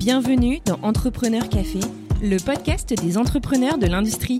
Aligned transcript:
Bienvenue 0.00 0.60
dans 0.64 0.78
Entrepreneur 0.80 1.46
Café, 1.46 1.80
le 2.22 2.38
podcast 2.38 2.94
des 2.94 3.18
entrepreneurs 3.18 3.76
de 3.76 3.86
l'industrie. 3.86 4.38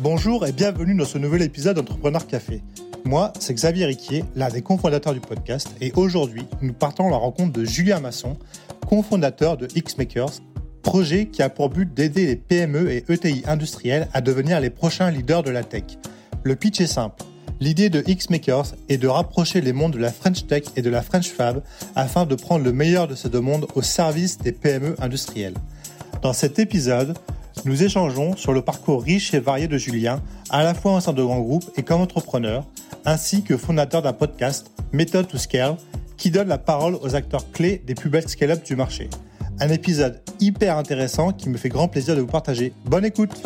Bonjour 0.00 0.46
et 0.46 0.52
bienvenue 0.52 0.94
dans 0.94 1.04
ce 1.04 1.18
nouvel 1.18 1.42
épisode 1.42 1.74
d'Entrepreneur 1.74 2.28
Café. 2.28 2.62
Moi, 3.04 3.32
c'est 3.40 3.52
Xavier 3.52 3.86
Riquier, 3.86 4.22
l'un 4.36 4.48
des 4.48 4.62
cofondateurs 4.62 5.12
du 5.12 5.18
podcast, 5.18 5.74
et 5.80 5.90
aujourd'hui, 5.96 6.46
nous 6.62 6.72
partons 6.72 7.08
à 7.08 7.10
la 7.10 7.16
rencontre 7.16 7.52
de 7.54 7.64
Julien 7.64 7.98
Masson, 7.98 8.36
cofondateur 8.88 9.56
de 9.56 9.66
Xmakers, 9.66 10.34
projet 10.82 11.26
qui 11.26 11.42
a 11.42 11.48
pour 11.48 11.68
but 11.68 11.92
d'aider 11.92 12.28
les 12.28 12.36
PME 12.36 12.92
et 12.92 13.04
ETI 13.08 13.42
industriels 13.48 14.06
à 14.14 14.20
devenir 14.20 14.60
les 14.60 14.70
prochains 14.70 15.10
leaders 15.10 15.42
de 15.42 15.50
la 15.50 15.64
tech. 15.64 15.98
Le 16.44 16.54
pitch 16.54 16.80
est 16.80 16.86
simple. 16.86 17.24
L'idée 17.58 17.88
de 17.88 18.02
Xmakers 18.02 18.74
est 18.90 18.98
de 18.98 19.08
rapprocher 19.08 19.62
les 19.62 19.72
mondes 19.72 19.92
de 19.92 19.98
la 19.98 20.12
French 20.12 20.46
Tech 20.46 20.64
et 20.76 20.82
de 20.82 20.90
la 20.90 21.00
French 21.00 21.28
Fab 21.28 21.62
afin 21.94 22.26
de 22.26 22.34
prendre 22.34 22.64
le 22.64 22.72
meilleur 22.72 23.08
de 23.08 23.14
ces 23.14 23.30
deux 23.30 23.40
mondes 23.40 23.66
au 23.74 23.82
service 23.82 24.38
des 24.38 24.52
PME 24.52 24.94
industrielles. 25.00 25.54
Dans 26.20 26.34
cet 26.34 26.58
épisode, 26.58 27.16
nous 27.64 27.82
échangeons 27.82 28.36
sur 28.36 28.52
le 28.52 28.60
parcours 28.60 29.02
riche 29.02 29.32
et 29.32 29.40
varié 29.40 29.68
de 29.68 29.78
Julien, 29.78 30.20
à 30.50 30.62
la 30.62 30.74
fois 30.74 30.92
en 30.92 31.00
sein 31.00 31.14
de 31.14 31.22
grands 31.22 31.40
groupes 31.40 31.70
et 31.76 31.82
comme 31.82 32.02
entrepreneur, 32.02 32.64
ainsi 33.06 33.42
que 33.42 33.56
fondateur 33.56 34.02
d'un 34.02 34.12
podcast, 34.12 34.70
Method 34.92 35.26
to 35.26 35.38
Scale, 35.38 35.76
qui 36.18 36.30
donne 36.30 36.48
la 36.48 36.58
parole 36.58 36.96
aux 37.00 37.14
acteurs 37.14 37.50
clés 37.52 37.82
des 37.86 37.94
plus 37.94 38.10
belles 38.10 38.28
scale-up 38.28 38.64
du 38.64 38.76
marché. 38.76 39.08
Un 39.60 39.70
épisode 39.70 40.20
hyper 40.40 40.76
intéressant 40.76 41.32
qui 41.32 41.48
me 41.48 41.56
fait 41.56 41.70
grand 41.70 41.88
plaisir 41.88 42.14
de 42.16 42.20
vous 42.20 42.26
partager. 42.26 42.74
Bonne 42.84 43.06
écoute! 43.06 43.42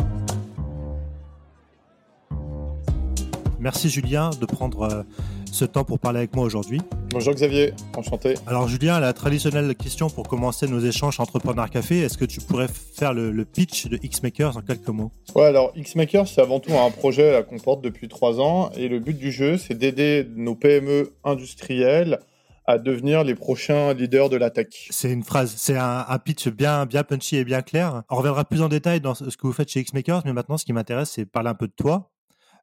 Merci 3.61 3.89
Julien 3.89 4.31
de 4.31 4.45
prendre 4.47 4.81
euh, 4.81 5.03
ce 5.51 5.65
temps 5.65 5.83
pour 5.83 5.99
parler 5.99 6.17
avec 6.17 6.35
moi 6.35 6.43
aujourd'hui. 6.43 6.81
Bonjour 7.11 7.35
Xavier, 7.35 7.73
enchanté. 7.95 8.33
Alors 8.47 8.67
Julien, 8.67 8.99
la 8.99 9.13
traditionnelle 9.13 9.75
question 9.75 10.09
pour 10.09 10.27
commencer 10.27 10.67
nos 10.67 10.79
échanges 10.79 11.19
Entrepreneur 11.19 11.69
Café, 11.69 11.99
est-ce 11.99 12.17
que 12.17 12.25
tu 12.25 12.41
pourrais 12.41 12.67
faire 12.67 13.13
le, 13.13 13.45
pitch 13.45 13.85
de 13.85 13.97
Xmakers 13.97 14.57
en 14.57 14.61
quelques 14.61 14.87
mots? 14.87 15.11
Ouais, 15.35 15.45
alors 15.45 15.73
Xmakers, 15.75 16.27
c'est 16.27 16.41
avant 16.41 16.59
tout 16.59 16.73
un 16.73 16.89
projet 16.89 17.45
qu'on 17.47 17.59
porte 17.59 17.83
depuis 17.83 18.07
trois 18.07 18.39
ans 18.39 18.71
et 18.75 18.87
le 18.87 18.99
but 18.99 19.15
du 19.15 19.31
jeu, 19.31 19.59
c'est 19.59 19.75
d'aider 19.75 20.27
nos 20.35 20.55
PME 20.55 21.13
industrielles 21.23 22.17
à 22.65 22.79
devenir 22.79 23.23
les 23.23 23.35
prochains 23.35 23.93
leaders 23.93 24.29
de 24.29 24.37
la 24.37 24.49
tech. 24.49 24.87
C'est 24.89 25.11
une 25.11 25.23
phrase, 25.23 25.53
c'est 25.55 25.77
un, 25.77 26.17
pitch 26.23 26.47
bien, 26.47 26.87
bien 26.87 27.03
punchy 27.03 27.37
et 27.37 27.43
bien 27.43 27.61
clair. 27.61 28.01
On 28.09 28.15
reviendra 28.15 28.43
plus 28.43 28.63
en 28.63 28.69
détail 28.69 29.01
dans 29.01 29.13
ce 29.13 29.25
que 29.25 29.45
vous 29.45 29.53
faites 29.53 29.69
chez 29.69 29.83
Xmakers, 29.83 30.23
mais 30.25 30.33
maintenant, 30.33 30.57
ce 30.57 30.65
qui 30.65 30.73
m'intéresse, 30.73 31.11
c'est 31.11 31.25
parler 31.25 31.49
un 31.49 31.55
peu 31.55 31.67
de 31.67 31.73
toi. 31.75 32.10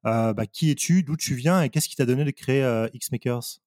Euh, 0.07 0.33
bah, 0.33 0.47
qui 0.47 0.71
es-tu, 0.71 1.03
d'où 1.03 1.17
tu 1.17 1.35
viens? 1.35 1.63
Et 1.63 1.69
qu'est-ce 1.69 1.89
qui 1.89 1.97
t'a 1.97 2.07
donné 2.07 2.25
de 2.25 2.31
créer 2.31 2.63
euh, 2.63 2.89
Xmakers? 2.95 3.61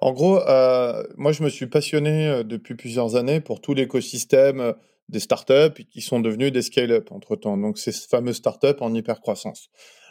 En 0.00 0.12
gros, 0.12 0.40
euh, 0.40 1.04
moi 1.16 1.32
je 1.32 1.42
me 1.44 1.48
suis 1.48 1.66
passionné 1.66 2.42
depuis 2.44 2.74
plusieurs 2.74 3.14
années 3.14 3.40
pour 3.40 3.60
tout 3.60 3.72
l'écosystème 3.72 4.74
des 5.08 5.20
startups 5.20 5.84
qui 5.90 6.00
sont 6.00 6.18
devenus 6.18 6.50
des 6.50 6.62
scale-up 6.62 7.12
entre-temps. 7.12 7.56
Donc 7.56 7.78
ces 7.78 7.92
fameuses 7.92 8.36
startups 8.36 8.80
en 8.80 8.94
hyper-croissance. 8.94 9.68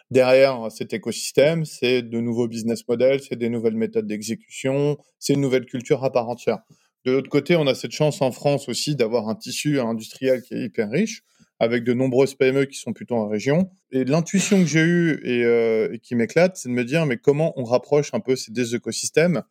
Derrière 0.09 0.71
cet 0.71 0.93
écosystème, 0.93 1.65
c'est 1.65 2.01
de 2.01 2.19
nouveaux 2.19 2.47
business 2.47 2.87
models, 2.87 3.21
c'est 3.21 3.37
des 3.37 3.49
nouvelles 3.49 3.75
méthodes 3.75 4.07
d'exécution, 4.07 4.97
c'est 5.19 5.33
une 5.33 5.41
nouvelle 5.41 5.65
culture 5.65 6.03
à 6.03 6.11
part 6.11 6.29
entière. 6.29 6.59
De 7.05 7.13
l'autre 7.13 7.29
côté, 7.29 7.55
on 7.55 7.65
a 7.65 7.73
cette 7.73 7.93
chance 7.93 8.21
en 8.21 8.31
France 8.31 8.69
aussi 8.69 8.95
d'avoir 8.95 9.27
un 9.27 9.35
tissu 9.35 9.79
industriel 9.79 10.41
qui 10.43 10.53
est 10.53 10.65
hyper 10.65 10.89
riche 10.89 11.23
avec 11.61 11.83
de 11.83 11.93
nombreuses 11.93 12.33
PME 12.33 12.65
qui 12.65 12.79
sont 12.79 12.91
plutôt 12.91 13.17
en 13.17 13.27
région. 13.27 13.69
Et 13.91 14.03
l'intuition 14.03 14.57
que 14.57 14.65
j'ai 14.65 14.81
eue 14.81 15.21
euh, 15.27 15.93
et, 15.93 15.99
qui 15.99 16.15
m'éclate, 16.15 16.57
c'est 16.57 16.69
de 16.69 16.73
me 16.73 16.83
dire, 16.83 17.05
mais 17.05 17.17
comment 17.17 17.53
on 17.55 17.63
rapproche 17.65 18.15
un 18.15 18.19
peu 18.19 18.35
ces 18.35 18.51
deux 18.51 18.73
écosystèmes, 18.73 19.43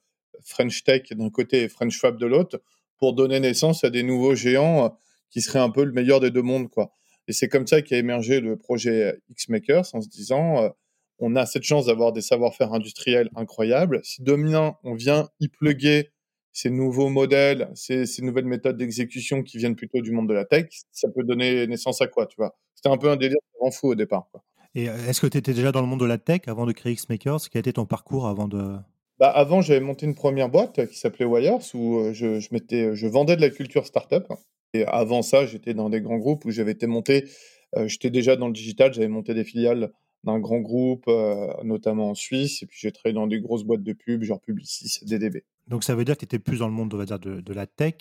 French 0.42 0.82
Tech 0.82 1.02
d'un 1.12 1.30
côté 1.30 1.62
et 1.62 1.68
French 1.68 2.00
Fab 2.00 2.18
de 2.18 2.26
l'autre, 2.26 2.60
pour 2.98 3.12
donner 3.14 3.38
naissance 3.38 3.84
à 3.84 3.90
des 3.90 4.02
nouveaux 4.02 4.34
géants 4.34 4.86
euh, 4.86 4.88
qui 5.30 5.40
seraient 5.40 5.60
un 5.60 5.70
peu 5.70 5.84
le 5.84 5.92
meilleur 5.92 6.18
des 6.18 6.32
deux 6.32 6.42
mondes, 6.42 6.68
quoi. 6.68 6.90
Et 7.28 7.32
c'est 7.32 7.46
comme 7.46 7.68
ça 7.68 7.80
qu'a 7.80 7.98
émergé 7.98 8.40
le 8.40 8.56
projet 8.56 9.20
X-Makers 9.28 9.86
en 9.92 10.00
se 10.00 10.08
disant, 10.08 10.64
euh, 10.64 10.68
on 11.20 11.36
a 11.36 11.46
cette 11.46 11.62
chance 11.62 11.86
d'avoir 11.86 12.12
des 12.12 12.22
savoir-faire 12.22 12.72
industriels 12.72 13.30
incroyables. 13.36 14.00
Si 14.02 14.24
demain, 14.24 14.74
on 14.82 14.94
vient 14.94 15.28
y 15.38 15.46
pluguer 15.46 16.10
ces 16.52 16.70
nouveaux 16.70 17.08
modèles, 17.08 17.70
ces, 17.74 18.06
nouvelles 18.22 18.44
méthodes 18.44 18.76
d'exécution 18.76 19.42
qui 19.42 19.58
viennent 19.58 19.76
plutôt 19.76 20.00
du 20.00 20.12
monde 20.12 20.28
de 20.28 20.34
la 20.34 20.44
tech, 20.44 20.66
ça 20.92 21.08
peut 21.08 21.22
donner 21.22 21.66
naissance 21.66 22.00
à 22.02 22.06
quoi, 22.06 22.26
tu 22.26 22.36
vois? 22.36 22.56
C'était 22.74 22.88
un 22.88 22.96
peu 22.96 23.10
un 23.10 23.16
délire 23.16 23.38
vraiment 23.54 23.70
fou 23.70 23.88
au 23.88 23.94
départ. 23.94 24.28
Quoi. 24.32 24.42
Et 24.74 24.88
euh, 24.88 25.08
est-ce 25.08 25.20
que 25.20 25.26
tu 25.26 25.38
étais 25.38 25.52
déjà 25.52 25.72
dans 25.72 25.80
le 25.80 25.86
monde 25.86 26.00
de 26.00 26.06
la 26.06 26.18
tech 26.18 26.42
avant 26.46 26.66
de 26.66 26.72
créer 26.72 26.94
Xmakers? 26.94 27.50
Quel 27.50 27.60
été 27.60 27.72
ton 27.74 27.86
parcours 27.86 28.26
avant 28.26 28.48
de... 28.48 28.76
Bah 29.18 29.28
avant, 29.28 29.60
j'avais 29.60 29.80
monté 29.80 30.06
une 30.06 30.14
première 30.14 30.48
boîte 30.48 30.86
qui 30.86 30.98
s'appelait 30.98 31.26
Wires 31.26 31.58
où 31.74 31.98
euh, 31.98 32.12
je, 32.12 32.40
je, 32.40 32.48
mettais, 32.52 32.94
je 32.94 33.06
vendais 33.06 33.36
de 33.36 33.42
la 33.42 33.50
culture 33.50 33.86
startup. 33.86 34.26
Et 34.72 34.84
avant 34.86 35.22
ça, 35.22 35.46
j'étais 35.46 35.74
dans 35.74 35.90
des 35.90 36.00
grands 36.00 36.18
groupes 36.18 36.44
où 36.44 36.50
j'avais 36.50 36.72
été 36.72 36.86
monté, 36.86 37.28
euh, 37.76 37.86
j'étais 37.88 38.10
déjà 38.10 38.36
dans 38.36 38.46
le 38.46 38.52
digital, 38.52 38.94
j'avais 38.94 39.08
monté 39.08 39.34
des 39.34 39.44
filiales 39.44 39.92
d'un 40.22 40.38
grand 40.38 40.60
groupe, 40.60 41.06
notamment 41.64 42.10
en 42.10 42.14
Suisse, 42.14 42.62
et 42.62 42.66
puis 42.66 42.78
j'ai 42.78 42.92
travaillé 42.92 43.14
dans 43.14 43.26
des 43.26 43.40
grosses 43.40 43.64
boîtes 43.64 43.82
de 43.82 43.94
pub, 43.94 44.22
genre 44.22 44.38
Publicis, 44.38 45.02
DDB. 45.06 45.44
Donc 45.70 45.84
ça 45.84 45.94
veut 45.94 46.04
dire 46.04 46.16
que 46.16 46.20
tu 46.20 46.24
étais 46.24 46.38
plus 46.38 46.58
dans 46.58 46.66
le 46.66 46.74
monde 46.74 46.92
on 46.92 46.98
va 46.98 47.06
dire, 47.06 47.18
de, 47.18 47.52
la 47.52 47.66
tech. 47.66 47.94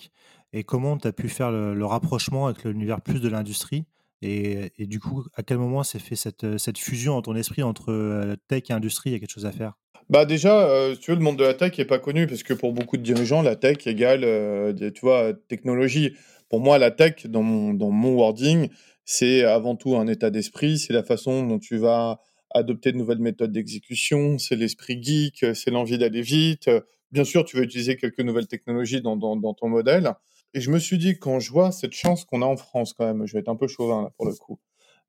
Et 0.52 0.64
comment 0.64 0.98
tu 0.98 1.08
as 1.08 1.14
pu 1.14 1.30
faire 1.30 1.52
le, 1.52 1.86
rapprochement 1.86 2.48
avec 2.48 2.64
l'univers 2.64 3.00
plus 3.00 3.22
de 3.22 3.30
l'industrie? 3.30 3.86
Et, 4.22 4.72
du 4.80 5.00
coup, 5.00 5.24
à 5.36 5.44
quel 5.44 5.60
moment 5.60 5.84
s'est 5.84 6.00
fait 6.00 6.18
cette, 6.18 6.58
cette, 6.58 6.78
fusion 6.78 7.14
dans 7.14 7.22
ton 7.22 7.36
esprit 7.36 7.64
entre 7.64 7.94
euh, 7.94 8.36
tech 8.50 8.64
et 8.70 8.74
industrie? 8.74 9.12
Il 9.12 9.14
y 9.14 9.16
a 9.16 9.20
quelque 9.20 9.32
chose 9.32 9.46
à 9.46 9.54
faire 9.54 9.74
bah 10.10 10.26
déjà, 10.26 10.68
euh, 10.68 10.96
tu 11.00 11.12
veux, 11.12 11.18
le 11.18 11.24
monde 11.24 11.38
de 11.38 11.44
la 11.44 11.54
tech 11.54 11.78
n'est 11.78 11.86
pas 11.86 12.00
connu 12.00 12.26
parce 12.26 12.42
que 12.42 12.56
pour 12.56 12.74
beaucoup 12.74 12.98
de 12.98 13.04
dirigeants, 13.04 13.44
la 13.44 13.56
tech 13.56 13.86
égale, 13.86 14.24
euh, 14.24 14.74
tu 14.74 15.02
vois, 15.02 15.34
technologie. 15.48 16.16
Pour 16.50 16.62
moi, 16.62 16.80
la 16.80 16.90
tech, 16.90 17.28
dans 17.28 17.44
mon 17.44 18.16
wording, 18.16 18.70
c'est 19.06 19.44
avant 19.44 19.76
tout 19.76 19.98
un 19.98 20.08
état 20.08 20.32
d'esprit, 20.32 20.80
c'est 20.80 20.94
la 20.94 21.04
façon 21.04 21.46
dont 21.46 21.60
tu 21.60 21.78
vas 21.78 22.20
adopter 22.50 22.92
de 22.92 22.98
nouvelles 22.98 23.20
méthodes 23.20 23.52
d'exécution, 23.52 24.40
c'est 24.40 24.56
l'esprit 24.56 25.02
geek, 25.02 25.46
c'est 25.54 25.70
l'envie 25.70 26.00
d'aller 26.00 26.24
vite, 26.24 26.72
Bien 27.12 27.24
sûr, 27.24 27.44
tu 27.44 27.58
vas 27.58 27.64
utiliser 27.64 27.96
quelques 27.96 28.20
nouvelles 28.20 28.48
technologies 28.48 29.02
dans, 29.02 29.18
ton 29.54 29.68
modèle. 29.68 30.14
Et 30.54 30.62
je 30.62 30.70
me 30.72 30.80
suis 30.80 30.98
dit, 30.98 31.18
quand 31.18 31.40
je 31.40 31.52
vois 31.52 31.72
cette 31.72 31.94
chance 31.94 32.26
qu'on 32.26 32.42
a 32.42 32.46
en 32.46 32.58
France, 32.58 32.94
quand 32.94 33.06
même, 33.06 33.26
je 33.26 33.34
vais 33.34 33.40
être 33.40 33.50
un 33.50 33.56
peu 33.56 33.68
chauvin 33.68 34.04
là 34.04 34.12
pour 34.16 34.28
le 34.28 34.34
coup, 34.34 34.60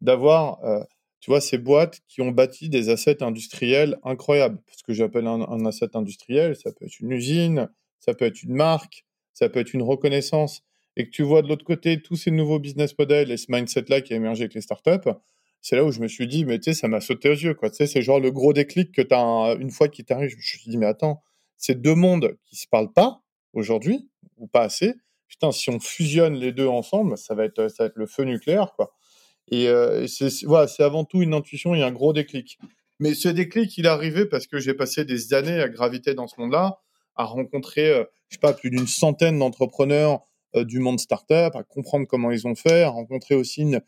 d'avoir, 0.00 0.62
euh, 0.65 0.83
tu 1.21 1.31
vois, 1.31 1.41
ces 1.41 1.59
boîtes 1.59 2.00
qui 2.09 2.22
ont 2.22 2.31
bâti 2.31 2.69
des 2.69 2.89
assets 2.89 3.22
industriels 3.22 3.99
incroyables. 4.03 4.59
Ce 4.77 4.83
que 4.83 4.93
j'appelle 4.93 5.27
un, 5.27 5.66
asset 5.66 5.94
industriel, 5.94 6.56
ça 6.56 6.72
peut 6.72 6.87
être 6.87 7.00
une 7.00 7.12
usine, 7.12 7.69
ça 7.99 8.15
peut 8.15 8.25
être 8.25 8.43
une 8.43 8.55
marque, 8.55 9.05
ça 9.34 9.49
peut 9.49 9.60
être 9.60 9.75
une 9.75 9.83
reconnaissance. 9.83 10.62
Et 10.97 11.05
que 11.05 11.10
tu 11.10 11.22
vois 11.22 11.43
de 11.43 11.49
l'autre 11.49 11.65
côté 11.65 12.00
tous 12.03 12.16
ces 12.16 12.31
nouveaux 12.31 12.59
business 12.59 12.99
models 12.99 13.31
et 13.31 13.37
ce 13.37 13.47
mindset-là 13.50 14.00
qui 14.00 14.12
a 14.12 14.16
émergé 14.16 14.44
avec 14.44 14.55
les 14.55 14.60
startups, 14.60 15.10
c'est 15.62 15.77
là 15.77 15.84
où 15.84 15.93
je 15.93 16.00
me 16.00 16.09
suis 16.09 16.27
dit, 16.27 16.44
mais 16.44 16.59
tu 16.59 16.65
sais, 16.65 16.75
ça 16.75 16.89
m'a 16.89 17.00
sauté 17.00 17.28
aux 17.28 17.34
yeux, 17.34 17.55
quoi. 17.55 17.71
Tu 17.71 17.77
sais, 17.77 17.87
c'est 17.87 18.03
genre 18.03 18.21
le 18.21 18.31
gros 18.31 18.53
déclic 18.53 18.93
que 18.93 19.03
tu 19.03 19.15
as 19.15 19.56
une 19.60 19.71
fois 19.71 19.89
qu'il 19.89 20.05
t'arrive. 20.06 20.31
Je 20.31 20.37
me 20.37 20.43
suis 20.43 20.60
dit, 20.71 20.78
mais 20.78 20.87
attends, 20.87 21.22
ces 21.60 21.75
deux 21.75 21.94
mondes 21.94 22.37
qui 22.47 22.56
se 22.56 22.66
parlent 22.66 22.93
pas 22.93 23.22
aujourd'hui 23.53 24.09
ou 24.38 24.48
pas 24.48 24.62
assez. 24.62 24.94
Putain, 25.28 25.53
si 25.53 25.71
on 25.71 25.78
fusionne 25.78 26.34
les 26.34 26.53
deux 26.53 26.66
ensemble, 26.66 27.16
ça 27.16 27.34
va 27.34 27.44
être, 27.44 27.69
ça 27.69 27.84
va 27.84 27.87
être 27.88 27.97
le 27.97 28.06
feu 28.06 28.25
nucléaire, 28.25 28.72
quoi. 28.75 28.93
Et, 29.53 29.69
euh, 29.69 30.06
c'est 30.06 30.44
voilà, 30.44 30.66
c'est 30.66 30.82
avant 30.82 31.04
tout 31.04 31.22
une 31.22 31.34
intuition 31.34 31.75
et 31.75 31.82
un 31.82 31.93
gros 31.93 32.12
déclic. 32.12 32.59
Mais 32.98 33.15
ce 33.15 33.28
déclic, 33.28 33.76
il 33.78 33.87
est 33.87 33.88
arrivé 33.88 34.26
parce 34.26 34.47
que 34.47 34.59
j'ai 34.59 34.75
passé 34.75 35.04
des 35.04 35.34
années 35.34 35.60
à 35.60 35.69
graviter 35.69 36.15
dans 36.15 36.26
ce 36.26 36.41
monde-là, 36.41 36.81
à 37.15 37.25
rencontrer, 37.25 37.91
euh, 37.91 38.04
je 38.28 38.37
sais 38.37 38.41
pas, 38.41 38.53
plus 38.53 38.71
d'une 38.71 38.87
centaine 38.87 39.38
d'entrepreneurs 39.38 40.21
euh, 40.56 40.65
du 40.65 40.78
monde 40.78 40.98
startup, 40.98 41.54
à 41.54 41.62
comprendre 41.62 42.06
comment 42.06 42.31
ils 42.31 42.47
ont 42.47 42.54
fait, 42.54 42.82
à 42.82 42.88
rencontrer 42.91 43.34
aussi 43.34 43.62
une, 43.62 43.81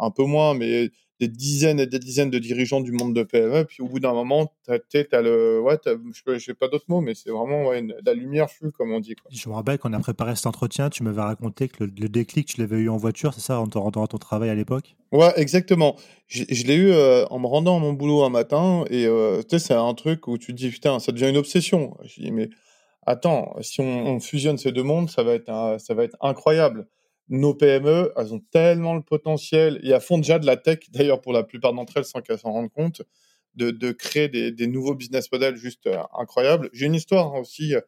un 0.00 0.10
peu 0.10 0.24
moins, 0.24 0.54
mais 0.54 0.90
des 1.18 1.28
dizaines 1.28 1.80
et 1.80 1.86
des 1.86 1.98
dizaines 1.98 2.30
de 2.30 2.38
dirigeants 2.38 2.80
du 2.80 2.92
monde 2.92 3.14
de 3.14 3.22
PME. 3.22 3.64
Puis 3.64 3.82
au 3.82 3.88
bout 3.88 4.00
d'un 4.00 4.12
moment, 4.12 4.52
tu 4.64 4.72
as, 4.72 5.22
le. 5.22 5.60
Ouais, 5.60 5.78
je 5.84 6.50
n'ai 6.50 6.54
pas 6.54 6.68
d'autres 6.68 6.84
mots, 6.88 7.00
mais 7.00 7.14
c'est 7.14 7.30
vraiment 7.30 7.70
la 7.72 8.14
lumière 8.14 8.50
fut, 8.50 8.70
comme 8.70 8.92
on 8.92 9.00
dit. 9.00 9.14
Quoi. 9.14 9.30
Je 9.32 9.48
me 9.48 9.54
rappelle 9.54 9.78
qu'on 9.78 9.92
a 9.92 9.98
préparé 9.98 10.36
cet 10.36 10.46
entretien, 10.46 10.90
tu 10.90 11.02
m'avais 11.02 11.22
raconté 11.22 11.68
que 11.68 11.84
le, 11.84 12.08
déclic, 12.08 12.48
tu 12.48 12.60
l'avais 12.60 12.76
eu 12.76 12.88
en 12.88 12.96
voiture, 12.96 13.32
c'est 13.34 13.40
ça, 13.40 13.58
en 13.60 13.66
te 13.66 13.78
rendant 13.78 14.04
à 14.04 14.06
ton 14.06 14.18
travail 14.18 14.50
à 14.50 14.54
l'époque? 14.54 14.96
Ouais, 15.12 15.32
exactement. 15.36 15.96
Je, 16.26 16.44
l'ai 16.66 16.74
eu 16.74 16.90
euh, 16.90 17.24
en 17.30 17.38
me 17.38 17.46
rendant 17.46 17.76
à 17.76 17.80
mon 17.80 17.92
boulot 17.92 18.24
un 18.24 18.30
matin. 18.30 18.84
Et 18.90 19.06
euh, 19.06 19.42
tu 19.42 19.50
sais, 19.50 19.58
c'est 19.58 19.74
un 19.74 19.94
truc 19.94 20.28
où 20.28 20.36
tu 20.36 20.52
te 20.52 20.58
dis, 20.58 20.68
putain, 20.68 20.98
ça 20.98 21.12
devient 21.12 21.30
une 21.30 21.36
obsession. 21.36 21.96
Je 22.04 22.20
dis, 22.20 22.32
mais 22.32 22.50
attends, 23.06 23.56
si 23.62 23.80
on, 23.80 24.20
fusionne 24.20 24.58
ces 24.58 24.72
deux 24.72 24.82
mondes, 24.82 25.08
ça 25.08 25.22
va 25.22 25.34
être, 25.34 25.76
ça 25.78 25.94
va 25.94 26.04
être 26.04 26.16
incroyable 26.20 26.88
nos 27.28 27.54
PME, 27.54 28.12
elles 28.16 28.34
ont 28.34 28.42
tellement 28.50 28.94
le 28.94 29.02
potentiel 29.02 29.80
et 29.82 29.92
à 29.92 30.00
fond 30.00 30.18
déjà 30.18 30.38
de 30.38 30.46
la 30.46 30.56
tech, 30.56 30.78
d'ailleurs 30.90 31.20
pour 31.20 31.32
la 31.32 31.42
plupart 31.42 31.72
d'entre 31.72 31.96
elles 31.96 32.04
sans 32.04 32.20
qu'elles 32.20 32.38
s'en 32.38 32.52
rendent 32.52 32.72
compte, 32.72 33.02
de, 33.54 33.92
créer 33.92 34.28
des, 34.28 34.66
nouveaux 34.66 34.94
business 34.94 35.32
models 35.32 35.56
juste 35.56 35.86
euh, 35.86 36.02
incroyables. 36.18 36.68
J'ai 36.74 36.84
une 36.84 36.94
histoire 36.94 37.34
aussi, 37.34 37.74
euh, 37.74 37.80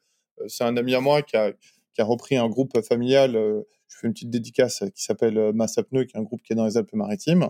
c'est 0.46 0.64
un 0.64 0.79
ami 0.79 0.94
à 0.94 1.00
moi 1.00 1.20
qui 1.20 1.37
a, 1.37 1.52
repris 1.99 2.37
un 2.37 2.49
groupe 2.49 2.81
familial, 2.81 3.37
euh, 3.37 3.62
je 3.88 3.99
fais 3.99 4.06
une 4.06 4.14
petite 4.14 4.31
dédicace 4.31 4.85
qui 4.94 5.02
s'appelle 5.02 5.52
Massapneu, 5.52 6.05
qui 6.05 6.17
est 6.17 6.20
un 6.20 6.23
groupe 6.23 6.43
qui 6.43 6.52
est 6.52 6.56
dans 6.56 6.64
les 6.64 6.76
Alpes-Maritimes. 6.76 7.49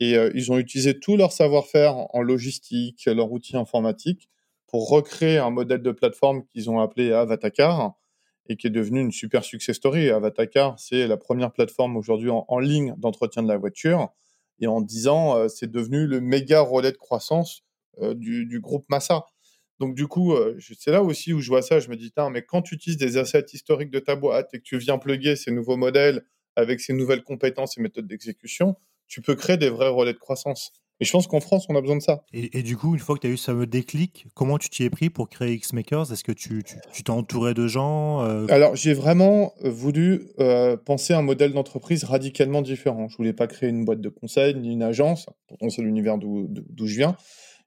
Et 0.00 0.14
ils 0.34 0.50
ont 0.50 0.58
utilisé 0.58 0.98
tout 0.98 1.16
leur 1.16 1.32
savoir-faire 1.32 1.96
en 2.14 2.22
logistique, 2.22 3.06
leur 3.06 3.30
outil 3.30 3.56
informatique, 3.56 4.28
pour 4.66 4.88
recréer 4.88 5.38
un 5.38 5.50
modèle 5.50 5.82
de 5.82 5.90
plateforme 5.90 6.44
qu'ils 6.46 6.70
ont 6.70 6.80
appelé 6.80 7.12
Avatacar 7.12 7.94
et 8.48 8.56
qui 8.56 8.66
est 8.66 8.70
devenu 8.70 9.00
une 9.00 9.12
super 9.12 9.44
success 9.44 9.76
story. 9.76 10.10
Avatacar, 10.10 10.78
c'est 10.78 11.06
la 11.06 11.16
première 11.16 11.52
plateforme 11.52 11.96
aujourd'hui 11.96 12.30
en, 12.30 12.58
ligne 12.58 12.94
d'entretien 12.98 13.42
de 13.42 13.48
la 13.48 13.56
voiture. 13.56 14.08
Et 14.60 14.66
en 14.66 14.80
10 14.80 15.08
ans, 15.08 15.36
euh, 15.36 15.48
c'est 15.48 15.70
devenu 15.70 16.06
le 16.06 16.20
méga 16.20 16.60
relais 16.60 16.92
de 16.92 16.96
croissance 16.96 17.62
euh, 18.00 18.14
du, 18.14 18.60
groupe 18.60 18.84
Massa. 18.88 19.24
Donc 19.80 19.94
du 19.94 20.06
coup, 20.06 20.34
euh, 20.34 20.58
c'est 20.78 20.92
là 20.92 21.02
aussi 21.02 21.32
où 21.32 21.40
je 21.40 21.48
vois 21.48 21.62
ça. 21.62 21.80
Je 21.80 21.88
me 21.88 21.96
dis, 21.96 22.12
mais 22.30 22.42
quand 22.42 22.62
tu 22.62 22.74
utilises 22.74 22.98
des 22.98 23.16
assets 23.16 23.46
historiques 23.52 23.90
de 23.90 23.98
ta 23.98 24.14
boîte 24.14 24.54
et 24.54 24.58
que 24.58 24.62
tu 24.62 24.78
viens 24.78 24.98
plugger 24.98 25.36
ces 25.36 25.50
nouveaux 25.50 25.76
modèles 25.76 26.24
avec 26.56 26.80
ces 26.80 26.92
nouvelles 26.92 27.24
compétences 27.24 27.76
et 27.78 27.80
méthodes 27.80 28.06
d'exécution, 28.06 28.76
tu 29.08 29.22
peux 29.22 29.34
créer 29.34 29.56
des 29.56 29.70
vrais 29.70 29.88
relais 29.88 30.12
de 30.12 30.18
croissance. 30.18 30.72
Et 31.00 31.04
je 31.04 31.10
pense 31.10 31.26
qu'en 31.26 31.40
France, 31.40 31.66
on 31.68 31.74
a 31.74 31.80
besoin 31.80 31.96
de 31.96 32.02
ça. 32.02 32.24
Et, 32.32 32.62
du 32.62 32.76
coup, 32.76 32.94
une 32.94 33.00
fois 33.00 33.16
que 33.16 33.20
tu 33.22 33.26
as 33.26 33.30
eu 33.30 33.36
ce 33.36 33.46
fameux 33.46 33.66
déclic, 33.66 34.26
comment 34.34 34.58
tu 34.58 34.68
t'y 34.68 34.84
es 34.84 34.90
pris 34.90 35.10
pour 35.10 35.28
créer 35.28 35.58
Xmakers? 35.58 36.12
Est-ce 36.12 36.22
que 36.22 36.32
tu 36.32 36.62
t'es 36.62 37.10
entouré 37.10 37.52
de 37.52 37.66
gens 37.66 38.22
euh? 38.22 38.46
Alors, 38.48 38.76
j'ai 38.76 38.94
vraiment 38.94 39.52
euh, 39.64 39.70
voulu 39.70 40.28
euh, 40.38 40.76
penser 40.76 41.12
un 41.12 41.22
modèle 41.22 41.52
d'entreprise 41.52 42.04
radicalement 42.04 42.62
différent. 42.62 43.08
Je 43.08 43.16
voulais 43.16 43.32
pas 43.32 43.48
créer 43.48 43.70
une 43.70 43.84
boîte 43.84 44.00
de 44.00 44.08
conseil 44.08 44.54
ni 44.54 44.72
une 44.72 44.84
agence. 44.84 45.26
Pourtant, 45.48 45.68
c'est 45.68 45.82
l'univers 45.82 46.16
d'où 46.16 46.86
je 46.86 46.96
viens. 46.96 47.16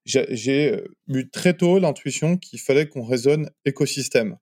J'ai 0.06 0.86
eu 1.10 1.30
très 1.30 1.54
tôt 1.54 1.80
l'intuition 1.80 2.38
qu'il 2.38 2.60
fallait 2.60 2.88
qu'on 2.88 3.04
raisonne 3.04 3.50
écosystème. 3.66 4.38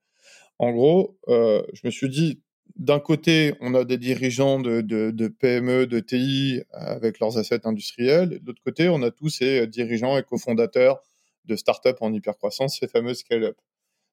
En 0.60 0.72
gros, 0.72 1.18
je 1.28 1.82
me 1.84 1.90
suis 1.90 2.08
dit, 2.08 2.44
d'un 2.76 3.00
côté, 3.00 3.54
on 3.62 3.74
a 3.74 3.86
des 3.86 3.98
dirigeants 3.98 4.60
de, 4.60 5.28
PME, 5.28 5.88
de 5.88 6.00
TI 6.00 6.62
avec 6.72 7.20
leurs 7.20 7.38
assets 7.38 7.66
industriels. 7.66 8.30
de 8.30 8.46
l'autre 8.46 8.62
côté, 8.62 8.90
on 8.90 9.02
a 9.02 9.12
tous 9.12 9.30
ces 9.30 9.66
dirigeants 9.68 10.18
et 10.18 10.24
cofondateurs 10.24 11.02
de 11.46 11.56
startups 11.56 11.90
en 12.02 12.12
hypercroissance, 12.12 12.80
ces 12.80 12.88
fameux 12.88 13.14
scale-up. 13.14 13.58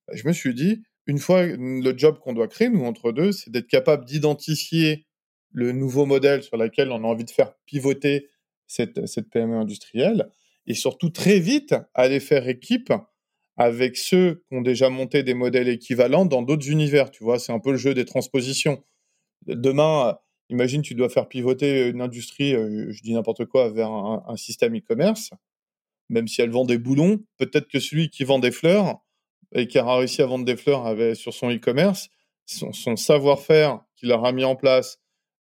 Bah, 0.06 0.14
je 0.14 0.26
me 0.28 0.32
suis 0.32 0.54
dit, 0.54 0.82
une 1.06 1.18
fois, 1.18 1.44
le 1.44 1.98
job 1.98 2.18
qu'on 2.20 2.32
doit 2.32 2.48
créer, 2.48 2.68
nous, 2.68 2.84
entre 2.84 3.10
deux, 3.10 3.32
c'est 3.32 3.50
d'être 3.50 3.66
capable 3.66 4.04
d'identifier 4.04 5.06
le 5.50 5.72
nouveau 5.72 6.06
modèle 6.06 6.42
sur 6.42 6.56
lequel 6.56 6.92
on 6.92 7.04
a 7.04 7.06
envie 7.06 7.24
de 7.24 7.30
faire 7.30 7.54
pivoter 7.66 8.28
cette, 8.66 9.06
cette 9.06 9.28
PME 9.28 9.56
industrielle 9.56 10.30
et 10.66 10.74
surtout 10.74 11.10
très 11.10 11.40
vite 11.40 11.74
aller 11.94 12.20
faire 12.20 12.48
équipe 12.48 12.92
avec 13.56 13.96
ceux 13.96 14.42
qui 14.48 14.56
ont 14.56 14.62
déjà 14.62 14.88
monté 14.88 15.22
des 15.22 15.34
modèles 15.34 15.68
équivalents 15.68 16.24
dans 16.24 16.42
d'autres 16.42 16.70
univers. 16.70 17.10
Tu 17.10 17.22
vois, 17.22 17.38
c'est 17.38 17.52
un 17.52 17.58
peu 17.58 17.72
le 17.72 17.76
jeu 17.76 17.94
des 17.94 18.04
transpositions. 18.04 18.82
Demain, 19.46 20.18
imagine, 20.48 20.82
tu 20.82 20.94
dois 20.94 21.08
faire 21.08 21.28
pivoter 21.28 21.88
une 21.88 22.00
industrie, 22.00 22.54
euh, 22.54 22.90
je 22.90 23.02
dis 23.02 23.12
n'importe 23.12 23.44
quoi, 23.46 23.70
vers 23.70 23.90
un, 23.90 24.36
système 24.36 24.76
e-commerce. 24.76 25.30
Même 26.08 26.28
si 26.28 26.40
elle 26.42 26.50
vend 26.50 26.64
des 26.64 26.78
boulons, 26.78 27.24
peut-être 27.38 27.68
que 27.68 27.80
celui 27.80 28.10
qui 28.10 28.24
vend 28.24 28.38
des 28.38 28.50
fleurs 28.50 29.00
et 29.54 29.66
qui 29.66 29.78
a 29.78 29.96
réussi 29.96 30.22
à 30.22 30.26
vendre 30.26 30.44
des 30.44 30.56
fleurs 30.56 31.16
sur 31.16 31.34
son 31.34 31.50
e-commerce, 31.50 32.08
son, 32.46 32.96
savoir-faire 32.96 33.80
qu'il 33.96 34.12
aura 34.12 34.32
mis 34.32 34.44
en 34.44 34.56
place, 34.56 34.98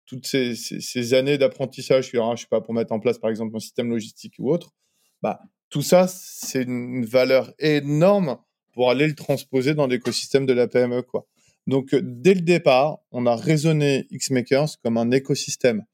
toutes 0.06 0.26
ces, 0.26 1.14
années 1.14 1.36
d'apprentissage 1.36 2.10
qu'il 2.10 2.18
aura, 2.18 2.34
je 2.34 2.42
sais 2.42 2.48
pas, 2.48 2.62
pour 2.62 2.72
mettre 2.72 2.92
en 2.92 3.00
place 3.00 3.18
par 3.18 3.28
exemple 3.28 3.54
un 3.54 3.60
système 3.60 3.90
logistique 3.90 4.34
ou 4.38 4.50
autre, 4.50 4.70
bah, 5.20 5.40
tout 5.70 5.82
ça, 5.82 6.06
c'est 6.08 6.62
une 6.62 7.04
valeur 7.04 7.52
énorme 7.58 8.38
pour 8.72 8.90
aller 8.90 9.06
le 9.06 9.14
transposer 9.14 9.74
dans 9.74 9.86
l'écosystème 9.86 10.46
de 10.46 10.52
la 10.52 10.68
PME, 10.68 11.02
quoi. 11.02 11.26
Donc, 11.66 11.92
euh, 11.92 12.00
dès 12.02 12.34
le 12.34 12.40
départ, 12.40 12.98
on 13.10 13.26
a 13.26 13.36
raisonné 13.36 14.06
Xmakers 14.10 14.80
comme 14.82 14.96
un 14.96 15.10
écosystème. 15.10 15.84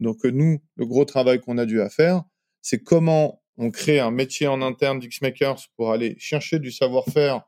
Donc, 0.00 0.24
euh, 0.24 0.30
nous, 0.30 0.60
le 0.76 0.86
gros 0.86 1.04
travail 1.04 1.40
qu'on 1.40 1.58
a 1.58 1.66
dû 1.66 1.80
à 1.80 1.88
faire, 1.88 2.24
c'est 2.62 2.82
comment 2.82 3.40
on 3.56 3.70
crée 3.70 4.00
un 4.00 4.10
métier 4.10 4.48
en 4.48 4.62
interne 4.62 4.98
d'Xmakers 4.98 5.60
pour 5.76 5.92
aller 5.92 6.16
chercher 6.18 6.58
du 6.58 6.72
savoir-faire 6.72 7.42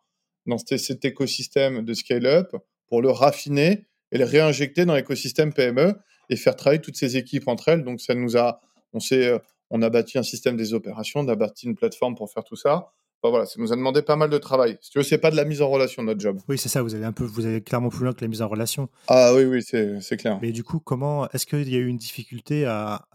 dans 0.47 0.59
cet 0.59 1.05
écosystème 1.05 1.83
de 1.83 1.95
scale-up, 1.95 2.55
pour 2.87 3.01
le 3.01 3.11
raffiner 3.11 3.87
et 4.11 4.19
le 4.19 4.25
réinjecter 4.25 4.85
dans 4.85 4.95
l'écosystème 4.95 5.53
PME 5.53 5.95
et 6.29 6.37
faire 6.37 6.55
travailler 6.55 6.83
toutes 6.83 6.97
ces 6.97 7.17
équipes 7.17 7.49
entre 7.49 7.69
elles. 7.69 7.83
Donc, 7.83 8.01
ça 8.01 8.15
nous 8.15 8.37
a, 8.37 8.61
on 8.93 9.01
s'est 9.01 9.27
euh, 9.27 9.39
on 9.73 9.81
a 9.83 9.91
bâti 9.91 10.19
un 10.19 10.23
système 10.23 10.57
des 10.57 10.75
opérations, 10.75 11.21
on 11.21 11.29
a 11.29 11.35
bâti 11.35 11.67
une 11.67 11.75
plateforme 11.75 12.15
pour 12.15 12.31
faire 12.31 12.45
tout 12.45 12.57
ça. 12.57 12.93
voilà, 13.23 13.47
ça 13.47 13.55
nous 13.57 13.73
a 13.73 13.77
demandé 13.77 14.03
pas 14.03 14.17
mal 14.17 14.29
de 14.29 14.37
travail. 14.37 14.77
Si 14.83 14.91
tu 14.91 14.99
veux, 14.99 15.03
c'est 15.03 15.19
pas 15.19 15.31
de 15.31 15.37
la 15.37 15.47
mise 15.47 15.63
en 15.63 15.71
relation 15.71 16.03
notre 16.03 16.21
job. 16.21 16.39
Oui, 16.47 16.59
c'est 16.59 16.69
ça. 16.69 16.83
Vous 16.83 16.95
allez 16.95 17.07
un 17.07 17.13
peu, 17.13 17.25
vous 17.25 17.47
allez 17.47 17.63
clairement 17.63 17.89
plus 17.89 18.05
loin 18.05 18.13
que 18.13 18.21
la 18.21 18.29
mise 18.29 18.43
en 18.43 18.49
relation. 18.49 18.91
Ah 19.09 19.33
oui, 19.35 19.45
oui, 19.45 19.63
c'est 19.63 20.17
clair. 20.19 20.39
Mais 20.43 20.53
du 20.53 20.63
coup, 20.63 20.79
comment 20.79 21.27
est-ce 21.31 21.47
qu'il 21.47 21.71
y 21.71 21.77
a 21.77 21.79
eu 21.79 21.87
une 21.87 21.97
difficulté 21.97 22.67
à, 22.67 23.07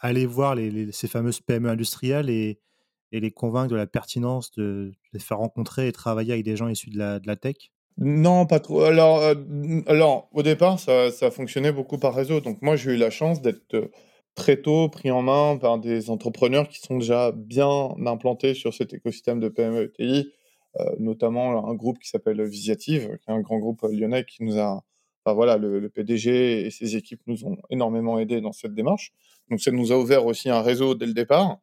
aller 0.00 0.24
voir 0.24 0.56
ces 0.92 1.08
fameuses 1.08 1.40
PME 1.40 1.68
industrielles 1.68 2.30
et, 2.30 2.60
les 3.10 3.30
convaincre 3.30 3.70
de 3.70 3.76
la 3.76 3.86
pertinence 3.86 4.52
de, 4.52 4.92
les 5.12 5.18
faire 5.18 5.38
rencontrer 5.38 5.88
et 5.88 5.92
travailler 5.92 6.34
avec 6.34 6.44
des 6.44 6.56
gens 6.56 6.68
issus 6.68 6.90
de 6.90 6.98
la, 6.98 7.36
tech? 7.36 7.56
Non, 7.96 8.46
pas 8.46 8.60
trop. 8.60 8.82
Alors, 8.82 9.18
euh, 9.22 9.34
alors 9.88 10.28
au 10.32 10.44
départ, 10.44 10.78
ça, 10.78 11.10
ça 11.10 11.32
fonctionnait 11.32 11.72
beaucoup 11.72 11.98
par 11.98 12.14
réseau. 12.14 12.40
Donc 12.40 12.62
moi, 12.62 12.76
j'ai 12.76 12.92
eu 12.92 12.96
la 12.96 13.10
chance 13.10 13.42
d'être 13.42 13.74
euh, 13.74 13.90
très 14.38 14.62
tôt 14.62 14.88
pris 14.88 15.10
en 15.10 15.20
main 15.20 15.58
par 15.58 15.78
des 15.78 16.10
entrepreneurs 16.10 16.68
qui 16.68 16.78
sont 16.78 16.98
déjà 16.98 17.32
bien 17.32 17.90
implantés 18.06 18.54
sur 18.54 18.72
cet 18.72 18.94
écosystème 18.94 19.40
de 19.40 19.48
PME 19.48 19.82
et 19.82 19.90
TI, 19.90 20.32
euh, 20.78 20.84
notamment 21.00 21.68
un 21.68 21.74
groupe 21.74 21.98
qui 21.98 22.08
s'appelle 22.08 22.42
Visiative, 22.44 23.18
qui 23.20 23.30
est 23.30 23.34
un 23.34 23.40
grand 23.40 23.58
groupe 23.58 23.82
lyonnais 23.82 24.24
qui 24.24 24.44
nous 24.44 24.56
a, 24.56 24.84
enfin 25.24 25.34
voilà, 25.34 25.56
le, 25.56 25.88
PDG 25.88 26.66
et 26.66 26.70
ses 26.70 26.94
équipes 26.94 27.20
nous 27.26 27.44
ont 27.46 27.56
énormément 27.68 28.20
aidés 28.20 28.40
dans 28.40 28.52
cette 28.52 28.74
démarche. 28.74 29.12
Donc 29.50 29.60
ça 29.60 29.72
nous 29.72 29.90
a 29.90 29.98
ouvert 29.98 30.24
aussi 30.24 30.48
un 30.50 30.62
réseau 30.62 30.94
dès 30.94 31.06
le 31.06 31.14
départ. 31.14 31.58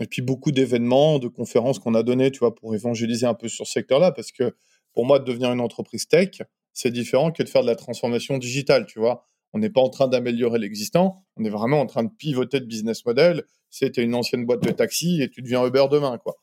Et 0.00 0.06
puis 0.06 0.22
beaucoup 0.22 0.52
d'événements, 0.52 1.18
de 1.18 1.26
conférences 1.26 1.80
qu'on 1.80 1.94
a 1.94 2.04
données, 2.04 2.30
tu 2.30 2.38
vois, 2.38 2.54
pour 2.54 2.72
évangéliser 2.72 3.26
un 3.26 3.34
peu 3.34 3.48
sur 3.48 3.66
ce 3.66 3.72
secteur-là, 3.72 4.12
parce 4.12 4.30
que 4.30 4.54
pour 4.92 5.04
moi, 5.04 5.18
devenir 5.18 5.50
une 5.52 5.60
entreprise 5.60 6.06
tech, 6.06 6.42
c'est 6.72 6.92
différent 6.92 7.32
que 7.32 7.42
de 7.42 7.48
faire 7.48 7.62
de 7.62 7.66
la 7.66 7.76
transformation 7.76 8.38
digitale, 8.38 8.86
tu 8.86 9.00
vois. 9.00 9.26
On 9.52 9.58
n'est 9.58 9.70
pas 9.70 9.80
en 9.80 9.90
train 9.90 10.08
d'améliorer 10.08 10.58
l'existant, 10.58 11.24
on 11.36 11.44
est 11.44 11.50
vraiment 11.50 11.80
en 11.80 11.86
train 11.86 12.04
de 12.04 12.10
pivoter 12.10 12.60
de 12.60 12.64
business 12.64 13.04
model. 13.04 13.44
C'était 13.70 14.02
une 14.02 14.14
ancienne 14.14 14.44
boîte 14.44 14.62
de 14.62 14.70
taxi 14.70 15.22
et 15.22 15.28
tu 15.28 15.42
deviens 15.42 15.66
Uber 15.66 15.86
demain, 15.90 16.18
quoi. 16.18 16.36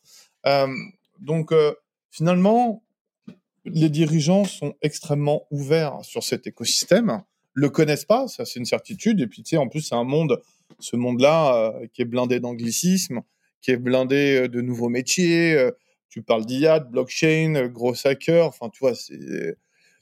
Euh, 0.45 0.67
donc 1.19 1.51
euh, 1.51 1.73
finalement, 2.11 2.83
les 3.65 3.89
dirigeants 3.89 4.45
sont 4.45 4.73
extrêmement 4.81 5.47
ouverts 5.51 5.99
sur 6.03 6.23
cet 6.23 6.47
écosystème, 6.47 7.23
le 7.53 7.69
connaissent 7.69 8.05
pas, 8.05 8.27
ça 8.27 8.45
c'est 8.45 8.59
une 8.59 8.65
certitude. 8.65 9.19
Et 9.21 9.27
puis 9.27 9.43
tu 9.43 9.51
sais, 9.51 9.57
en 9.57 9.67
plus 9.67 9.81
c'est 9.81 9.95
un 9.95 10.03
monde, 10.03 10.39
ce 10.79 10.95
monde-là 10.95 11.55
euh, 11.55 11.87
qui 11.93 12.03
est 12.03 12.05
blindé 12.05 12.39
d'anglicisme, 12.39 13.21
qui 13.61 13.71
est 13.71 13.77
blindé 13.77 14.47
de 14.47 14.61
nouveaux 14.61 14.89
métiers. 14.89 15.69
tu 16.09 16.21
parles 16.21 16.45
d'IA, 16.45 16.79
blockchain, 16.79 17.67
gros 17.67 17.95
hacker. 18.05 18.47
Enfin, 18.47 18.69
tu 18.69 18.79
vois, 18.79 18.95
c'est 18.95 19.57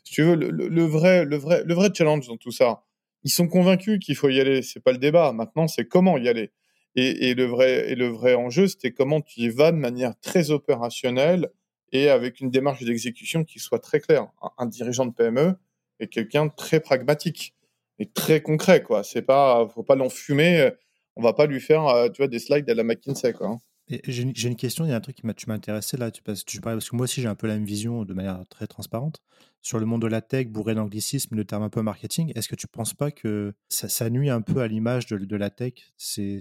si 0.07 0.13
tu 0.13 0.23
veux, 0.23 0.35
le, 0.35 0.85
vrai, 0.85 1.25
le, 1.25 1.35
vrai, 1.35 1.63
le 1.65 1.73
vrai 1.73 1.89
challenge 1.93 2.27
dans 2.27 2.37
tout 2.37 2.51
ça, 2.51 2.81
ils 3.23 3.31
sont 3.31 3.47
convaincus 3.47 3.99
qu'il 3.99 4.15
faut 4.15 4.29
y 4.29 4.39
aller. 4.39 4.61
C'est 4.61 4.79
pas 4.79 4.91
le 4.91 4.97
débat. 4.97 5.31
Maintenant, 5.33 5.67
c'est 5.67 5.85
comment 5.85 6.17
y 6.17 6.27
aller. 6.27 6.51
Et, 6.95 7.35
le 7.35 7.45
vrai, 7.45 7.91
et 7.91 7.95
le 7.95 8.07
vrai 8.07 8.33
enjeu, 8.33 8.67
c'était 8.67 8.91
comment 8.91 9.21
tu 9.21 9.41
y 9.41 9.49
vas 9.49 9.71
de 9.71 9.77
manière 9.77 10.19
très 10.19 10.49
opérationnelle 10.49 11.51
et 11.91 12.09
avec 12.09 12.39
une 12.39 12.49
démarche 12.49 12.83
d'exécution 12.83 13.43
qui 13.43 13.59
soit 13.59 13.77
très 13.77 13.99
claire. 13.99 14.27
Un, 14.57 14.65
dirigeant 14.65 15.05
de 15.05 15.13
PME 15.13 15.53
est 15.99 16.07
quelqu'un 16.07 16.47
de 16.47 16.51
très 16.57 16.79
pragmatique 16.79 17.53
et 17.99 18.07
très 18.07 18.41
concret, 18.41 18.81
quoi. 18.81 19.03
C'est 19.03 19.21
pas, 19.21 19.67
faut 19.75 19.83
pas 19.83 19.95
l'enfumer. 19.95 20.71
On 21.15 21.21
va 21.21 21.33
pas 21.33 21.45
lui 21.45 21.59
faire, 21.59 21.85
euh, 21.87 22.09
tu 22.09 22.17
vois, 22.17 22.27
des 22.27 22.39
slides 22.39 22.67
à 22.67 22.73
la 22.73 22.83
McKinsey, 22.83 23.31
quoi. 23.33 23.57
J'ai 23.89 24.23
une, 24.23 24.55
question, 24.57 24.83
il 24.83 24.89
y 24.89 24.91
a 24.91 24.97
un 24.97 25.01
truc 25.01 25.15
qui 25.15 25.25
m'a 25.25 25.53
intéressé 25.53 25.95
là, 25.95 26.11
tu, 26.11 26.21
parce, 26.21 26.43
tu 26.43 26.59
parce 26.59 26.89
que 26.89 26.95
moi 26.95 27.05
aussi 27.05 27.21
j'ai 27.21 27.27
un 27.27 27.35
peu 27.35 27.47
la 27.47 27.53
même 27.53 27.63
vision 27.63 28.03
de 28.03 28.13
manière 28.13 28.43
très 28.49 28.67
transparente 28.67 29.21
sur 29.61 29.79
le 29.79 29.85
monde 29.85 30.01
de 30.01 30.07
la 30.07 30.21
tech, 30.21 30.47
bourré 30.47 30.75
d'anglicisme, 30.75 31.35
le 31.35 31.45
terme 31.45 31.63
un 31.63 31.69
peu 31.69 31.81
marketing. 31.81 32.31
Est-ce 32.35 32.49
que 32.49 32.55
tu 32.55 32.67
ne 32.67 32.71
penses 32.71 32.93
pas 32.93 33.11
que 33.11 33.53
ça, 33.69 34.09
nuit 34.09 34.29
un 34.29 34.41
peu 34.41 34.61
à 34.61 34.67
l'image 34.67 35.07
de, 35.07 35.35
la 35.35 35.49
tech, 35.49 35.73
ces, 35.97 36.39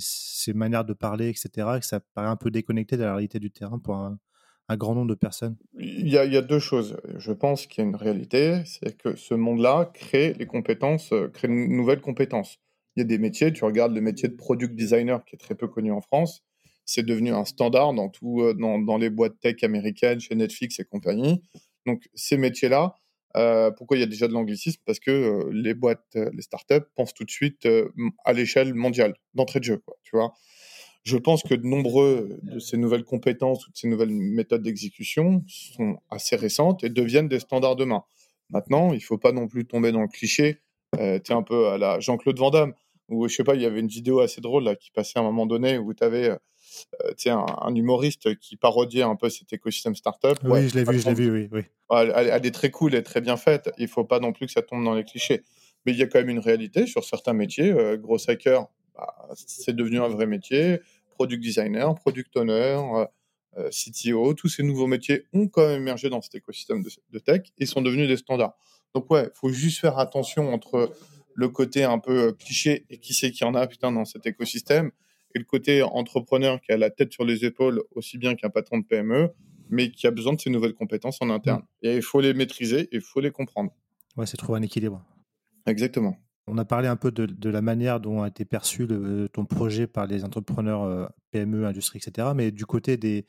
manières 0.55 0.85
de 0.85 0.93
parler, 0.93 1.29
etc., 1.29 1.79
que 1.81 1.87
ça 1.87 2.01
paraît 2.15 2.29
un 2.29 2.37
peu 2.37 2.51
déconnecté 2.51 2.97
de 2.97 3.03
la 3.03 3.15
réalité 3.15 3.39
du 3.39 3.51
terrain 3.51 3.79
pour 3.79 3.95
un, 3.97 4.19
grand 4.77 4.95
nombre 4.95 5.09
de 5.09 5.15
personnes? 5.15 5.57
Il 5.79 6.09
y, 6.09 6.19
a, 6.19 6.25
il 6.25 6.33
y, 6.33 6.37
a, 6.37 6.43
deux 6.43 6.59
choses. 6.59 6.97
Je 7.17 7.33
pense 7.33 7.67
qu'il 7.67 7.83
y 7.83 7.87
a 7.87 7.89
une 7.89 7.97
réalité, 7.97 8.63
c'est 8.65 8.97
que 8.97 9.17
ce 9.17 9.35
monde-là 9.35 9.91
crée 9.95 10.35
les 10.35 10.47
compétences, 10.47 11.13
euh, 11.13 11.29
crée 11.29 11.49
de 11.49 11.53
nouvelles 11.53 12.01
compétences. 12.01 12.59
Il 12.97 13.01
y 13.01 13.03
a 13.03 13.07
des 13.07 13.19
métiers, 13.19 13.53
tu 13.53 13.65
regardes 13.65 13.95
le 13.95 14.01
métier 14.01 14.29
de 14.29 14.35
product 14.35 14.75
designer 14.75 15.25
qui 15.25 15.37
est 15.37 15.39
très 15.39 15.55
peu 15.55 15.69
connu 15.69 15.93
en 15.93 16.01
France 16.01 16.46
c'est 16.87 17.05
devenu 17.05 17.33
un 17.33 17.45
standard 17.45 17.93
dans, 17.93 18.09
tout, 18.09 18.41
euh, 18.41 18.55
dans, 18.55 18.97
les 18.97 19.11
boîtes 19.11 19.39
tech 19.41 19.63
américaines, 19.63 20.21
chez 20.21 20.35
Netflix 20.37 20.79
et 20.79 20.85
compagnie. 20.85 21.43
Donc, 21.85 22.09
ces 22.15 22.37
métiers-là, 22.37 22.95
euh, 23.37 23.71
pourquoi 23.73 23.97
il 23.97 24.01
y 24.01 24.05
a 24.05 24.07
déjà 24.07 24.29
de 24.29 24.33
l'anglicisme? 24.33 24.81
Parce 24.87 25.01
que 25.01 25.11
euh, 25.11 25.51
les 25.53 25.75
boîtes, 25.75 26.15
les 26.15 26.43
startups 26.43 26.87
pensent 26.95 27.13
tout 27.13 27.25
de 27.25 27.31
suite 27.31 27.69
à 28.25 28.33
l'échelle 28.33 28.73
mondiale, 28.73 29.15
d'entrée 29.35 29.59
de 29.59 29.65
jeu, 29.65 29.83
quoi, 29.85 29.97
tu 30.03 30.17
vois. 30.17 30.33
Je 31.03 31.17
pense 31.17 31.43
que 31.45 31.55
de 31.55 31.65
nombreux 31.65 32.39
de 32.43 32.59
ces 32.59 32.77
nouvelles 32.77 33.05
compétences 33.05 33.67
ou 33.69 33.71
de 33.71 33.77
ces 33.77 33.87
nouvelles 33.87 34.11
méthodes 34.11 34.63
d'exécution 34.63 35.45
sont 35.47 35.99
assez 36.11 36.35
récentes 36.35 36.83
et 36.83 36.89
deviennent 36.89 37.29
des 37.29 37.39
standards 37.39 37.77
demain. 37.77 38.03
Maintenant, 38.51 38.93
il 38.93 38.97
ne 38.97 39.03
faut 39.03 39.19
pas 39.19 39.31
non 39.31 39.47
plus 39.47 39.67
tomber 39.67 39.93
dans 39.93 40.03
le 40.03 40.09
cliché. 40.09 40.63
tu 40.95 41.01
es 41.01 41.33
un 41.33 41.45
peu 41.45 41.69
à 41.69 41.79
la 41.79 42.01
Jean-Claude 42.01 42.39
Van 42.39 42.51
Damme 42.51 42.75
Ou 43.09 43.29
je 43.29 43.37
sais 43.37 43.45
pas, 43.45 43.55
il 43.55 43.63
y 43.63 43.67
avait 43.67 43.79
une 43.79 43.87
vidéo 43.87 44.19
assez 44.19 44.41
drôle 44.41 44.65
là 44.65 44.75
qui 44.75 44.91
passait 44.91 45.21
à 45.21 45.23
un 45.23 45.25
moment 45.25 45.47
donné 45.47 45.79
où 45.79 45.95
tu 45.95 46.03
avais 46.03 46.37
un, 47.27 47.47
un, 47.61 47.75
humoriste 47.75 48.39
qui 48.39 48.57
parodiait 48.57 49.03
un 49.03 49.17
peu 49.17 49.29
cet 49.29 49.53
écosystème 49.53 49.95
startup. 49.95 50.39
Oui, 50.45 50.69
je 50.69 50.75
l'ai 50.75 50.85
vu, 50.85 50.99
je 50.99 51.09
l'ai 51.09 51.15
vu, 51.15 51.31
oui. 51.31 51.49
oui. 51.53 51.63
Elle, 51.91 52.47
est 52.47 52.55
très 52.55 52.71
cool 52.71 52.95
et 52.95 53.03
très 53.03 53.21
bien 53.21 53.37
faite. 53.37 53.71
Il 53.79 53.89
faut 53.89 54.05
pas 54.05 54.21
non 54.21 54.33
plus 54.33 54.47
que 54.47 54.53
ça 54.53 54.63
tombe 54.63 54.85
dans 54.85 54.95
les 54.95 55.05
clichés. 55.05 55.43
Mais 55.85 55.93
il 55.93 55.99
y 55.99 56.03
a 56.03 56.07
quand 56.07 56.19
même 56.19 56.31
une 56.31 56.41
réalité 56.41 56.87
sur 56.87 57.05
certains 57.05 57.33
métiers. 57.33 57.75
gros 57.99 58.19
hacker, 58.29 58.67
bah, 58.95 59.29
c'est 59.35 59.75
devenu 59.75 60.01
un 60.01 60.09
vrai 60.09 60.27
métier. 60.27 60.81
Product 61.11 61.43
designer, 61.43 61.95
product 61.95 62.37
owner, 62.37 63.07
euh, 63.59 63.71
CTO, 63.71 64.35
tous 64.35 64.49
ces 64.49 64.63
nouveaux 64.63 64.87
métiers 64.87 65.27
ont 65.33 65.49
quand 65.49 65.67
même 65.67 65.81
émergé 65.81 66.11
dans 66.11 66.21
cet 66.21 66.35
écosystème 66.35 66.83
de, 66.83 67.19
tech 67.19 67.43
et 67.57 67.65
sont 67.65 67.81
devenus 67.81 68.07
des 68.07 68.19
standards. 68.19 68.55
Donc 68.95 69.11
ouais, 69.11 69.31
faut 69.35 69.49
juste 69.49 69.81
faire 69.81 69.99
attention 69.99 70.53
entre 70.53 70.93
le 71.35 71.49
côté 71.49 71.85
un 71.85 71.99
peu 71.99 72.29
euh, 72.29 72.33
cliché 72.33 72.85
et 72.91 72.99
qui 72.99 73.15
sait 73.15 73.31
qu'il 73.31 73.47
y 73.47 73.49
en 73.49 73.55
a 73.55 73.67
putain 73.67 73.93
dans 73.93 74.05
cet 74.05 74.27
écosystème 74.27 74.91
et 75.37 75.39
le 75.39 75.45
côté 75.45 75.83
entrepreneur 75.83 76.61
qui 76.61 76.73
a 76.73 76.79
la 76.79 76.91
tête 76.91 77.13
sur 77.13 77.25
les 77.25 77.45
épaules 77.45 77.83
aussi 77.95 78.17
bien 78.17 78.35
qu'un 78.35 78.51
patron 78.51 78.79
de 78.79 78.85
PME 78.85 79.31
mais 79.69 79.91
qui 79.91 80.07
a 80.07 80.11
besoin 80.11 80.33
de 80.33 80.41
ces 80.41 80.51
nouvelles 80.51 80.75
compétences 80.75 81.19
en 81.21 81.31
interne. 81.31 81.63
Mm. 81.83 81.87
Et 81.87 81.97
il 81.97 82.03
faut 82.03 82.21
les 82.21 82.35
maîtriser 82.35 82.83
et 82.83 82.97
il 82.97 83.01
faut 83.01 83.21
les 83.21 83.31
comprendre. 83.31 83.73
Ouais, 84.17 84.27
c'est 84.27 84.37
trouver 84.37 84.59
un 84.59 84.63
équilibre. 84.63 85.05
Exactement. 85.67 86.17
On 86.49 86.59
a 86.59 86.65
parlé 86.65 86.87
un 86.87 86.95
peu 86.95 87.11
de, 87.11 87.51
la 87.51 87.61
manière 87.61 87.99
dont 87.99 88.23
a 88.23 88.29
été 88.29 88.45
perçu 88.45 88.87
ton 89.33 89.45
projet 89.45 89.89
par 89.89 90.07
les 90.07 90.25
entrepreneurs 90.25 90.85
euh, 90.85 91.07
PME, 91.33 91.67
industrie, 91.67 91.99
etc. 91.99 92.29
Mais 92.37 92.53
du 92.53 92.65
côté 92.67 92.97
des, 92.97 93.27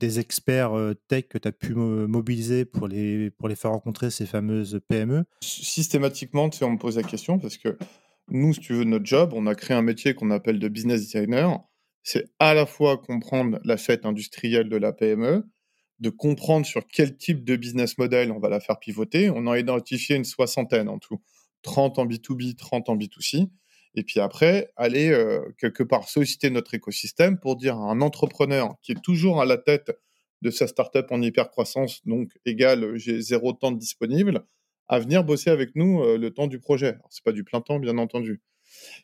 des 0.00 0.18
experts 0.18 0.76
euh, 0.76 0.94
tech 1.06 1.28
que 1.28 1.38
tu 1.38 1.46
as 1.46 1.52
pu 1.52 1.74
mobiliser 1.74 2.64
pour 2.64 2.88
les, 2.88 3.30
pour 3.30 3.48
les 3.48 3.54
faire 3.54 3.70
rencontrer 3.70 4.10
ces 4.10 4.26
fameuses 4.26 4.80
PME 4.88 5.24
Systématiquement, 5.40 6.50
tu 6.50 6.58
sais, 6.58 6.64
on 6.64 6.72
me 6.72 6.78
pose 6.78 6.96
la 6.96 7.04
question 7.04 7.38
parce 7.38 7.56
que 7.56 7.78
nous, 8.28 8.54
si 8.54 8.60
tu 8.60 8.72
veux, 8.74 8.84
notre 8.84 9.06
job, 9.06 9.32
on 9.34 9.46
a 9.46 9.54
créé 9.54 9.76
un 9.76 9.82
métier 9.82 10.14
qu'on 10.14 10.30
appelle 10.30 10.58
de 10.58 10.68
business 10.68 11.00
designer. 11.00 11.60
C'est 12.02 12.24
à 12.38 12.54
la 12.54 12.66
fois 12.66 12.98
comprendre 12.98 13.58
la 13.64 13.76
fête 13.76 14.04
industrielle 14.04 14.68
de 14.68 14.76
la 14.76 14.92
PME, 14.92 15.44
de 16.00 16.10
comprendre 16.10 16.66
sur 16.66 16.86
quel 16.86 17.16
type 17.16 17.44
de 17.44 17.56
business 17.56 17.98
model 17.98 18.32
on 18.32 18.38
va 18.38 18.48
la 18.48 18.60
faire 18.60 18.78
pivoter. 18.78 19.30
On 19.30 19.38
en 19.38 19.52
a 19.52 19.58
identifié 19.58 20.16
une 20.16 20.24
soixantaine 20.24 20.88
en 20.88 20.98
tout. 20.98 21.20
30 21.62 21.98
en 21.98 22.06
B2B, 22.06 22.56
30 22.56 22.88
en 22.88 22.96
B2C. 22.96 23.48
Et 23.94 24.02
puis 24.02 24.20
après, 24.20 24.70
aller 24.76 25.10
euh, 25.10 25.40
quelque 25.58 25.82
part 25.82 26.08
solliciter 26.08 26.50
notre 26.50 26.74
écosystème 26.74 27.38
pour 27.38 27.56
dire 27.56 27.76
à 27.76 27.90
un 27.90 28.00
entrepreneur 28.00 28.74
qui 28.82 28.92
est 28.92 29.02
toujours 29.02 29.40
à 29.40 29.46
la 29.46 29.56
tête 29.56 29.90
de 30.42 30.50
sa 30.50 30.66
startup 30.66 31.06
en 31.10 31.22
hyper 31.22 31.50
croissance, 31.50 32.06
donc 32.06 32.30
égal, 32.44 32.96
j'ai 32.96 33.22
zéro 33.22 33.54
temps 33.54 33.72
disponible, 33.72 34.44
à 34.88 34.98
venir 34.98 35.24
bosser 35.24 35.50
avec 35.50 35.74
nous 35.74 36.02
euh, 36.02 36.18
le 36.18 36.32
temps 36.32 36.46
du 36.46 36.58
projet. 36.58 36.96
Ce 37.10 37.20
n'est 37.20 37.24
pas 37.24 37.32
du 37.32 37.44
plein 37.44 37.60
temps, 37.60 37.78
bien 37.78 37.98
entendu. 37.98 38.42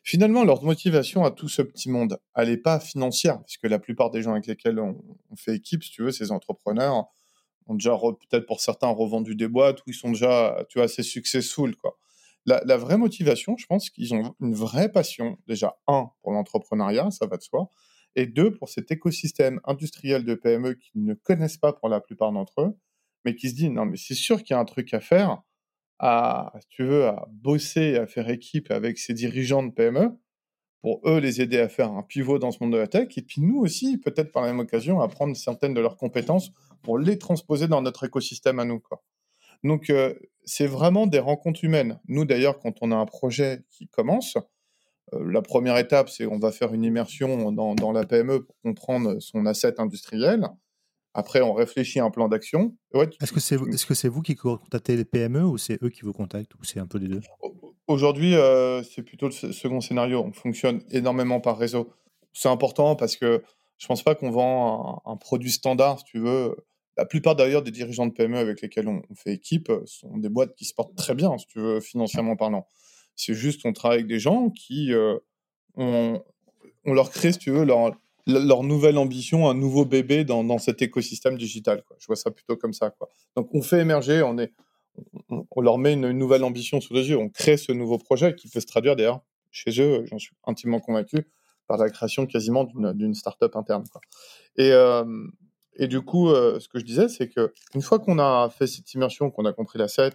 Finalement, 0.03 0.43
leur 0.43 0.63
motivation 0.63 1.23
à 1.23 1.31
tout 1.31 1.49
ce 1.49 1.61
petit 1.61 1.89
monde, 1.89 2.19
elle 2.35 2.49
n'est 2.49 2.57
pas 2.57 2.79
financière, 2.79 3.39
parce 3.39 3.57
que 3.57 3.67
la 3.67 3.79
plupart 3.79 4.11
des 4.11 4.21
gens 4.21 4.31
avec 4.31 4.47
lesquels 4.47 4.79
on, 4.79 5.01
fait 5.35 5.55
équipe, 5.55 5.83
si 5.83 5.91
tu 5.91 6.03
veux, 6.03 6.11
ces 6.11 6.31
entrepreneurs, 6.31 7.05
ont 7.67 7.75
déjà 7.75 7.97
peut-être 7.97 8.45
pour 8.45 8.59
certains 8.59 8.89
revendu 8.89 9.35
des 9.35 9.47
boîtes 9.47 9.79
ou 9.79 9.83
ils 9.87 9.93
sont 9.93 10.09
déjà, 10.09 10.65
tu 10.69 10.77
vois, 10.77 10.85
assez 10.85 11.01
successful, 11.01 11.75
quoi 11.77 11.97
la, 12.45 12.77
vraie 12.77 12.97
motivation, 12.97 13.55
je 13.57 13.65
pense 13.65 13.89
qu'ils 13.89 14.13
ont 14.13 14.35
une 14.41 14.53
vraie 14.53 14.91
passion, 14.91 15.37
déjà, 15.47 15.77
un, 15.87 16.09
pour 16.21 16.31
l'entrepreneuriat, 16.31 17.11
ça 17.11 17.25
va 17.25 17.37
de 17.37 17.41
soi, 17.41 17.69
et 18.15 18.25
deux, 18.25 18.53
pour 18.53 18.69
cet 18.69 18.91
écosystème 18.91 19.59
industriel 19.65 20.23
de 20.23 20.35
PME 20.35 20.73
qu'ils 20.75 21.03
ne 21.03 21.13
connaissent 21.13 21.57
pas 21.57 21.73
pour 21.73 21.89
la 21.89 22.01
plupart 22.01 22.31
d'entre 22.31 22.61
eux, 22.61 22.77
mais 23.25 23.35
qui 23.35 23.49
se 23.49 23.55
disent, 23.55 23.69
non, 23.69 23.85
mais 23.85 23.97
c'est 23.97 24.13
sûr 24.13 24.43
qu'il 24.43 24.53
y 24.53 24.57
a 24.57 24.59
un 24.59 24.65
truc 24.65 24.93
à 24.93 24.99
faire, 24.99 25.41
à, 25.99 26.53
tu 26.69 26.83
veux, 26.83 27.05
à 27.07 27.27
bosser, 27.31 27.97
à 27.97 28.07
faire 28.07 28.29
équipe 28.29 28.71
avec 28.71 28.97
ces 28.97 29.13
dirigeants 29.13 29.63
de 29.63 29.71
PME, 29.71 30.09
pour 30.81 31.01
eux 31.05 31.19
les 31.19 31.41
aider 31.41 31.59
à 31.59 31.69
faire 31.69 31.91
un 31.91 32.03
pivot 32.03 32.39
dans 32.39 32.51
ce 32.51 32.57
monde 32.61 32.73
de 32.73 32.77
la 32.77 32.87
tech, 32.87 33.17
et 33.17 33.21
puis 33.21 33.41
nous 33.41 33.59
aussi, 33.59 33.97
peut-être 33.97 34.31
par 34.31 34.43
la 34.43 34.49
même 34.49 34.59
occasion, 34.59 34.99
à 34.99 35.07
prendre 35.07 35.35
certaines 35.35 35.73
de 35.73 35.79
leurs 35.79 35.95
compétences 35.95 36.51
pour 36.81 36.99
les 36.99 37.17
transposer 37.17 37.67
dans 37.67 37.81
notre 37.81 38.03
écosystème 38.03 38.59
à 38.59 38.65
nous. 38.65 38.79
Quoi. 38.79 39.01
Donc, 39.63 39.89
euh, 39.89 40.13
c'est 40.43 40.67
vraiment 40.67 41.07
des 41.07 41.19
rencontres 41.19 41.63
humaines. 41.63 41.99
Nous, 42.07 42.25
d'ailleurs, 42.25 42.59
quand 42.59 42.75
on 42.81 42.91
a 42.91 42.95
un 42.95 43.05
projet 43.05 43.63
qui 43.69 43.87
commence, 43.87 44.37
euh, 45.13 45.31
la 45.31 45.41
première 45.41 45.77
étape, 45.77 46.09
c'est 46.09 46.25
on 46.25 46.37
va 46.37 46.51
faire 46.51 46.73
une 46.73 46.83
immersion 46.83 47.51
dans, 47.51 47.91
la 47.91 48.05
PME 48.05 48.43
pour 48.43 48.55
comprendre 48.61 49.19
son 49.19 49.45
asset 49.45 49.79
industriel. 49.79 50.47
Après, 51.13 51.41
on 51.41 51.53
réfléchit 51.53 51.99
à 51.99 52.05
un 52.05 52.09
plan 52.09 52.27
d'action. 52.27 52.75
est-ce 53.21 53.31
que 53.31 53.39
c'est 53.39 53.55
est 53.55 53.59
-ce 53.59 53.93
c'est 53.93 54.09
vous 54.09 54.21
qui 54.21 54.35
contactez 54.35 54.95
les 54.95 55.05
PME 55.05 55.43
ou 55.43 55.57
c'est 55.57 55.81
eux 55.83 55.89
qui 55.89 56.01
vous 56.01 56.13
contactent 56.13 56.55
ou 56.55 56.63
c'est 56.63 56.79
un 56.79 56.87
peu 56.87 56.97
les 56.97 57.07
deux? 57.07 57.21
Aujourd'hui, 57.87 58.35
euh, 58.35 58.81
c'est 58.81 59.03
plutôt 59.03 59.27
le 59.27 59.31
second 59.31 59.81
scénario. 59.81 60.23
On 60.25 60.31
fonctionne 60.31 60.81
énormément 60.89 61.39
par 61.39 61.57
réseau. 61.57 61.91
C'est 62.31 62.49
important 62.49 62.95
parce 62.95 63.15
que 63.15 63.43
je 63.77 63.87
pense 63.87 64.03
pas 64.03 64.15
qu'on 64.15 64.31
vend 64.31 65.01
un, 65.05 65.11
un, 65.11 65.17
produit 65.17 65.51
standard, 65.51 65.99
si 65.99 66.05
tu 66.05 66.19
veux. 66.19 66.55
La 66.95 67.05
plupart 67.05 67.35
d'ailleurs 67.35 67.63
des 67.63 67.71
dirigeants 67.71 68.05
de 68.05 68.13
PME 68.13 68.37
avec 68.37 68.61
lesquels 68.61 68.87
on, 68.87 69.01
fait 69.15 69.33
équipe 69.33 69.69
euh, 69.69 69.83
sont 69.85 70.17
des 70.17 70.29
boîtes 70.29 70.55
qui 70.55 70.65
se 70.65 70.73
portent 70.73 70.95
très 70.95 71.15
bien, 71.15 71.37
si 71.37 71.47
tu 71.47 71.59
veux, 71.59 71.79
financièrement 71.79 72.35
parlant. 72.35 72.67
C'est 73.15 73.33
juste 73.33 73.65
on 73.65 73.73
travaille 73.73 73.99
avec 73.99 74.07
des 74.07 74.19
gens 74.19 74.49
qui 74.49 74.93
euh, 74.93 75.17
on, 75.75 76.21
leur 76.85 77.09
crée, 77.11 77.33
si 77.33 77.39
tu 77.39 77.51
veux, 77.51 77.65
leur, 77.65 77.91
leur 78.25 78.63
nouvelle 78.63 78.97
ambition, 78.97 79.49
un 79.49 79.53
nouveau 79.53 79.85
bébé 79.85 80.23
dans, 80.23 80.57
cet 80.57 80.81
écosystème 80.81 81.37
digital. 81.37 81.83
Je 81.99 82.07
vois 82.07 82.15
ça 82.15 82.31
plutôt 82.31 82.55
comme 82.55 82.73
ça. 82.73 82.93
Donc 83.35 83.53
on 83.53 83.61
fait 83.61 83.79
émerger, 83.79 84.23
on, 84.23 85.61
leur 85.61 85.77
met 85.77 85.93
une, 85.93 86.11
nouvelle 86.11 86.43
ambition 86.43 86.79
sous 86.79 86.93
les 86.93 87.09
yeux, 87.09 87.17
on 87.17 87.29
crée 87.29 87.57
ce 87.57 87.71
nouveau 87.71 87.97
projet 87.97 88.35
qui 88.35 88.47
peut 88.47 88.59
se 88.59 88.65
traduire 88.65 88.95
d'ailleurs 88.95 89.21
chez 89.51 89.79
eux, 89.81 90.05
j'en 90.05 90.17
suis 90.17 90.35
intimement 90.45 90.79
convaincu, 90.79 91.27
par 91.67 91.77
la 91.77 91.89
création 91.89 92.25
quasiment 92.25 92.65
d'une 92.65 93.13
start-up 93.13 93.55
interne. 93.55 93.83
Euh, 94.59 95.27
et 95.75 95.87
du 95.87 96.01
coup, 96.01 96.29
euh, 96.29 96.59
ce 96.59 96.67
que 96.67 96.79
je 96.79 96.85
disais, 96.85 97.07
c'est 97.07 97.29
que 97.29 97.53
une 97.75 97.81
fois 97.81 97.99
qu'on 97.99 98.19
a 98.19 98.49
fait 98.49 98.67
cette 98.67 98.93
immersion, 98.93 99.29
qu'on 99.31 99.45
a 99.45 99.53
compris 99.53 99.79
l'asset, 99.79 100.11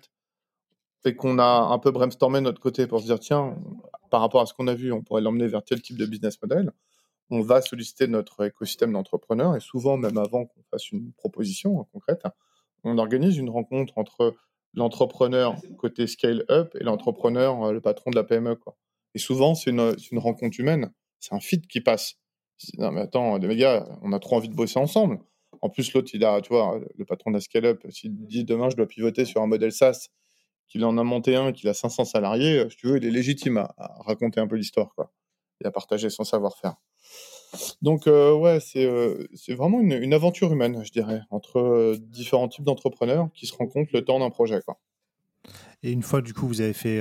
et 1.05 1.15
qu'on 1.15 1.39
a 1.39 1.45
un 1.45 1.79
peu 1.79 1.91
brainstormé 1.91 2.41
notre 2.41 2.61
côté 2.61 2.87
pour 2.87 3.01
se 3.01 3.07
dire, 3.07 3.19
tiens, 3.19 3.57
par 4.11 4.21
rapport 4.21 4.43
à 4.43 4.47
ce 4.47 4.55
qu'on 4.55 4.67
a 4.67 4.75
vu, 4.75 4.93
on 4.93 5.03
pourrait 5.03 5.23
l'emmener 5.23 5.47
vers 5.47 5.63
tel 5.63 5.81
type 5.81 5.97
de 5.97 6.07
business 6.07 6.41
model, 6.43 6.73
on 7.31 7.41
va 7.41 7.61
solliciter 7.61 8.07
notre 8.07 8.47
écosystème 8.47 8.93
d'entrepreneurs, 8.93 9.57
et 9.57 9.61
souvent, 9.61 9.97
même 9.97 10.19
avant 10.19 10.47
qu'on 10.47 10.63
fasse 10.71 10.91
une 10.91 11.13
proposition 11.13 11.85
concrète, 11.93 12.23
on 12.85 12.99
organise 12.99 13.37
une 13.37 13.51
rencontre 13.51 13.95
entre 13.97 14.35
l'entrepreneur 14.75 15.57
côté 15.77 16.07
scale-up 16.07 16.75
et 16.81 16.85
l'entrepreneur, 16.85 17.63
euh, 17.65 17.73
le 17.73 17.81
patron 17.81 18.11
de 18.11 18.17
la 18.17 18.25
PME. 18.25 18.57
Quoi. 18.57 18.77
Et 19.15 19.19
souvent, 19.19 19.55
c'est 19.55 19.71
une, 19.71 20.19
rencontre 20.19 20.59
humaine, 20.61 20.93
c'est 21.21 21.35
un 21.35 21.41
fit 21.41 21.61
qui 21.61 21.81
passe. 21.81 22.17
Non, 22.77 22.91
mais 22.91 23.03
attends, 23.03 23.39
les 23.39 23.57
gars, 23.57 23.87
on 24.03 24.13
a 24.13 24.19
trop 24.19 24.37
envie 24.37 24.49
de 24.49 24.55
bosser 24.55 24.79
ensemble. 24.79 25.19
En 25.61 25.71
plus, 25.71 25.93
l'autre, 25.93 26.11
il 26.15 26.25
a, 26.25 26.41
tu 26.41 26.51
vois, 26.51 26.81
le 26.97 27.05
patron 27.05 27.31
de 27.31 27.37
la 27.37 27.41
scale-up, 27.41 27.85
s'il 27.91 28.15
dit 28.27 28.45
demain, 28.45 28.69
je 28.71 28.77
dois 28.77 28.87
pivoter 28.87 29.25
sur 29.25 29.43
un 29.43 29.47
modèle 29.47 29.73
SaaS, 29.73 30.09
qu'il 30.69 30.85
en 30.85 30.99
a 30.99 31.03
monté 31.03 31.35
un, 31.37 31.53
qu'il 31.53 31.69
a 31.69 31.75
500 31.75 32.05
salariés, 32.05 32.69
si 32.71 32.77
tu 32.77 32.89
veux, 32.89 32.99
il 32.99 33.05
est 33.05 33.11
légitime 33.11 33.57
à, 33.59 33.75
raconter 34.05 34.41
un 34.41 34.47
peu 34.47 34.57
l'histoire, 34.57 34.93
quoi, 34.95 35.13
et 35.63 35.67
à 35.67 35.71
partager 35.71 36.11
son 36.11 36.25
savoir-faire. 36.25 36.75
Donc, 37.83 38.07
euh, 38.07 38.35
ouais, 38.35 38.61
c'est 38.61 38.85
euh, 38.85 39.27
vraiment 39.49 39.81
une, 39.81 40.13
aventure 40.13 40.53
humaine, 40.53 40.85
je 40.85 40.93
dirais, 40.93 41.23
entre 41.31 41.59
euh, 41.59 41.97
différents 41.99 42.49
types 42.49 42.65
d'entrepreneurs 42.65 43.29
qui 43.35 43.47
se 43.47 43.55
rencontrent 43.55 43.91
le 43.93 44.05
temps 44.05 44.19
d'un 44.19 44.31
projet, 44.31 44.61
quoi. 44.65 44.79
Et 45.83 45.93
une 45.93 46.03
fois, 46.03 46.21
du 46.23 46.35
coup, 46.35 46.49
vous 46.49 46.61
avez 46.61 46.73
fait, 46.73 47.01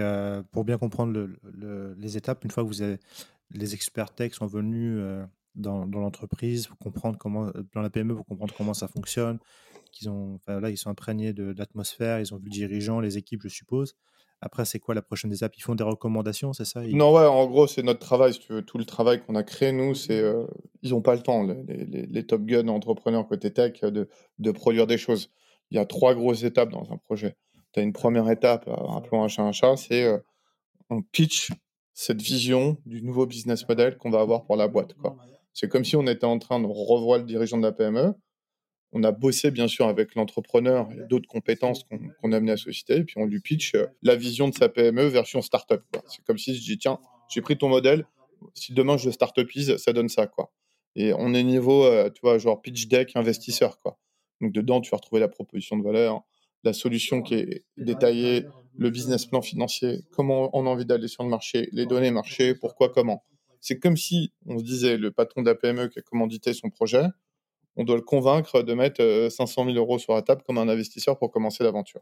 pour 0.51 0.63
bien 0.63 0.77
comprendre 0.77 1.27
les 1.97 2.15
étapes, 2.15 2.45
une 2.45 2.51
fois 2.51 2.61
que 2.63 2.67
vous 2.67 2.83
avez, 2.83 2.97
les 3.49 3.73
experts 3.73 4.13
tech 4.13 4.33
sont 4.33 4.45
venus 4.45 5.01
dans, 5.57 5.85
l'entreprise, 5.85 6.69
euh, 6.85 7.63
dans 7.73 7.81
la 7.81 7.89
PME, 7.89 8.15
pour 8.15 8.25
comprendre 8.25 8.53
comment 8.55 8.73
ça 8.73 8.87
fonctionne, 8.87 9.39
qu'ils 9.91 10.09
ont, 10.09 10.39
là, 10.47 10.69
ils 10.69 10.77
sont 10.77 10.89
imprégnés 10.89 11.33
de, 11.33 11.53
l'atmosphère, 11.57 12.19
ils 12.19 12.33
ont 12.33 12.37
vu 12.37 12.45
le 12.45 12.51
dirigeant, 12.51 12.99
les 12.99 13.17
équipes, 13.17 13.41
je 13.43 13.49
suppose. 13.49 13.95
Après, 14.41 14.65
c'est 14.65 14.79
quoi 14.79 14.93
la 14.93 15.01
prochaine 15.01 15.33
étape? 15.33 15.57
Ils 15.57 15.61
font 15.61 15.73
des 15.73 15.83
recommandations, 15.83 16.53
c'est 16.53 16.65
ça? 16.65 16.81
Non, 16.81 17.13
ouais, 17.13 17.25
en 17.25 17.47
gros, 17.47 17.65
c'est 17.65 17.81
notre 17.81 17.99
travail. 17.99 18.33
tu 18.37 18.53
veux. 18.53 18.61
Tout 18.61 18.77
le 18.77 18.85
travail 18.85 19.21
qu'on 19.21 19.35
a 19.35 19.43
créé, 19.43 19.71
nous, 19.71 19.95
c'est. 19.95 20.19
Euh, 20.19 20.45
ils 20.83 20.91
n'ont 20.91 21.01
pas 21.01 21.15
le 21.15 21.21
temps, 21.21 21.43
les, 21.43 21.85
les, 22.05 22.25
top 22.25 22.43
gun 22.43 22.67
entrepreneurs 22.67 23.27
côté 23.27 23.51
tech, 23.51 23.81
de, 23.81 24.07
de, 24.37 24.51
produire 24.51 24.85
des 24.85 24.97
choses. 24.97 25.31
Il 25.71 25.77
y 25.77 25.79
a 25.79 25.85
trois 25.85 26.13
grosses 26.13 26.43
étapes 26.43 26.69
dans 26.69 26.91
un 26.91 26.97
projet. 26.97 27.35
Tu 27.73 27.79
as 27.79 27.83
une 27.83 27.93
première 27.93 28.29
étape, 28.29 28.69
appelons 28.95 29.23
un 29.23 29.27
chat 29.27 29.43
un 29.43 29.51
chat, 29.51 29.75
c'est 29.75 30.03
euh, 30.03 30.19
on 30.89 31.01
pitch 31.01 31.51
cette 31.93 32.21
vision 32.21 32.77
du 32.85 33.01
nouveau 33.01 33.25
business 33.25 33.67
model 33.67 33.97
qu'on 33.97 34.11
va 34.11 34.21
avoir 34.21 34.45
pour 34.45 34.55
la 34.55 34.67
boîte. 34.67 34.93
Quoi. 34.93 35.17
C'est 35.53 35.67
comme 35.67 35.83
si 35.83 35.95
on 35.95 36.05
était 36.05 36.25
en 36.25 36.37
train 36.37 36.59
de 36.59 36.67
revoir 36.67 37.17
le 37.17 37.25
dirigeant 37.25 37.57
de 37.57 37.63
la 37.63 37.71
PME. 37.71 38.13
On 38.93 39.03
a 39.03 39.11
bossé 39.11 39.51
bien 39.51 39.67
sûr 39.67 39.87
avec 39.87 40.15
l'entrepreneur 40.15 40.89
et 40.91 41.07
d'autres 41.07 41.27
compétences 41.27 41.83
qu'on 41.83 42.31
a 42.31 42.37
amené 42.37 42.53
à 42.53 42.57
société, 42.57 42.97
et 42.97 43.03
puis 43.03 43.15
on 43.17 43.25
lui 43.25 43.41
pitch 43.41 43.75
euh, 43.75 43.87
la 44.01 44.15
vision 44.15 44.47
de 44.47 44.55
sa 44.55 44.69
PME 44.69 45.07
version 45.07 45.41
startup. 45.41 45.81
C'est 46.07 46.23
comme 46.23 46.37
si 46.37 46.55
je 46.55 46.61
dis 46.61 46.77
tiens, 46.77 46.99
j'ai 47.29 47.41
pris 47.41 47.57
ton 47.57 47.69
modèle, 47.69 48.05
si 48.53 48.73
demain 48.73 48.97
je 48.97 49.09
startupise, 49.09 49.77
ça 49.77 49.93
donne 49.93 50.09
ça 50.09 50.27
quoi. 50.27 50.51
Et 50.95 51.13
on 51.13 51.33
est 51.33 51.43
niveau, 51.43 51.83
euh, 51.85 52.09
tu 52.09 52.21
vois, 52.23 52.37
genre 52.37 52.61
pitch 52.61 52.87
deck 52.87 53.11
investisseur 53.15 53.79
quoi. 53.79 53.99
Donc 54.41 54.53
dedans, 54.53 54.81
tu 54.81 54.91
vas 54.91 54.97
retrouver 54.97 55.19
la 55.19 55.27
proposition 55.27 55.77
de 55.77 55.83
valeur, 55.83 56.23
la 56.63 56.73
solution 56.73 57.21
qui 57.21 57.35
est 57.35 57.65
détaillée, 57.77 58.45
le 58.77 58.89
business 58.89 59.25
plan 59.25 59.41
financier, 59.41 59.99
comment 60.11 60.49
on 60.53 60.65
a 60.65 60.69
envie 60.69 60.85
d'aller 60.85 61.07
sur 61.07 61.23
le 61.23 61.29
marché, 61.29 61.69
les 61.71 61.85
données 61.85 62.11
marché, 62.11 62.55
pourquoi, 62.55 62.89
comment. 62.89 63.23
C'est 63.59 63.79
comme 63.79 63.97
si 63.97 64.31
on 64.45 64.59
se 64.59 64.63
disait, 64.63 64.97
le 64.97 65.11
patron 65.11 65.41
de 65.41 65.49
la 65.49 65.55
PME 65.55 65.87
qui 65.87 65.99
a 65.99 66.01
commandité 66.01 66.53
son 66.53 66.69
projet, 66.69 67.03
on 67.77 67.83
doit 67.83 67.95
le 67.95 68.01
convaincre 68.01 68.63
de 68.63 68.73
mettre 68.73 69.27
500 69.29 69.65
000 69.65 69.77
euros 69.77 69.99
sur 69.99 70.13
la 70.13 70.21
table 70.21 70.41
comme 70.45 70.57
un 70.57 70.67
investisseur 70.67 71.17
pour 71.17 71.31
commencer 71.31 71.63
l'aventure. 71.63 72.01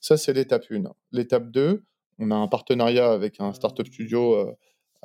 Ça, 0.00 0.16
c'est 0.16 0.32
l'étape 0.32 0.64
1. 0.70 0.82
L'étape 1.12 1.50
2, 1.50 1.84
on 2.18 2.30
a 2.30 2.34
un 2.34 2.48
partenariat 2.48 3.12
avec 3.12 3.40
un 3.40 3.52
startup 3.52 3.86
studio 3.86 4.34
euh, 4.34 4.52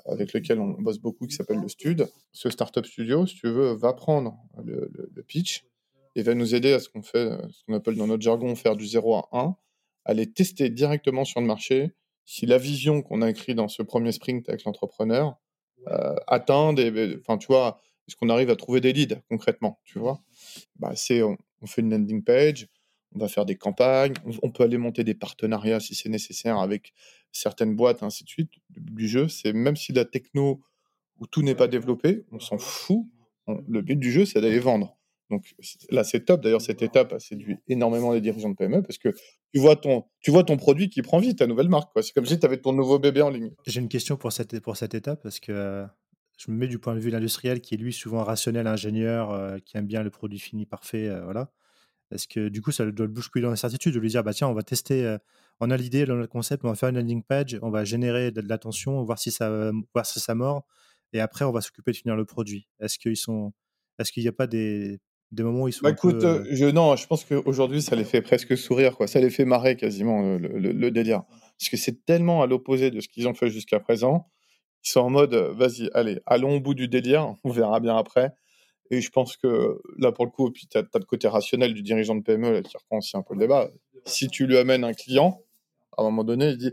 avec 0.06 0.34
lequel 0.34 0.60
on 0.60 0.70
bosse 0.70 1.00
beaucoup 1.00 1.28
qui 1.28 1.36
s'appelle 1.36 1.60
le 1.60 1.68
Stud. 1.68 2.08
Ce 2.32 2.50
startup 2.50 2.86
studio, 2.86 3.26
si 3.26 3.36
tu 3.36 3.48
veux, 3.50 3.74
va 3.74 3.94
prendre 3.94 4.38
le, 4.64 4.90
pitch 5.28 5.66
et 6.16 6.24
va 6.24 6.34
nous 6.34 6.56
aider 6.56 6.74
à 6.74 6.80
ce 6.80 6.90
qu'on 6.90 7.04
fait, 7.04 7.30
ce 7.52 7.64
qu'on 7.66 7.74
appelle 7.74 7.96
dans 7.96 8.08
notre 8.08 8.24
jargon 8.24 8.56
faire 8.56 8.76
du 8.76 8.86
0 8.86 9.16
à 9.16 9.30
1, 9.34 9.56
aller 10.06 10.32
tester 10.32 10.70
directement 10.70 11.26
sur 11.26 11.42
le 11.42 11.48
marché 11.48 11.92
si 12.26 12.46
la 12.46 12.58
vision 12.58 13.02
qu'on 13.02 13.22
a 13.22 13.30
écrite 13.30 13.56
dans 13.56 13.68
ce 13.68 13.82
premier 13.84 14.12
sprint 14.12 14.48
avec 14.50 14.64
l'entrepreneur 14.64 15.38
euh, 15.88 16.16
atteint 16.28 16.74
des, 16.74 17.18
enfin 17.20 17.38
tu 17.38 17.48
vois, 17.48 17.82
est-ce 18.10 18.16
qu'on 18.16 18.30
arrive 18.30 18.50
à 18.50 18.56
trouver 18.56 18.82
des 18.82 18.92
leads 18.92 19.22
concrètement, 19.30 19.80
tu 19.86 20.00
vois? 20.00 20.22
Bah, 20.78 20.94
c'est 20.96 21.22
on, 21.22 21.38
fait 21.66 21.82
une 21.82 21.92
landing 21.92 22.24
page, 22.24 22.68
on 23.14 23.20
va 23.20 23.28
faire 23.28 23.46
des 23.46 23.56
campagnes, 23.56 24.14
on, 24.42 24.50
peut 24.50 24.64
aller 24.64 24.78
monter 24.78 25.04
des 25.04 25.14
partenariats 25.14 25.80
si 25.80 25.94
c'est 25.94 26.10
nécessaire 26.10 26.58
avec 26.58 26.94
certaines 27.32 27.76
boîtes, 27.76 28.02
ainsi 28.02 28.24
de 28.24 28.30
suite. 28.30 28.52
Le 28.76 28.82
but 28.82 28.96
du 28.96 29.08
jeu, 29.08 29.28
c'est 29.28 29.54
même 29.54 29.76
si 29.76 29.94
la 29.94 30.06
techno 30.06 30.62
où 31.20 31.28
tout 31.28 31.44
n'est 31.44 31.56
pas 31.56 31.68
développé, 31.68 32.26
on 32.32 32.40
s'en 32.40 32.58
fout. 32.58 33.06
le 33.48 33.82
but 33.82 33.98
du 33.98 34.12
jeu, 34.12 34.26
c'est 34.26 34.42
d'aller 34.42 34.60
vendre. 34.60 35.00
Donc 35.30 35.54
là, 35.92 36.04
c'est 36.04 36.26
top. 36.26 36.42
D'ailleurs, 36.42 36.62
cette 36.62 36.82
étape 36.82 37.14
a 37.14 37.20
séduit 37.20 37.58
énormément 37.68 38.14
les 38.14 38.22
dirigeants 38.22 38.50
de 38.50 38.56
PME 38.56 38.82
parce 38.82 38.98
que 38.98 39.10
tu 39.54 39.60
vois 39.60 39.76
ton, 39.76 40.58
produit 40.58 40.90
qui 40.90 41.02
prend 41.02 41.20
vie, 41.20 41.36
ta 41.36 41.46
nouvelle 41.46 41.70
marque. 41.70 41.92
C'est 42.02 42.14
comme 42.14 42.26
si 42.26 42.40
tu 42.40 42.46
avais 42.46 42.58
ton 42.58 42.74
nouveau 42.74 43.00
bébé 43.00 43.22
en 43.22 43.30
ligne. 43.30 43.52
J'ai 43.68 43.80
une 43.80 43.90
question 43.90 44.18
pour 44.18 44.32
cette, 44.32 44.54
étape 44.54 45.22
parce 45.22 45.40
que 45.40 45.86
je 46.40 46.52
me 46.52 46.58
mets 46.58 46.68
du 46.68 46.80
point 46.80 46.96
de 46.96 47.00
vue 47.00 47.10
de 47.10 47.16
l'industriel 47.16 47.60
qui 47.60 47.76
est 47.76 47.78
lui 47.78 47.92
souvent 47.92 48.24
rationnel, 48.24 48.66
ingénieur, 48.66 49.32
euh, 49.32 49.58
qui 49.60 49.78
aime 49.78 49.86
bien 49.86 50.04
le 50.04 50.10
produit 50.10 50.40
fini 50.40 50.66
parfait. 50.66 51.10
Euh, 51.10 51.22
voilà. 51.24 51.52
Est-ce 52.12 52.28
que 52.28 52.48
du 52.48 52.62
coup, 52.62 52.72
ça 52.72 52.90
doit 52.90 53.06
le 53.06 53.12
bousculer 53.12 53.44
dans 53.44 53.50
l'incertitude 53.50 53.94
de 53.94 54.00
lui 54.00 54.10
dire 54.10 54.24
bah 54.24 54.34
tiens, 54.34 54.48
on 54.48 54.54
va 54.54 54.64
tester, 54.64 55.18
on 55.60 55.70
a 55.70 55.78
l'idée, 55.78 56.06
dans 56.06 56.16
notre 56.16 56.32
concept, 56.32 56.66
on 56.66 56.70
va 56.70 56.76
faire 56.76 56.90
une 56.90 56.96
landing 56.96 57.22
page, 57.22 57.60
on 57.62 57.70
va 57.70 57.84
générer 57.84 58.32
de, 58.32 58.42
l'attention, 58.42 59.04
voir 59.04 59.20
si 59.20 59.30
ça, 59.30 59.72
voir 59.94 60.08
si 60.08 60.20
ça 60.20 60.34
mord, 60.34 60.66
et 61.14 61.20
après 61.20 61.46
on 61.46 61.52
va 61.52 61.62
s'occuper 61.62 61.92
de 61.92 61.98
finir 61.98 62.16
le 62.16 62.26
produit. 62.26 62.68
Est-ce 62.80 62.98
qu'ils 62.98 63.16
sont, 63.16 63.54
est-ce 64.00 64.12
qu'il 64.12 64.24
n'y 64.24 64.30
a 64.30 64.32
pas 64.32 64.48
des, 64.48 65.00
des 65.32 65.44
moments 65.44 65.64
où 65.64 65.68
ils 65.68 65.72
sont. 65.72 65.84
Bah, 65.84 65.92
écoute, 65.92 66.26
je, 66.50 66.66
non, 66.66 66.96
je 66.96 67.06
pense 67.06 67.26
qu'aujourd'hui, 67.26 67.84
ça 67.84 67.96
les 67.96 68.06
fait 68.06 68.24
presque 68.24 68.58
sourire, 68.58 68.98
quoi. 68.98 69.06
Ça 69.06 69.20
les 69.20 69.30
fait 69.30 69.46
marrer 69.46 69.76
quasiment 69.76 70.36
le, 70.40 70.72
le 70.72 70.90
délire, 70.90 71.26
parce 71.60 71.70
que 71.70 71.78
c'est 71.78 72.06
tellement 72.06 72.42
à 72.42 72.48
l'opposé 72.48 72.90
de 72.90 73.02
ce 73.02 73.08
qu'ils 73.08 73.28
ont 73.28 73.36
fait 73.36 73.52
jusqu'à 73.52 73.80
présent. 73.80 74.32
Ils 74.84 74.90
sont 74.90 75.02
en 75.02 75.10
mode, 75.10 75.34
vas-y, 75.34 75.90
allez, 75.94 76.20
allons 76.26 76.56
au 76.58 76.60
bout 76.60 76.74
du 76.74 76.88
délire, 76.88 77.36
on 77.44 77.50
verra 77.52 77.80
bien 77.80 77.98
après. 77.98 78.34
Et 78.92 79.02
je 79.02 79.10
pense 79.12 79.38
que 79.38 79.80
là, 79.98 80.12
pour 80.12 80.26
le 80.26 80.32
coup, 80.32 80.50
puis 80.52 80.68
tu 80.68 80.78
as, 80.78 80.82
le 80.82 81.06
côté 81.06 81.28
rationnel 81.28 81.74
du 81.74 81.84
dirigeant 81.84 82.16
de 82.16 82.24
PME 82.24 82.52
là, 82.52 82.62
qui 82.62 82.76
reprend 82.76 82.98
aussi 82.98 83.16
un 83.16 83.22
peu 83.22 83.36
le 83.36 83.42
débat. 83.42 83.70
Si 84.06 84.28
tu 84.30 84.48
lui 84.48 84.58
amènes 84.58 84.84
un 84.84 84.94
client, 84.94 85.44
à 85.96 86.02
un 86.02 86.06
moment 86.06 86.24
donné, 86.24 86.50
il 86.50 86.58
dit 86.58 86.72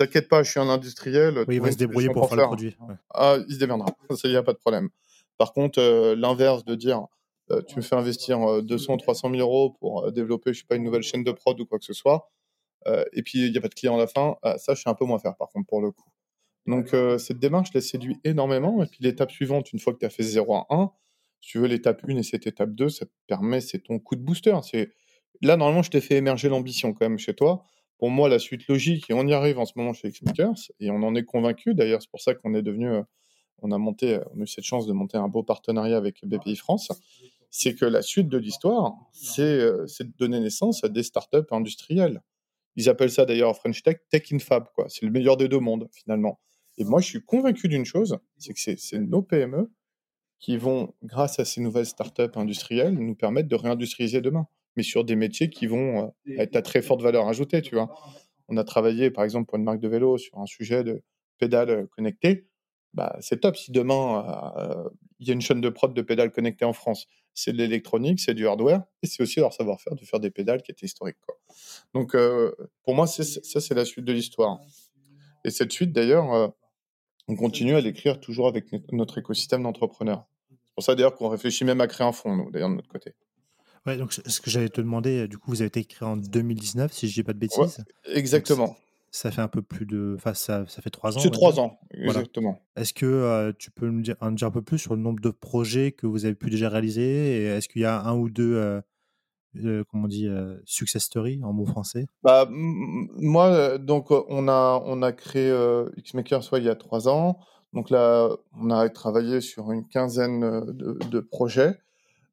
T'inquiète 0.00 0.28
pas, 0.28 0.42
je 0.42 0.50
suis 0.50 0.60
un 0.60 0.68
industriel. 0.70 1.44
Oui, 1.46 1.56
il 1.56 1.60
va 1.60 1.70
se 1.70 1.76
débrouiller 1.76 2.08
pour, 2.08 2.26
faire, 2.26 2.38
le 2.38 2.44
produit. 2.44 2.74
Ah, 3.10 3.36
il 3.46 3.54
se 3.54 3.58
démerdera, 3.58 3.94
ça, 4.16 4.28
il 4.28 4.30
n'y 4.30 4.36
a 4.36 4.42
pas 4.42 4.54
de 4.54 4.58
problème. 4.58 4.88
Par 5.36 5.52
contre, 5.52 5.78
euh, 5.78 6.16
l'inverse 6.16 6.64
de 6.64 6.74
dire 6.74 7.06
euh, 7.50 7.60
Tu 7.68 7.76
me 7.76 7.82
fais 7.82 7.96
investir 7.96 8.62
200, 8.62 8.96
300 8.96 9.30
000 9.30 9.42
euros 9.42 9.76
pour 9.78 10.06
euh, 10.06 10.10
développer, 10.10 10.54
je 10.54 10.60
sais 10.60 10.66
pas, 10.66 10.76
une 10.76 10.84
nouvelle 10.84 11.02
chaîne 11.02 11.22
de 11.22 11.32
prod 11.32 11.60
ou 11.60 11.66
quoi 11.66 11.78
que 11.78 11.84
ce 11.84 11.92
soit, 11.92 12.30
et 13.12 13.22
puis 13.22 13.46
il 13.46 13.52
n'y 13.52 13.58
a 13.58 13.60
pas 13.60 13.68
de 13.68 13.74
client 13.74 13.96
à 13.96 13.98
la 13.98 14.06
fin, 14.06 14.36
ça, 14.56 14.72
je 14.72 14.80
suis 14.80 14.88
un 14.88 14.94
peu 14.94 15.04
moins 15.04 15.18
faire, 15.18 15.36
par 15.36 15.50
contre, 15.50 15.66
pour 15.66 15.82
le 15.82 15.90
coup. 15.90 16.08
Donc, 16.66 16.94
cette 17.18 17.38
démarche 17.38 17.72
la 17.74 17.80
séduit 17.80 18.18
énormément. 18.22 18.82
Et 18.82 18.86
puis, 18.86 18.98
l'étape 19.00 19.30
suivante, 19.30 19.72
une 19.72 19.78
fois 19.78 19.92
que 19.92 19.98
tu 19.98 20.06
as 20.06 20.10
fait 20.10 20.22
0 20.22 20.54
à 20.54 20.66
1, 20.70 20.90
si 21.40 21.52
tu 21.52 21.58
veux, 21.58 21.66
l'étape 21.66 22.02
1 22.06 22.16
et 22.16 22.22
cette 22.22 22.46
étape 22.46 22.70
2, 22.74 22.88
ça 22.88 23.06
te 23.06 23.10
permet, 23.26 23.60
c'est 23.60 23.80
ton 23.80 23.98
coup 23.98 24.14
de 24.14 24.20
booster. 24.20 24.56
C'est 24.62 24.90
Là, 25.42 25.56
normalement, 25.56 25.82
je 25.82 25.90
t'ai 25.90 26.00
fait 26.00 26.16
émerger 26.16 26.48
l'ambition 26.48 26.92
quand 26.92 27.08
même 27.08 27.18
chez 27.18 27.34
toi. 27.34 27.64
Pour 27.98 28.10
moi, 28.10 28.28
la 28.28 28.38
suite 28.38 28.66
logique, 28.68 29.10
et 29.10 29.14
on 29.14 29.26
y 29.26 29.32
arrive 29.32 29.58
en 29.58 29.64
ce 29.64 29.72
moment 29.76 29.92
chez 29.92 30.10
Xmakers, 30.10 30.70
et 30.80 30.90
on 30.90 31.02
en 31.02 31.14
est 31.14 31.24
convaincu. 31.24 31.74
D'ailleurs, 31.74 32.02
c'est 32.02 32.10
pour 32.10 32.20
ça 32.20 32.34
qu'on 32.34 32.54
est 32.54 32.62
devenu, 32.62 32.88
euh, 32.88 33.02
on 33.62 33.72
a 33.72 33.78
monté, 33.78 34.14
euh, 34.14 34.24
on 34.34 34.40
a 34.40 34.42
eu 34.44 34.46
cette 34.46 34.64
chance 34.64 34.86
de 34.86 34.92
monter 34.92 35.16
un 35.16 35.28
beau 35.28 35.42
partenariat 35.42 35.96
avec 35.96 36.24
BPI 36.24 36.56
France. 36.56 36.88
C'est 37.50 37.74
que 37.74 37.84
la 37.84 38.02
suite 38.02 38.28
de 38.28 38.38
l'histoire, 38.38 38.94
euh, 39.38 39.86
c'est 39.86 40.04
de 40.04 40.12
donner 40.18 40.40
naissance 40.40 40.84
à 40.84 40.88
des 40.88 41.02
startups 41.02 41.38
industrielles. 41.50 42.22
Ils 42.76 42.88
appellent 42.88 43.10
ça 43.10 43.24
d'ailleurs 43.24 43.50
en 43.50 43.54
French 43.54 43.82
Tech 43.82 43.96
Tech 44.10 44.32
in 44.32 44.38
Fab, 44.38 44.66
quoi. 44.74 44.86
C'est 44.88 45.04
le 45.04 45.12
meilleur 45.12 45.36
des 45.36 45.48
deux 45.48 45.58
mondes, 45.58 45.88
finalement. 45.92 46.38
Et 46.80 46.84
moi, 46.84 47.02
je 47.02 47.06
suis 47.06 47.22
convaincu 47.22 47.68
d'une 47.68 47.84
chose, 47.84 48.18
c'est 48.38 48.54
que 48.54 48.58
c'est 48.58 48.98
nos 48.98 49.20
PME 49.20 49.70
qui 50.38 50.56
vont, 50.56 50.94
grâce 51.02 51.38
à 51.38 51.44
ces 51.44 51.60
nouvelles 51.60 51.84
startups 51.84 52.34
industrielles, 52.36 52.94
nous 52.94 53.14
permettre 53.14 53.50
de 53.50 53.54
réindustrialiser 53.54 54.22
demain, 54.22 54.46
mais 54.76 54.82
sur 54.82 55.04
des 55.04 55.14
métiers 55.14 55.50
qui 55.50 55.66
vont 55.66 56.06
euh, 56.06 56.38
être 56.38 56.56
à 56.56 56.62
très 56.62 56.80
forte 56.80 57.02
valeur 57.02 57.28
ajoutée, 57.28 57.60
tu 57.60 57.74
vois. 57.74 57.94
On 58.48 58.56
a 58.56 58.64
travaillé, 58.64 59.10
par 59.10 59.24
exemple, 59.24 59.46
pour 59.46 59.58
une 59.58 59.64
marque 59.64 59.80
de 59.80 59.88
vélo 59.88 60.16
sur 60.16 60.38
un 60.38 60.46
sujet 60.46 60.82
de 60.82 61.02
pédales 61.36 61.86
connectées. 61.88 62.48
Bah, 62.94 63.14
c'est 63.20 63.42
top 63.42 63.58
si 63.58 63.72
demain, 63.72 64.54
euh, 64.56 64.88
il 65.18 65.28
y 65.28 65.32
a 65.32 65.34
une 65.34 65.42
chaîne 65.42 65.60
de 65.60 65.68
prod 65.68 65.92
de 65.92 66.00
pédales 66.00 66.32
connectées 66.32 66.64
en 66.64 66.72
France. 66.72 67.06
C'est 67.34 67.52
de 67.52 67.58
l'électronique, 67.58 68.20
c'est 68.20 68.32
du 68.32 68.48
hardware, 68.48 68.84
et 69.02 69.06
c'est 69.06 69.22
aussi 69.22 69.38
leur 69.38 69.52
savoir-faire 69.52 69.96
de 69.96 70.04
faire 70.06 70.18
des 70.18 70.30
pédales 70.30 70.62
qui 70.62 70.72
étaient 70.72 70.86
historiques. 70.86 71.18
Donc, 71.92 72.14
euh, 72.14 72.52
pour 72.84 72.94
moi, 72.94 73.06
ça, 73.06 73.22
c'est 73.22 73.74
la 73.74 73.84
suite 73.84 74.06
de 74.06 74.14
l'histoire. 74.14 74.60
Et 75.44 75.50
cette 75.50 75.72
suite, 75.72 75.92
d'ailleurs, 75.92 76.54
on 77.30 77.36
continue 77.36 77.74
à 77.74 77.80
l'écrire 77.80 78.18
toujours 78.18 78.48
avec 78.48 78.66
notre 78.92 79.18
écosystème 79.18 79.62
d'entrepreneurs. 79.62 80.26
C'est 80.48 80.74
pour 80.74 80.84
ça 80.84 80.94
d'ailleurs 80.94 81.14
qu'on 81.14 81.28
réfléchit 81.28 81.64
même 81.64 81.80
à 81.80 81.86
créer 81.86 82.06
un 82.06 82.12
fonds, 82.12 82.48
d'ailleurs, 82.50 82.70
de 82.70 82.74
notre 82.74 82.88
côté. 82.88 83.14
Ouais, 83.86 83.96
donc 83.96 84.12
ce 84.12 84.40
que 84.40 84.50
j'allais 84.50 84.68
te 84.68 84.80
demander, 84.80 85.28
du 85.28 85.38
coup, 85.38 85.50
vous 85.50 85.62
avez 85.62 85.68
été 85.68 85.84
créé 85.84 86.06
en 86.06 86.16
2019, 86.16 86.92
si 86.92 87.08
je 87.08 87.14
dis 87.14 87.22
pas 87.22 87.32
de 87.32 87.38
bêtises. 87.38 87.82
exactement. 88.04 88.76
ça 89.10 89.30
fait 89.30 89.40
un 89.40 89.48
peu 89.48 89.62
plus 89.62 89.86
de. 89.86 90.14
Enfin, 90.16 90.34
ça, 90.34 90.64
ça 90.68 90.82
fait 90.82 90.90
trois 90.90 91.16
ans. 91.16 91.20
C'est 91.20 91.30
trois 91.30 91.58
ans, 91.60 91.78
exactement. 91.92 92.60
Est-ce 92.76 92.92
que 92.92 93.06
euh, 93.06 93.52
tu 93.58 93.70
peux 93.70 93.88
nous 93.88 94.02
dire, 94.02 94.16
en 94.20 94.32
dire 94.32 94.48
un 94.48 94.50
peu 94.50 94.62
plus 94.62 94.78
sur 94.78 94.94
le 94.94 95.00
nombre 95.00 95.20
de 95.20 95.30
projets 95.30 95.92
que 95.92 96.06
vous 96.06 96.24
avez 96.24 96.34
pu 96.34 96.50
déjà 96.50 96.68
réaliser 96.68 97.42
Et 97.42 97.44
est-ce 97.44 97.68
qu'il 97.68 97.82
y 97.82 97.86
a 97.86 98.02
un 98.02 98.16
ou 98.16 98.28
deux 98.28 98.54
euh, 98.54 98.80
euh, 99.56 99.84
comment 99.90 100.04
on 100.04 100.08
dit, 100.08 100.26
euh, 100.26 100.56
success 100.64 101.04
story 101.04 101.40
en 101.42 101.52
bon 101.52 101.66
français? 101.66 102.06
Bah, 102.22 102.46
Moi, 102.50 103.46
euh, 103.46 103.78
donc, 103.78 104.10
on 104.10 104.48
a, 104.48 104.82
on 104.84 105.02
a 105.02 105.12
créé 105.12 105.52
Xmaker 105.98 106.42
soit 106.42 106.58
il 106.58 106.64
y 106.64 106.68
a 106.68 106.76
trois 106.76 107.08
ans. 107.08 107.38
Donc 107.72 107.90
là, 107.90 108.28
on 108.60 108.70
a 108.70 108.88
travaillé 108.88 109.40
sur 109.40 109.70
une 109.70 109.86
quinzaine 109.86 110.40
de, 110.72 111.20
projets. 111.20 111.78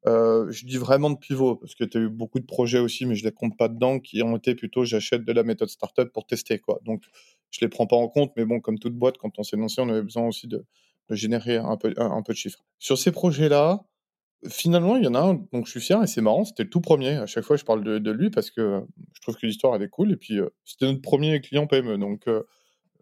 je 0.04 0.66
dis 0.66 0.78
vraiment 0.78 1.10
de 1.10 1.16
pivot, 1.16 1.56
parce 1.56 1.74
que 1.74 1.84
tu 1.84 1.98
as 1.98 2.00
eu 2.00 2.08
beaucoup 2.08 2.40
de 2.40 2.46
projets 2.46 2.80
aussi, 2.80 3.06
mais 3.06 3.14
je 3.14 3.24
les 3.24 3.32
compte 3.32 3.56
pas 3.56 3.68
dedans, 3.68 4.00
qui 4.00 4.22
ont 4.22 4.36
été 4.36 4.54
plutôt 4.54 4.84
j'achète 4.84 5.24
de 5.24 5.32
la 5.32 5.44
méthode 5.44 5.68
startup 5.68 6.12
pour 6.12 6.26
tester. 6.26 6.58
Quoi. 6.58 6.80
Donc, 6.84 7.04
je 7.50 7.60
les 7.60 7.68
prends 7.68 7.86
pas 7.86 7.96
en 7.96 8.08
compte, 8.08 8.32
mais 8.36 8.44
bon, 8.44 8.60
comme 8.60 8.78
toute 8.78 8.94
boîte, 8.94 9.18
quand 9.18 9.38
on 9.38 9.42
s'est 9.42 9.56
lancé, 9.56 9.80
on 9.80 9.88
avait 9.88 10.02
besoin 10.02 10.26
aussi 10.26 10.48
de, 10.48 10.64
générer 11.10 11.56
un 11.56 11.76
peu, 11.76 11.94
un 11.96 12.22
peu 12.22 12.32
de 12.32 12.38
chiffres. 12.38 12.64
Sur 12.78 12.98
ces 12.98 13.12
projets-là, 13.12 13.80
Finalement, 14.46 14.96
il 14.96 15.04
y 15.04 15.08
en 15.08 15.14
a 15.14 15.20
un 15.20 15.34
dont 15.34 15.64
je 15.64 15.70
suis 15.70 15.80
fier 15.80 16.00
et 16.02 16.06
c'est 16.06 16.20
marrant, 16.20 16.44
c'était 16.44 16.62
le 16.62 16.70
tout 16.70 16.80
premier. 16.80 17.16
À 17.16 17.26
chaque 17.26 17.44
fois, 17.44 17.56
je 17.56 17.64
parle 17.64 17.82
de, 17.82 18.10
lui 18.10 18.30
parce 18.30 18.50
que 18.50 18.82
je 19.12 19.20
trouve 19.20 19.36
que 19.36 19.46
l'histoire 19.46 19.74
elle 19.74 19.82
est 19.82 19.88
cool 19.88 20.12
et 20.12 20.16
puis 20.16 20.38
c'était 20.64 20.86
notre 20.86 21.02
premier 21.02 21.40
client 21.40 21.66
PME. 21.66 21.98
Donc, 21.98 22.26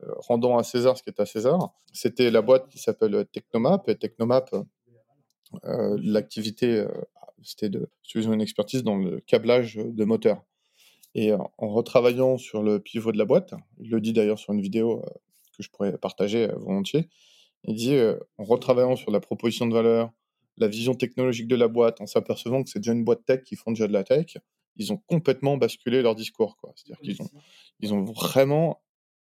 rendons 0.03 0.57
à 0.57 0.62
César 0.62 0.96
ce 0.96 1.03
qui 1.03 1.11
est 1.11 1.20
à 1.20 1.27
César. 1.27 1.75
C'était 1.92 2.31
la 2.31 2.40
boîte 2.40 2.68
qui 2.68 2.79
s'appelle 2.79 3.27
Technomap 3.33 3.87
et 3.88 3.96
Technomap, 3.96 4.51
l'activité, 5.62 6.87
c'était 7.42 7.68
de, 7.68 7.88
une 8.14 8.40
expertise 8.40 8.83
dans 8.83 8.96
le 8.96 9.20
câblage 9.20 9.77
de 9.77 10.05
moteurs. 10.05 10.42
Et 11.14 11.33
en 11.33 11.68
retravaillant 11.68 12.38
sur 12.38 12.62
le 12.62 12.81
pivot 12.81 13.12
de 13.12 13.18
la 13.18 13.25
boîte, 13.27 13.55
il 13.79 13.90
le 13.90 14.01
dit 14.01 14.12
d'ailleurs 14.12 14.38
sur 14.38 14.53
une 14.53 14.61
vidéo 14.61 15.03
que 15.57 15.62
je 15.62 15.70
pourrais 15.70 15.96
partager 15.96 16.49
volontiers, 16.57 17.09
il 17.64 17.75
dit 17.75 17.99
en 18.38 18.44
retravaillant 18.44 18.96
sur 18.96 19.11
la 19.11 19.20
proposition 19.20 19.66
de 19.66 19.75
valeur, 19.75 20.12
la 20.58 20.68
vision 20.68 20.94
technologique 20.94 21.48
de 21.48 21.56
la 21.56 21.68
boîte 21.68 22.00
en 22.00 22.06
s'apercevant 22.06 22.62
que 22.62 22.70
c'est 22.70 22.78
déjà 22.78 22.92
une 22.92 23.04
boîte 23.04 23.24
tech 23.26 23.42
qui 23.42 23.56
font 23.56 23.72
déjà 23.72 23.86
de 23.86 23.92
la 23.92 24.04
tech, 24.04 24.38
ils 24.76 24.92
ont 24.92 24.98
complètement 25.06 25.56
basculé 25.56 26.02
leur 26.02 26.14
discours. 26.14 26.56
C'est-à-dire 26.74 27.00
qu'ils 27.00 27.22
ont, 27.22 27.30
ils 27.80 27.94
ont 27.94 28.02
vraiment 28.02 28.82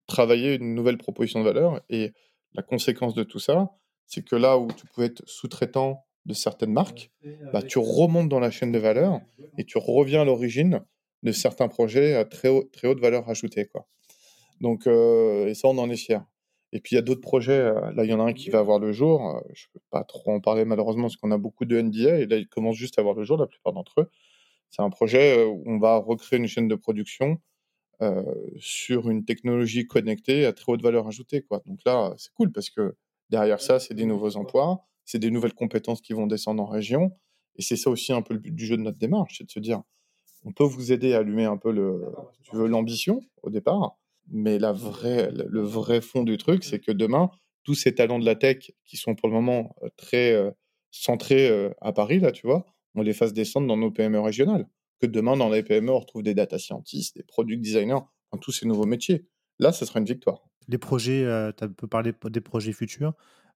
travaillé 0.07 0.55
une 0.55 0.75
nouvelle 0.75 0.97
proposition 0.97 1.39
de 1.39 1.45
valeur 1.45 1.81
et 1.89 2.13
la 2.53 2.63
conséquence 2.63 3.13
de 3.13 3.23
tout 3.23 3.39
ça, 3.39 3.71
c'est 4.07 4.23
que 4.23 4.35
là 4.35 4.57
où 4.57 4.67
tu 4.71 4.85
pouvais 4.87 5.07
être 5.07 5.23
sous-traitant 5.25 6.05
de 6.25 6.33
certaines 6.33 6.71
marques, 6.71 7.11
bah, 7.53 7.61
tu 7.61 7.79
remontes 7.79 8.29
dans 8.29 8.39
la 8.39 8.51
chaîne 8.51 8.71
de 8.71 8.79
valeur 8.79 9.19
et 9.57 9.65
tu 9.65 9.77
reviens 9.77 10.21
à 10.21 10.25
l'origine 10.25 10.81
de 11.23 11.31
certains 11.31 11.67
projets 11.67 12.15
à 12.15 12.25
très, 12.25 12.49
haut, 12.49 12.63
très 12.71 12.87
haute 12.87 12.99
valeur 12.99 13.29
ajoutée. 13.29 13.65
Quoi. 13.65 13.87
Donc, 14.61 14.87
euh, 14.87 15.47
et 15.47 15.53
ça, 15.53 15.67
on 15.67 15.77
en 15.77 15.89
est 15.89 15.97
fier. 15.97 16.25
Et 16.75 16.81
puis 16.81 16.93
il 16.93 16.95
y 16.95 16.99
a 16.99 17.01
d'autres 17.01 17.21
projets. 17.21 17.57
Euh, 17.57 17.91
là, 17.93 18.03
il 18.03 18.09
y 18.09 18.13
en 18.13 18.19
a 18.19 18.23
un 18.23 18.33
qui 18.33 18.49
va 18.49 18.59
avoir 18.59 18.79
le 18.79 18.91
jour. 18.91 19.29
Euh, 19.29 19.39
je 19.53 19.67
ne 19.67 19.73
peux 19.73 19.85
pas 19.91 20.03
trop 20.03 20.33
en 20.33 20.41
parler 20.41 20.65
malheureusement 20.65 21.03
parce 21.03 21.15
qu'on 21.15 21.31
a 21.31 21.37
beaucoup 21.37 21.63
de 21.63 21.81
NDA 21.81 22.19
et 22.19 22.25
là, 22.25 22.35
ils 22.35 22.49
commencent 22.49 22.75
juste 22.75 22.99
à 22.99 23.01
avoir 23.01 23.15
le 23.15 23.23
jour, 23.23 23.37
la 23.37 23.47
plupart 23.47 23.71
d'entre 23.71 24.01
eux. 24.01 24.09
C'est 24.71 24.81
un 24.81 24.89
projet 24.89 25.37
euh, 25.37 25.45
où 25.45 25.63
on 25.67 25.79
va 25.79 25.95
recréer 25.95 26.37
une 26.37 26.47
chaîne 26.47 26.67
de 26.67 26.75
production 26.75 27.39
sur 28.57 29.09
une 29.09 29.23
technologie 29.23 29.87
connectée 29.87 30.45
à 30.45 30.51
très 30.51 30.69
haute 30.69 30.81
valeur 30.81 31.07
ajoutée. 31.07 31.45
Donc 31.65 31.79
là, 31.85 32.13
c'est 32.17 32.33
cool 32.33 32.51
parce 32.51 32.69
que 32.69 32.97
derrière 33.29 33.61
ça, 33.61 33.79
c'est 33.79 33.93
des 33.93 34.03
nouveaux 34.03 34.35
emplois, 34.35 34.83
c'est 35.05 35.17
des 35.17 35.31
nouvelles 35.31 35.53
compétences 35.53 36.01
qui 36.01 36.11
vont 36.11 36.27
descendre 36.27 36.61
en 36.61 36.65
région. 36.65 37.13
Et 37.55 37.61
c'est 37.61 37.77
ça 37.77 37.89
aussi 37.89 38.11
un 38.11 38.21
peu 38.21 38.33
le 38.33 38.41
but 38.41 38.53
du 38.53 38.65
jeu 38.65 38.75
de 38.75 38.81
notre 38.81 38.97
démarche, 38.97 39.37
c'est 39.37 39.45
de 39.45 39.49
se 39.49 39.61
dire, 39.61 39.81
on 40.43 40.51
peut 40.51 40.65
vous 40.65 40.91
aider 40.91 41.13
à 41.13 41.19
allumer 41.19 41.45
un 41.45 41.55
peu 41.55 41.71
l'ambition 42.51 43.21
au 43.43 43.49
départ, 43.49 43.97
mais 44.31 44.59
la 44.59 44.71
vraie, 44.71 45.31
le 45.31 45.61
vrai 45.61 46.01
fond 46.01 46.23
du 46.23 46.37
truc, 46.37 46.63
c'est 46.63 46.79
que 46.79 46.91
demain, 46.91 47.29
tous 47.63 47.75
ces 47.75 47.95
talents 47.95 48.19
de 48.19 48.25
la 48.25 48.35
tech 48.35 48.71
qui 48.85 48.97
sont 48.97 49.15
pour 49.15 49.27
le 49.27 49.33
moment 49.33 49.75
très 49.97 50.53
centrés 50.91 51.71
à 51.81 51.93
Paris, 51.93 52.19
là, 52.19 52.31
tu 52.31 52.47
vois, 52.47 52.65
on 52.95 53.01
les 53.01 53.13
fasse 53.13 53.33
descendre 53.33 53.67
dans 53.67 53.77
nos 53.77 53.91
PME 53.91 54.19
régionales. 54.19 54.67
Que 55.01 55.07
demain, 55.07 55.35
dans 55.35 55.49
les 55.49 55.63
PME, 55.63 55.91
on 55.91 55.99
retrouve 55.99 56.23
des 56.23 56.33
data 56.33 56.57
scientists, 56.57 57.17
des 57.17 57.23
product 57.23 57.61
designers, 57.61 58.01
tous 58.37 58.51
ces 58.51 58.65
nouveaux 58.65 58.85
métiers. 58.85 59.25
Là, 59.59 59.71
ce 59.71 59.85
sera 59.85 59.99
une 59.99 60.05
victoire. 60.05 60.47
Les 60.67 60.77
projets, 60.77 61.25
tu 61.57 61.69
peux 61.69 61.87
parler 61.87 62.11
des 62.29 62.41
projets 62.41 62.73
futurs. 62.73 63.13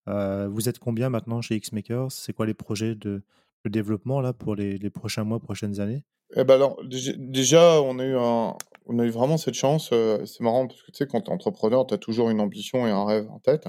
vous 0.07 0.69
êtes 0.69 0.79
combien 0.79 1.09
maintenant 1.09 1.41
chez 1.41 1.59
Xmakers 1.59 2.11
C'est 2.11 2.33
quoi 2.33 2.45
les 2.45 2.53
projets 2.53 2.95
de, 2.95 3.23
développement 3.65 4.21
là 4.21 4.33
pour 4.33 4.55
les, 4.55 4.77
les 4.77 4.89
prochains 4.89 5.23
mois, 5.23 5.39
prochaines 5.39 5.79
années? 5.79 6.03
Eh 6.35 6.43
ben 6.43 6.55
alors, 6.55 6.79
déjà, 6.83 7.81
on 7.81 7.99
a 7.99 8.05
eu 8.05 8.15
un, 8.15 8.55
on 8.85 8.99
a 8.99 9.05
eu 9.05 9.09
vraiment 9.09 9.37
cette 9.37 9.55
chance. 9.55 9.89
c'est 9.89 10.41
marrant 10.41 10.67
parce 10.67 10.81
que 10.81 10.91
tu 10.91 10.97
sais, 10.97 11.07
quand 11.07 11.21
tu 11.21 11.31
es 11.31 11.33
entrepreneur, 11.33 11.85
tu 11.87 11.93
as 11.93 11.97
toujours 11.97 12.29
une 12.29 12.39
ambition 12.39 12.87
et 12.87 12.91
un 12.91 13.05
rêve 13.05 13.29
en 13.29 13.39
tête. 13.39 13.67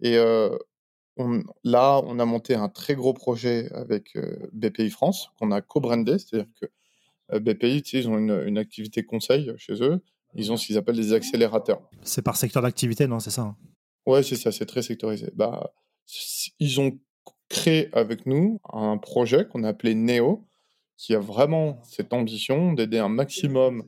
Et 0.00 0.16
là, 0.16 2.00
on 2.04 2.18
a 2.18 2.24
monté 2.24 2.54
un 2.54 2.68
très 2.68 2.94
gros 2.94 3.14
projet 3.14 3.70
avec 3.72 4.18
BPI 4.52 4.90
France 4.90 5.30
qu'on 5.38 5.52
a 5.52 5.60
co-brandé, 5.60 6.18
c'est-à-dire 6.18 6.50
que 6.60 7.38
BPI, 7.38 7.82
tu 7.82 7.90
sais, 7.90 7.98
ils 8.00 8.08
ont 8.08 8.18
une, 8.18 8.42
une, 8.46 8.58
activité 8.58 9.04
conseil 9.04 9.52
chez 9.56 9.82
eux. 9.82 10.02
Ils 10.34 10.50
ont 10.50 10.56
ce 10.56 10.66
qu'ils 10.66 10.76
appellent 10.76 10.96
des 10.96 11.12
accélérateurs. 11.12 11.80
C'est 12.02 12.22
par 12.22 12.36
secteur 12.36 12.62
d'activité, 12.62 13.06
non 13.06 13.20
C'est 13.20 13.30
ça 13.30 13.42
hein? 13.42 13.56
Ouais, 14.06 14.22
c'est 14.22 14.36
ça, 14.36 14.52
c'est 14.52 14.66
très 14.66 14.82
sectorisé. 14.82 15.30
Bah, 15.34 15.72
ils 16.58 16.80
ont 16.80 16.98
créé 17.48 17.88
avec 17.92 18.26
nous 18.26 18.60
un 18.72 18.98
projet 18.98 19.46
qu'on 19.46 19.64
a 19.64 19.68
appelé 19.68 19.94
NEO, 19.94 20.44
qui 20.96 21.14
a 21.14 21.18
vraiment 21.18 21.82
cette 21.84 22.12
ambition 22.12 22.72
d'aider 22.72 22.98
un 22.98 23.08
maximum 23.08 23.84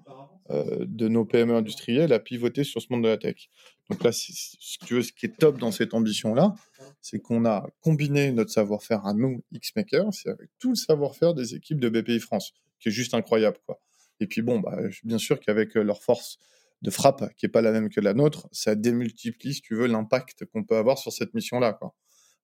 euh, 0.51 0.85
de 0.87 1.09
nos 1.09 1.25
PME 1.25 1.55
industrielles 1.55 2.12
à 2.12 2.21
pivoter 2.21 2.62
sur 2.62 2.81
ce 2.81 2.87
monde 2.90 3.03
de 3.03 3.09
la 3.09 3.16
tech. 3.16 3.49
Donc 3.90 4.05
là, 4.05 4.12
ce 4.12 5.12
qui 5.12 5.27
est 5.27 5.37
top 5.37 5.59
dans 5.59 5.73
cette 5.73 5.95
ambition-là, 5.95 6.55
c'est 7.01 7.21
qu'on 7.21 7.45
a 7.45 7.66
combiné 7.81 8.31
notre 8.33 8.51
savoir-faire 8.51 9.07
à 9.07 9.14
nous, 9.14 9.42
Xmaker, 9.53 10.12
c'est 10.12 10.29
avec 10.29 10.51
tout 10.59 10.71
le 10.71 10.77
savoir-faire 10.77 11.35
des 11.35 11.55
équipes 11.55 11.81
de 11.81 11.88
BPI 11.88 12.21
France, 12.21 12.53
qui 12.81 12.88
est 12.88 12.92
juste 12.92 13.14
incroyable. 13.14 13.59
Quoi. 13.66 13.81
Et 14.21 14.27
puis 14.27 14.42
bon, 14.42 14.61
bah, 14.61 14.77
bien 15.05 15.19
sûr 15.19 15.40
qu'avec 15.40 15.77
euh, 15.77 15.83
leur 15.83 16.03
force 16.03 16.38
de 16.83 16.90
frappe, 16.90 17.35
qui 17.37 17.47
n'est 17.47 17.51
pas 17.51 17.62
la 17.62 17.73
même 17.73 17.88
que 17.88 18.01
la 18.01 18.14
nôtre, 18.14 18.49
ça 18.53 18.75
démultiplie, 18.75 19.61
tu 19.61 19.75
veux, 19.75 19.87
l'impact 19.87 20.45
qu'on 20.47 20.62
peut 20.62 20.77
avoir 20.77 20.99
sur 20.99 21.12
cette 21.12 21.35
mission-là. 21.35 21.79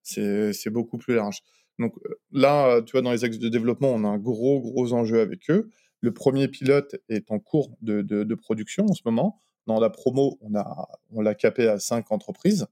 C'est 0.02 0.70
beaucoup 0.70 0.98
plus 0.98 1.14
large. 1.14 1.42
Donc 1.78 1.94
euh, 2.06 2.14
là, 2.30 2.82
tu 2.82 2.92
vois, 2.92 3.02
dans 3.02 3.12
les 3.12 3.24
axes 3.24 3.38
de 3.38 3.48
développement, 3.48 3.90
on 3.92 4.04
a 4.04 4.08
un 4.08 4.18
gros, 4.18 4.60
gros 4.60 4.92
enjeu 4.92 5.20
avec 5.20 5.50
eux. 5.50 5.70
Le 6.00 6.12
premier 6.12 6.48
pilote 6.48 6.96
est 7.08 7.30
en 7.30 7.38
cours 7.38 7.76
de, 7.80 8.02
de, 8.02 8.34
production 8.34 8.86
en 8.86 8.92
ce 8.92 9.02
moment. 9.04 9.38
Dans 9.66 9.78
la 9.78 9.88
promo, 9.88 10.36
on 10.40 10.54
a 10.56 10.88
on 11.10 11.20
l'a 11.20 11.34
capé 11.34 11.68
à 11.68 11.78
cinq 11.78 12.10
entreprises 12.10 12.66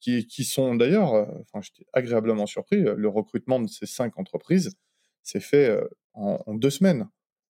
qui, 0.00 0.26
qui 0.26 0.44
sont 0.44 0.74
d'ailleurs, 0.74 1.14
euh, 1.14 1.24
enfin, 1.42 1.62
j'étais 1.62 1.88
agréablement 1.92 2.46
surpris. 2.46 2.82
Le 2.82 3.08
recrutement 3.08 3.60
de 3.60 3.68
ces 3.68 3.86
cinq 3.86 4.18
entreprises 4.18 4.76
s'est 5.22 5.40
fait 5.40 5.70
euh, 5.70 5.86
en, 6.12 6.54
deux 6.54 6.70
semaines. 6.70 7.08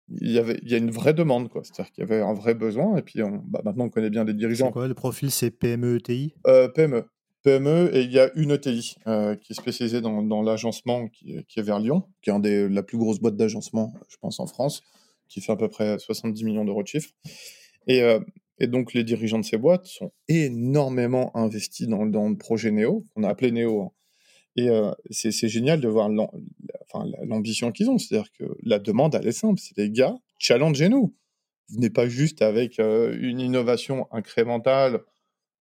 Il 0.09 0.31
y 0.31 0.37
avait, 0.37 0.59
il 0.61 0.69
y 0.69 0.75
a 0.75 0.77
une 0.77 0.91
vraie 0.91 1.13
demande, 1.13 1.49
quoi. 1.49 1.63
C'est-à-dire 1.63 1.91
qu'il 1.91 2.03
y 2.03 2.05
avait 2.05 2.21
un 2.21 2.33
vrai 2.33 2.53
besoin. 2.53 2.97
Et 2.97 3.01
puis, 3.01 3.23
on, 3.23 3.41
bah, 3.47 3.61
maintenant, 3.63 3.85
on 3.85 3.89
connaît 3.89 4.09
bien 4.09 4.25
les 4.25 4.33
dirigeants. 4.33 4.71
Quoi 4.71 4.87
le 4.87 4.93
profil? 4.93 5.31
C'est 5.31 5.49
PME, 5.49 5.95
ETI 5.95 6.35
PME. 6.75 7.05
PME 7.43 7.91
et 7.93 8.01
il 8.01 8.11
y 8.11 8.19
a 8.19 8.31
une 8.35 8.51
ETI 8.51 8.95
euh, 9.07 9.35
qui 9.35 9.51
est 9.51 9.55
spécialisée 9.55 10.01
dans, 10.01 10.23
dans 10.23 10.41
l'agencement 10.41 11.07
qui, 11.09 11.35
est 11.35 11.61
vers 11.61 11.79
Lyon, 11.79 12.03
qui 12.21 12.29
est 12.29 12.33
un 12.33 12.39
des, 12.39 12.69
la 12.69 12.83
plus 12.83 12.97
grosse 12.97 13.19
boîte 13.19 13.35
d'agencement, 13.35 13.93
je 14.09 14.17
pense, 14.17 14.39
en 14.39 14.47
France, 14.47 14.81
qui 15.27 15.41
fait 15.41 15.51
à 15.51 15.57
peu 15.57 15.67
près 15.67 15.99
70 15.99 16.43
millions 16.45 16.65
d'euros 16.65 16.83
de 16.83 16.87
chiffre. 16.87 17.09
Et, 17.87 18.01
euh, 18.01 18.19
et, 18.59 18.67
donc 18.67 18.93
les 18.93 19.03
dirigeants 19.03 19.39
de 19.39 19.45
ces 19.45 19.57
boîtes 19.57 19.85
sont 19.85 20.11
énormément 20.29 21.35
investis 21.35 21.87
dans, 21.87 22.03
le 22.05 22.37
projet 22.37 22.71
Néo, 22.71 23.05
qu'on 23.13 23.23
a 23.23 23.29
appelé 23.29 23.51
Néo. 23.51 23.81
Hein. 23.81 23.91
Et 24.55 24.69
euh, 24.69 24.91
c'est 25.09 25.49
génial 25.49 25.81
de 25.81 25.87
voir 25.87 26.09
l'ambition 27.25 27.71
qu'ils 27.71 27.89
ont. 27.89 27.97
C'est-à-dire 27.97 28.31
que 28.31 28.45
la 28.61 28.79
demande, 28.79 29.15
elle 29.15 29.27
est 29.27 29.31
simple. 29.31 29.59
C'est 29.59 29.75
les 29.77 29.89
gars, 29.89 30.15
challengez-nous. 30.37 31.13
Venez 31.69 31.89
pas 31.89 32.07
juste 32.07 32.41
avec 32.43 32.77
une 32.77 33.39
innovation 33.39 34.07
incrémentale 34.11 35.01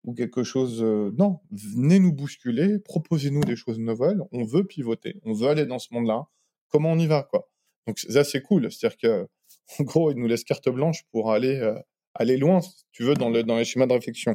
ou 0.04 0.14
quelque 0.14 0.44
chose. 0.44 0.82
Euh, 0.82 1.10
non, 1.18 1.40
venez 1.50 1.98
nous 1.98 2.12
bousculer, 2.12 2.78
proposez-nous 2.78 3.40
des 3.40 3.56
choses 3.56 3.78
nouvelles. 3.78 4.20
On 4.32 4.44
veut 4.44 4.64
pivoter, 4.64 5.16
on 5.24 5.32
veut 5.32 5.48
aller 5.48 5.66
dans 5.66 5.78
ce 5.78 5.88
monde-là. 5.92 6.26
Comment 6.68 6.92
on 6.92 6.98
y 6.98 7.06
va, 7.06 7.22
quoi 7.22 7.48
Donc 7.86 7.98
ça, 7.98 8.24
c'est 8.24 8.42
cool. 8.42 8.70
C'est-à-dire 8.70 8.98
que, 8.98 9.28
en 9.80 9.84
gros, 9.84 10.10
ils 10.12 10.18
nous 10.18 10.26
laissent 10.26 10.44
carte 10.44 10.68
blanche 10.68 11.04
pour 11.10 11.32
aller 11.32 11.56
euh, 11.56 11.78
aller 12.14 12.36
loin, 12.36 12.60
si 12.60 12.84
tu 12.92 13.02
veux, 13.02 13.14
dans, 13.14 13.30
le, 13.30 13.42
dans 13.42 13.56
les 13.56 13.64
schémas 13.64 13.86
de 13.86 13.92
réflexion. 13.92 14.34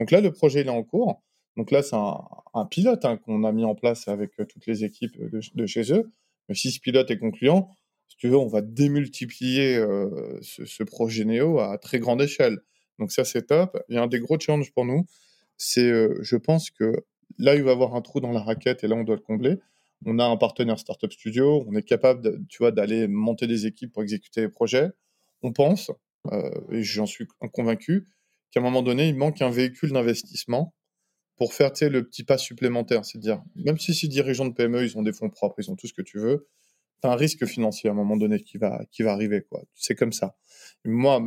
Donc 0.00 0.10
là, 0.10 0.20
le 0.20 0.32
projet 0.32 0.62
il 0.62 0.66
est 0.66 0.70
en 0.70 0.82
cours. 0.82 1.22
Donc 1.56 1.70
là, 1.70 1.82
c'est 1.82 1.96
un, 1.96 2.66
pilote 2.66 3.04
hein, 3.04 3.18
qu'on 3.18 3.44
a 3.44 3.52
mis 3.52 3.64
en 3.64 3.74
place 3.74 4.08
avec 4.08 4.32
euh, 4.40 4.44
toutes 4.46 4.66
les 4.66 4.84
équipes 4.84 5.16
de, 5.20 5.66
chez 5.66 5.92
eux. 5.92 6.10
Mais 6.48 6.54
si 6.54 6.70
ce 6.72 6.80
pilote 6.80 7.10
est 7.10 7.18
concluant, 7.18 7.70
si 8.08 8.16
tu 8.16 8.28
veux, 8.28 8.36
on 8.36 8.48
va 8.48 8.60
démultiplier 8.60 9.76
ce, 10.42 10.64
ce, 10.64 10.82
projet 10.82 11.24
Néo 11.24 11.60
à 11.60 11.78
très 11.78 12.00
grande 12.00 12.20
échelle. 12.20 12.58
Donc 13.00 13.10
ça, 13.10 13.24
c'est 13.24 13.46
top. 13.46 13.82
Il 13.88 13.96
y 13.96 13.98
a 13.98 14.02
un 14.02 14.06
des 14.06 14.20
gros 14.20 14.38
challenges 14.38 14.72
pour 14.72 14.84
nous, 14.84 15.06
c'est, 15.56 15.90
euh, 15.90 16.18
je 16.22 16.36
pense 16.36 16.70
que 16.70 16.92
là, 17.38 17.54
il 17.56 17.62
va 17.62 17.70
y 17.70 17.72
avoir 17.72 17.96
un 17.96 18.02
trou 18.02 18.20
dans 18.20 18.30
la 18.30 18.40
raquette 18.40 18.84
et 18.84 18.88
là, 18.88 18.94
on 18.94 19.04
doit 19.04 19.16
le 19.16 19.22
combler. 19.22 19.58
On 20.06 20.18
a 20.18 20.24
un 20.24 20.36
partenaire 20.36 20.78
Startup 20.78 21.12
Studio, 21.12 21.64
on 21.68 21.74
est 21.74 21.82
capable, 21.82 22.46
tu 22.48 22.58
vois, 22.58 22.70
d'aller 22.70 23.08
monter 23.08 23.46
des 23.46 23.66
équipes 23.66 23.92
pour 23.92 24.02
exécuter 24.02 24.42
les 24.42 24.48
projets. 24.48 24.90
On 25.42 25.52
pense, 25.52 25.90
euh, 26.32 26.50
et 26.70 26.82
j'en 26.82 27.06
suis 27.06 27.26
convaincu, 27.52 28.06
qu'à 28.50 28.60
un 28.60 28.62
moment 28.62 28.82
donné, 28.82 29.08
il 29.08 29.16
manque 29.16 29.42
un 29.42 29.50
véhicule 29.50 29.92
d'investissement 29.92 30.74
pour 31.36 31.54
faire 31.54 31.72
le 31.80 32.04
petit 32.04 32.24
pas 32.24 32.36
supplémentaire. 32.36 33.04
C'est-à-dire, 33.04 33.42
même 33.56 33.78
si 33.78 33.94
ces 33.94 34.08
dirigeants 34.08 34.46
de 34.46 34.52
PME, 34.52 34.84
ils 34.84 34.98
ont 34.98 35.02
des 35.02 35.12
fonds 35.12 35.30
propres, 35.30 35.56
ils 35.58 35.70
ont 35.70 35.76
tout 35.76 35.86
ce 35.86 35.94
que 35.94 36.02
tu 36.02 36.18
veux, 36.18 36.46
tu 37.02 37.08
as 37.08 37.12
un 37.12 37.16
risque 37.16 37.46
financier 37.46 37.88
à 37.88 37.92
un 37.92 37.96
moment 37.96 38.16
donné 38.16 38.40
qui 38.40 38.58
va, 38.58 38.82
qui 38.90 39.02
va 39.02 39.12
arriver. 39.12 39.42
quoi. 39.48 39.62
C'est 39.74 39.94
comme 39.94 40.12
ça. 40.12 40.36
Moi, 40.84 41.22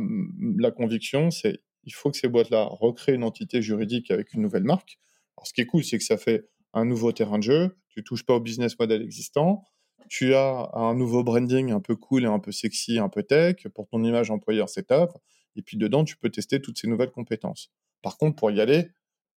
la 0.58 0.70
conviction, 0.70 1.30
c'est 1.30 1.60
il 1.84 1.92
faut 1.92 2.10
que 2.10 2.16
ces 2.16 2.28
boîtes-là 2.28 2.64
recréent 2.64 3.16
une 3.16 3.24
entité 3.24 3.62
juridique 3.62 4.10
avec 4.10 4.32
une 4.34 4.42
nouvelle 4.42 4.64
marque. 4.64 4.98
Alors, 5.36 5.46
ce 5.46 5.52
qui 5.52 5.60
est 5.60 5.66
cool, 5.66 5.84
c'est 5.84 5.98
que 5.98 6.04
ça 6.04 6.16
fait 6.16 6.48
un 6.72 6.84
nouveau 6.84 7.12
terrain 7.12 7.38
de 7.38 7.42
jeu. 7.42 7.76
Tu 7.88 8.02
touches 8.02 8.24
pas 8.24 8.34
au 8.34 8.40
business 8.40 8.78
model 8.78 9.02
existant. 9.02 9.64
Tu 10.08 10.34
as 10.34 10.70
un 10.74 10.94
nouveau 10.94 11.24
branding 11.24 11.70
un 11.70 11.80
peu 11.80 11.96
cool 11.96 12.24
et 12.24 12.26
un 12.26 12.38
peu 12.38 12.52
sexy, 12.52 12.98
un 12.98 13.08
peu 13.08 13.22
tech. 13.22 13.66
Pour 13.74 13.88
ton 13.88 14.02
image 14.04 14.30
employeur, 14.30 14.68
c'est 14.68 14.84
top. 14.84 15.16
Et 15.56 15.62
puis 15.62 15.76
dedans, 15.76 16.04
tu 16.04 16.16
peux 16.16 16.30
tester 16.30 16.60
toutes 16.60 16.78
ces 16.78 16.88
nouvelles 16.88 17.10
compétences. 17.10 17.70
Par 18.02 18.18
contre, 18.18 18.36
pour 18.36 18.50
y 18.50 18.60
aller, 18.60 18.88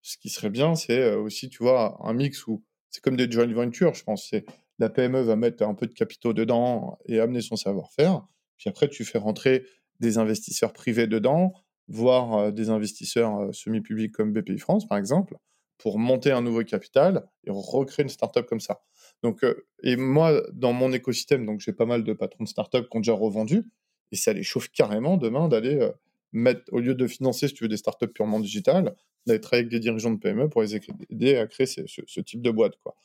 ce 0.02 0.18
qui 0.18 0.30
serait 0.30 0.50
bien, 0.50 0.76
c'est 0.76 1.00
euh, 1.00 1.20
aussi, 1.20 1.50
tu 1.50 1.64
vois, 1.64 1.98
un 2.06 2.14
mix 2.14 2.48
où 2.48 2.64
c'est 2.90 3.02
comme 3.02 3.16
des 3.16 3.30
joint 3.30 3.52
ventures, 3.54 3.94
je 3.94 4.04
pense. 4.04 4.34
La 4.80 4.90
PME 4.90 5.22
va 5.22 5.36
mettre 5.36 5.64
un 5.64 5.74
peu 5.74 5.88
de 5.88 5.94
capitaux 5.94 6.34
dedans 6.34 6.98
et 7.06 7.20
amener 7.20 7.42
son 7.42 7.56
savoir-faire. 7.56 8.26
Puis 8.58 8.70
après, 8.70 8.90
tu 8.90 9.06
fais 9.06 9.18
rentrer 9.18 9.66
des 10.00 10.18
investisseurs 10.18 10.74
privés 10.74 11.08
dedans, 11.08 11.54
voire 11.88 12.52
des 12.52 12.70
investisseurs 12.70 13.54
semi-publics 13.54 14.12
comme 14.12 14.34
BPI 14.34 14.60
France, 14.60 14.88
par 14.88 14.98
exemple, 14.98 15.38
pour 15.78 16.00
monter 16.00 16.32
un 16.32 16.42
nouveau 16.42 16.64
capital 16.64 17.28
et 17.46 17.52
recréer 17.52 18.04
une 18.04 18.10
startup 18.10 18.46
comme 18.46 18.60
ça. 18.60 18.82
Donc, 19.24 19.46
et 19.84 19.96
moi, 19.96 20.42
dans 20.54 20.74
mon 20.74 20.92
écosystème, 20.92 21.46
donc 21.46 21.60
j'ai 21.62 21.74
pas 21.74 21.86
mal 21.86 22.04
de 22.04 22.14
patrons 22.14 22.44
de 22.44 22.50
startups 22.50 22.88
qui 22.90 22.98
ont 22.98 23.00
déjà 23.00 23.14
revendu, 23.14 23.70
et 24.12 24.16
ça 24.16 24.34
les 24.34 24.44
chauffe 24.44 24.70
carrément 24.70 25.18
demain 25.18 25.48
d'aller 25.48 25.90
mettre, 26.32 26.62
au 26.72 26.80
lieu 26.80 26.96
de 26.96 27.08
financer, 27.08 27.48
si 27.48 27.54
tu 27.54 27.64
veux, 27.64 27.70
des 27.70 27.78
startups 27.78 28.08
purement 28.08 28.40
digitales, 28.40 28.96
d'aller 29.26 29.42
travailler 29.42 29.64
avec 29.64 29.72
des 29.72 29.80
dirigeants 29.80 30.12
de 30.12 30.20
PME 30.20 30.50
pour 30.50 30.62
les 30.62 30.76
aider 31.10 31.36
à 31.36 31.48
créer 31.48 31.68
ce, 31.68 31.82
ce, 31.86 32.22
type 32.22 32.42
de 32.42 32.52
boîte. 32.52 32.78
Quoi. 32.84 32.96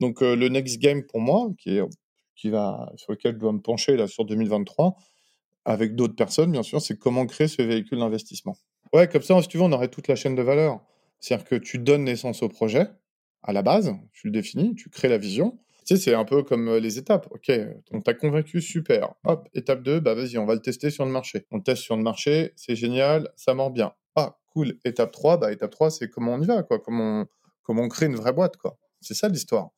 Donc, 0.00 0.20
le 0.20 0.48
next 0.48 0.78
game 0.78 1.04
pour 1.04 1.20
moi, 1.20 1.50
qui 1.58 1.78
est, 1.78 1.82
qui 2.36 2.50
va, 2.50 2.92
sur 2.96 3.12
lequel 3.12 3.34
je 3.34 3.38
dois 3.38 3.52
me 3.52 3.60
pencher 3.60 3.96
là 3.96 4.06
sur 4.06 4.24
2023, 4.24 4.96
avec 5.64 5.94
d'autres 5.94 6.16
personnes, 6.16 6.52
bien 6.52 6.62
sûr, 6.62 6.80
c'est 6.80 6.98
comment 6.98 7.26
créer 7.26 7.48
ce 7.48 7.62
véhicule 7.62 7.98
d'investissement. 7.98 8.56
Ouais, 8.92 9.08
comme 9.08 9.22
ça, 9.22 9.40
si 9.42 9.48
tu 9.48 9.58
veux, 9.58 9.64
on 9.64 9.72
aurait 9.72 9.88
toute 9.88 10.08
la 10.08 10.16
chaîne 10.16 10.34
de 10.34 10.42
valeur. 10.42 10.80
C'est-à-dire 11.20 11.46
que 11.46 11.54
tu 11.56 11.78
donnes 11.78 12.04
naissance 12.04 12.42
au 12.42 12.48
projet, 12.48 12.86
à 13.42 13.52
la 13.52 13.62
base, 13.62 13.94
tu 14.12 14.28
le 14.28 14.32
définis, 14.32 14.74
tu 14.74 14.88
crées 14.88 15.08
la 15.08 15.18
vision. 15.18 15.58
Tu 15.84 15.96
sais, 15.96 16.02
c'est 16.02 16.14
un 16.14 16.24
peu 16.24 16.42
comme 16.42 16.68
euh, 16.68 16.80
les 16.80 16.98
étapes. 16.98 17.28
Ok, 17.30 17.50
donc 17.90 18.04
t'as 18.04 18.14
convaincu, 18.14 18.60
super. 18.60 19.14
Hop, 19.24 19.48
étape 19.54 19.82
2, 19.82 20.00
bah 20.00 20.14
vas-y, 20.14 20.38
on 20.38 20.44
va 20.44 20.54
le 20.54 20.60
tester 20.60 20.90
sur 20.90 21.04
le 21.04 21.10
marché. 21.10 21.46
On 21.50 21.60
teste 21.60 21.82
sur 21.82 21.96
le 21.96 22.02
marché, 22.02 22.52
c'est 22.56 22.76
génial, 22.76 23.30
ça 23.36 23.54
mord 23.54 23.70
bien. 23.70 23.92
Ah, 24.16 24.38
cool. 24.52 24.78
Étape 24.84 25.12
3, 25.12 25.38
bah 25.38 25.52
étape 25.52 25.70
3, 25.70 25.90
c'est 25.90 26.08
comment 26.08 26.34
on 26.34 26.40
y 26.40 26.46
va, 26.46 26.62
quoi. 26.62 26.78
Comment 26.78 27.22
on, 27.22 27.26
comment 27.62 27.82
on 27.82 27.88
crée 27.88 28.06
une 28.06 28.16
vraie 28.16 28.32
boîte, 28.32 28.56
quoi. 28.56 28.78
C'est 29.00 29.14
ça 29.14 29.28
l'histoire 29.28 29.70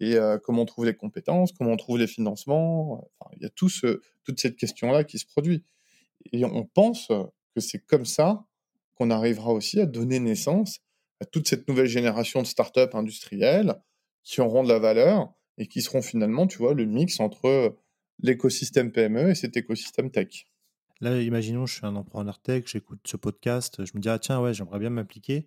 et 0.00 0.18
comment 0.42 0.62
on 0.62 0.66
trouve 0.66 0.86
les 0.86 0.94
compétences, 0.94 1.52
comment 1.52 1.72
on 1.72 1.76
trouve 1.76 1.98
les 1.98 2.06
financements. 2.06 3.08
il 3.36 3.42
y 3.42 3.46
a 3.46 3.50
toute 3.50 4.40
cette 4.40 4.56
question-là 4.56 5.04
qui 5.04 5.18
se 5.18 5.26
produit. 5.26 5.64
Et 6.32 6.44
on 6.44 6.64
pense 6.64 7.08
que 7.08 7.60
c'est 7.60 7.78
comme 7.78 8.04
ça 8.04 8.44
qu'on 8.94 9.10
arrivera 9.10 9.52
aussi 9.52 9.80
à 9.80 9.86
donner 9.86 10.18
naissance 10.20 10.80
à 11.20 11.24
toute 11.24 11.48
cette 11.48 11.68
nouvelle 11.68 11.86
génération 11.86 12.42
de 12.42 12.46
startups 12.46 12.94
industrielles 12.94 13.74
qui 14.22 14.40
auront 14.40 14.62
de 14.62 14.68
la 14.68 14.78
valeur 14.78 15.32
et 15.58 15.66
qui 15.66 15.80
seront 15.80 16.02
finalement, 16.02 16.46
tu 16.46 16.58
vois, 16.58 16.74
le 16.74 16.84
mix 16.84 17.20
entre 17.20 17.76
l'écosystème 18.20 18.92
PME 18.92 19.30
et 19.30 19.34
cet 19.34 19.56
écosystème 19.56 20.10
tech. 20.10 20.46
Là, 21.00 21.20
imaginons, 21.20 21.66
je 21.66 21.74
suis 21.74 21.86
un 21.86 21.94
entrepreneur 21.94 22.38
tech, 22.38 22.64
j'écoute 22.66 23.00
ce 23.04 23.16
podcast, 23.16 23.84
je 23.84 23.92
me 23.94 24.00
dis, 24.00 24.08
ah 24.08 24.18
tiens, 24.18 24.40
ouais, 24.40 24.54
j'aimerais 24.54 24.78
bien 24.78 24.90
m'appliquer. 24.90 25.46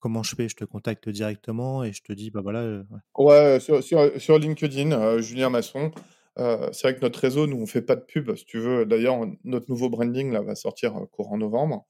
Comment 0.00 0.22
je 0.22 0.34
fais? 0.36 0.48
Je 0.48 0.56
te 0.56 0.64
contacte 0.64 1.08
directement 1.08 1.84
et 1.84 1.92
je 1.92 2.02
te 2.02 2.12
dis, 2.12 2.30
bah 2.30 2.40
voilà. 2.42 2.82
Ouais, 3.16 3.58
sur, 3.60 4.38
LinkedIn, 4.38 5.20
Julien 5.20 5.50
Masson. 5.50 5.90
C'est 6.36 6.82
vrai 6.82 6.96
que 6.96 7.00
notre 7.00 7.18
réseau, 7.18 7.46
nous, 7.46 7.56
on 7.56 7.66
fait 7.66 7.82
pas 7.82 7.96
de 7.96 8.02
pub, 8.02 8.34
si 8.36 8.44
tu 8.44 8.58
veux. 8.58 8.84
D'ailleurs, 8.86 9.18
notre 9.44 9.70
nouveau 9.70 9.88
branding 9.88 10.32
là, 10.32 10.42
va 10.42 10.54
sortir 10.54 10.94
courant 11.10 11.38
novembre. 11.38 11.86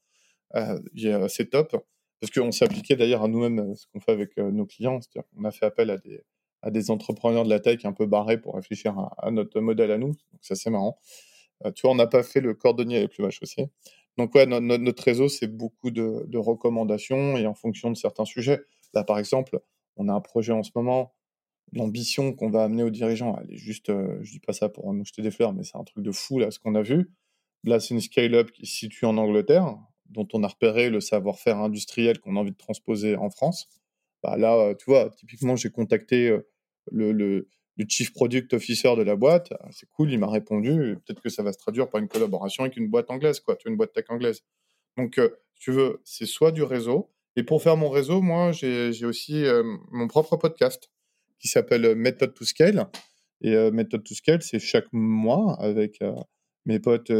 c'est 1.27 1.49
top. 1.49 1.75
Parce 2.19 2.31
qu'on 2.33 2.51
s'est 2.51 2.65
appliqué 2.65 2.95
d'ailleurs 2.95 3.23
à 3.23 3.27
nous-mêmes 3.27 3.75
ce 3.75 3.85
qu'on 3.93 3.99
fait 3.99 4.11
avec 4.11 4.37
nos 4.37 4.65
clients. 4.65 4.99
C'est-à-dire 5.01 5.29
qu'on 5.35 5.43
a 5.43 5.51
fait 5.51 5.65
appel 5.65 5.91
à 5.91 5.97
des, 5.97 6.23
à 6.61 6.71
des 6.71 6.89
entrepreneurs 6.91 7.43
de 7.43 7.49
la 7.49 7.59
tech 7.59 7.85
un 7.85 7.93
peu 7.93 8.05
barrés 8.05 8.39
pour 8.39 8.55
réfléchir 8.55 8.97
à, 9.17 9.31
notre 9.31 9.59
modèle 9.59 9.91
à 9.91 9.97
nous. 9.97 10.07
Donc 10.07 10.41
ça, 10.41 10.55
c'est 10.55 10.69
marrant. 10.69 10.99
Tu 11.75 11.81
vois, 11.83 11.91
on 11.91 11.95
n'a 11.95 12.07
pas 12.07 12.23
fait 12.23 12.41
le 12.41 12.53
cordonnier 12.53 12.97
avec 12.97 13.17
le 13.17 13.25
vache 13.25 13.39
aussi. 13.41 13.63
Donc 14.17 14.33
ouais, 14.35 14.45
notre 14.45 15.03
réseau, 15.03 15.29
c'est 15.29 15.47
beaucoup 15.47 15.91
de, 15.91 16.37
recommandations 16.37 17.37
et 17.37 17.45
en 17.45 17.53
fonction 17.53 17.91
de 17.91 17.97
certains 17.97 18.25
sujets. 18.25 18.61
Là, 18.93 19.03
par 19.03 19.19
exemple, 19.19 19.59
on 19.95 20.09
a 20.09 20.13
un 20.13 20.21
projet 20.21 20.53
en 20.53 20.63
ce 20.63 20.71
moment, 20.75 21.13
l'ambition 21.73 22.33
qu'on 22.33 22.49
va 22.49 22.63
amener 22.63 22.83
aux 22.83 22.89
dirigeants, 22.89 23.37
elle 23.41 23.53
est 23.53 23.57
juste, 23.57 23.89
euh, 23.89 24.17
je 24.21 24.31
dis 24.31 24.39
pas 24.39 24.53
ça 24.53 24.69
pour 24.69 24.91
nous 24.93 25.05
jeter 25.05 25.21
des 25.21 25.31
fleurs, 25.31 25.53
mais 25.53 25.63
c'est 25.63 25.77
un 25.77 25.83
truc 25.83 26.03
de 26.03 26.11
fou 26.11 26.39
là, 26.39 26.49
ce 26.51 26.59
qu'on 26.59 26.75
a 26.75 26.81
vu. 26.81 27.11
Là, 27.63 27.79
c'est 27.79 27.93
une 27.93 28.01
scale-up 28.01 28.51
qui 28.51 28.65
se 28.65 28.75
situe 28.77 29.05
en 29.05 29.17
Angleterre, 29.17 29.77
dont 30.09 30.27
on 30.33 30.43
a 30.43 30.47
repéré 30.47 30.89
le 30.89 31.01
savoir-faire 31.01 31.57
industriel 31.57 32.19
qu'on 32.19 32.37
a 32.37 32.39
envie 32.39 32.51
de 32.51 32.57
transposer 32.57 33.15
en 33.17 33.29
France. 33.29 33.67
Bah 34.23 34.37
là, 34.37 34.55
euh, 34.55 34.75
tu 34.75 34.85
vois, 34.85 35.09
typiquement, 35.11 35.55
j'ai 35.55 35.69
contacté 35.69 36.29
euh, 36.29 36.47
le, 36.91 37.49
le, 37.77 37.85
chief 37.87 38.11
product 38.13 38.53
officer 38.53 38.95
de 38.95 39.03
la 39.03 39.15
boîte. 39.15 39.53
Ah, 39.59 39.69
c'est 39.71 39.87
cool, 39.89 40.11
il 40.11 40.19
m'a 40.19 40.29
répondu. 40.29 40.97
Peut-être 41.05 41.21
que 41.21 41.29
ça 41.29 41.43
va 41.43 41.53
se 41.53 41.57
traduire 41.57 41.89
par 41.89 42.01
une 42.01 42.07
collaboration 42.07 42.63
avec 42.63 42.77
une 42.77 42.87
boîte 42.87 43.09
anglaise, 43.09 43.39
quoi. 43.39 43.57
Une 43.65 43.77
boîte 43.77 43.93
tech 43.93 44.05
anglaise. 44.09 44.43
Donc, 44.97 45.19
euh, 45.19 45.29
tu 45.55 45.71
veux, 45.71 46.01
c'est 46.03 46.25
soit 46.25 46.51
du 46.51 46.63
réseau. 46.63 47.11
Et 47.35 47.43
pour 47.43 47.61
faire 47.61 47.77
mon 47.77 47.89
réseau, 47.89 48.21
moi, 48.21 48.51
j'ai 48.51 49.05
aussi 49.05 49.45
mon 49.91 50.07
propre 50.07 50.37
podcast 50.37 50.89
qui 51.39 51.47
s'appelle 51.47 51.95
Method 51.95 52.33
to 52.33 52.45
Scale. 52.45 52.87
Et 53.41 53.55
Method 53.71 54.03
to 54.03 54.15
Scale, 54.15 54.41
c'est 54.41 54.57
chaque 54.57 54.91
mois 54.91 55.55
avec 55.59 55.99
mes 56.65 56.79
potes 56.79 57.11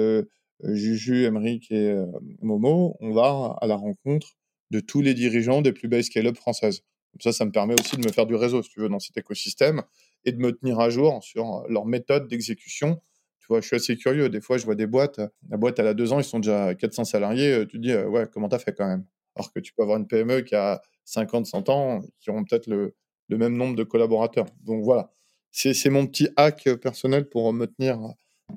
Juju, 0.64 1.26
Emeric 1.26 1.72
et 1.72 1.96
Momo. 2.42 2.98
On 3.00 3.12
va 3.12 3.58
à 3.62 3.68
la 3.68 3.76
rencontre 3.76 4.38
de 4.72 4.80
tous 4.80 5.02
les 5.02 5.14
dirigeants 5.14 5.62
des 5.62 5.72
plus 5.72 5.88
belles 5.88 6.04
scale-up 6.04 6.36
françaises. 6.36 6.82
Ça, 7.22 7.32
ça 7.32 7.46
me 7.46 7.52
permet 7.52 7.76
aussi 7.80 7.98
de 7.98 8.06
me 8.06 8.12
faire 8.12 8.26
du 8.26 8.36
réseau, 8.36 8.62
si 8.64 8.70
tu 8.70 8.80
veux, 8.80 8.90
dans 8.90 9.00
cet 9.00 9.18
écosystème 9.18 9.82
et 10.26 10.32
de 10.32 10.38
me 10.38 10.52
tenir 10.52 10.80
à 10.80 10.90
jour 10.90 11.24
sur 11.24 11.66
leur 11.70 11.86
méthode 11.86 12.28
d'exécution. 12.28 13.02
Tu 13.40 13.48
vois, 13.50 13.62
je 13.62 13.68
suis 13.68 13.76
assez 13.76 13.96
curieux. 13.96 14.30
Des 14.30 14.42
fois, 14.42 14.58
je 14.58 14.66
vois 14.66 14.76
des 14.76 14.88
boîtes. 14.88 15.22
La 15.50 15.58
boîte, 15.58 15.80
elle 15.80 15.88
a 15.88 15.94
deux 15.94 16.12
ans, 16.12 16.20
ils 16.20 16.26
sont 16.26 16.40
déjà 16.40 16.76
400 16.76 17.06
salariés. 17.06 17.54
Euh, 17.54 17.66
tu 17.66 17.78
te 17.78 17.82
dis, 17.82 17.92
euh, 17.92 18.08
ouais, 18.08 18.26
comment 18.32 18.50
t'as 18.50 18.60
fait 18.60 18.74
quand 18.74 18.88
même? 18.88 19.06
Alors 19.36 19.54
que 19.54 19.60
tu 19.60 19.74
peux 19.74 19.84
avoir 19.84 19.98
une 19.98 20.08
PME 20.08 20.42
qui 20.42 20.56
a 20.56 20.82
50, 21.06 21.46
100 21.46 21.70
ans, 21.70 22.02
qui 22.20 22.30
auront 22.30 22.44
peut-être 22.44 22.68
le, 22.68 22.94
même 23.30 23.56
nombre 23.56 23.76
de 23.76 23.84
collaborateurs. 23.84 24.48
Donc 24.64 24.84
voilà, 24.84 25.12
c'est 25.52 25.90
mon 25.90 26.08
petit 26.08 26.28
hack 26.36 26.70
personnel 26.82 27.30
pour 27.30 27.54
me 27.54 27.66
tenir 27.68 28.00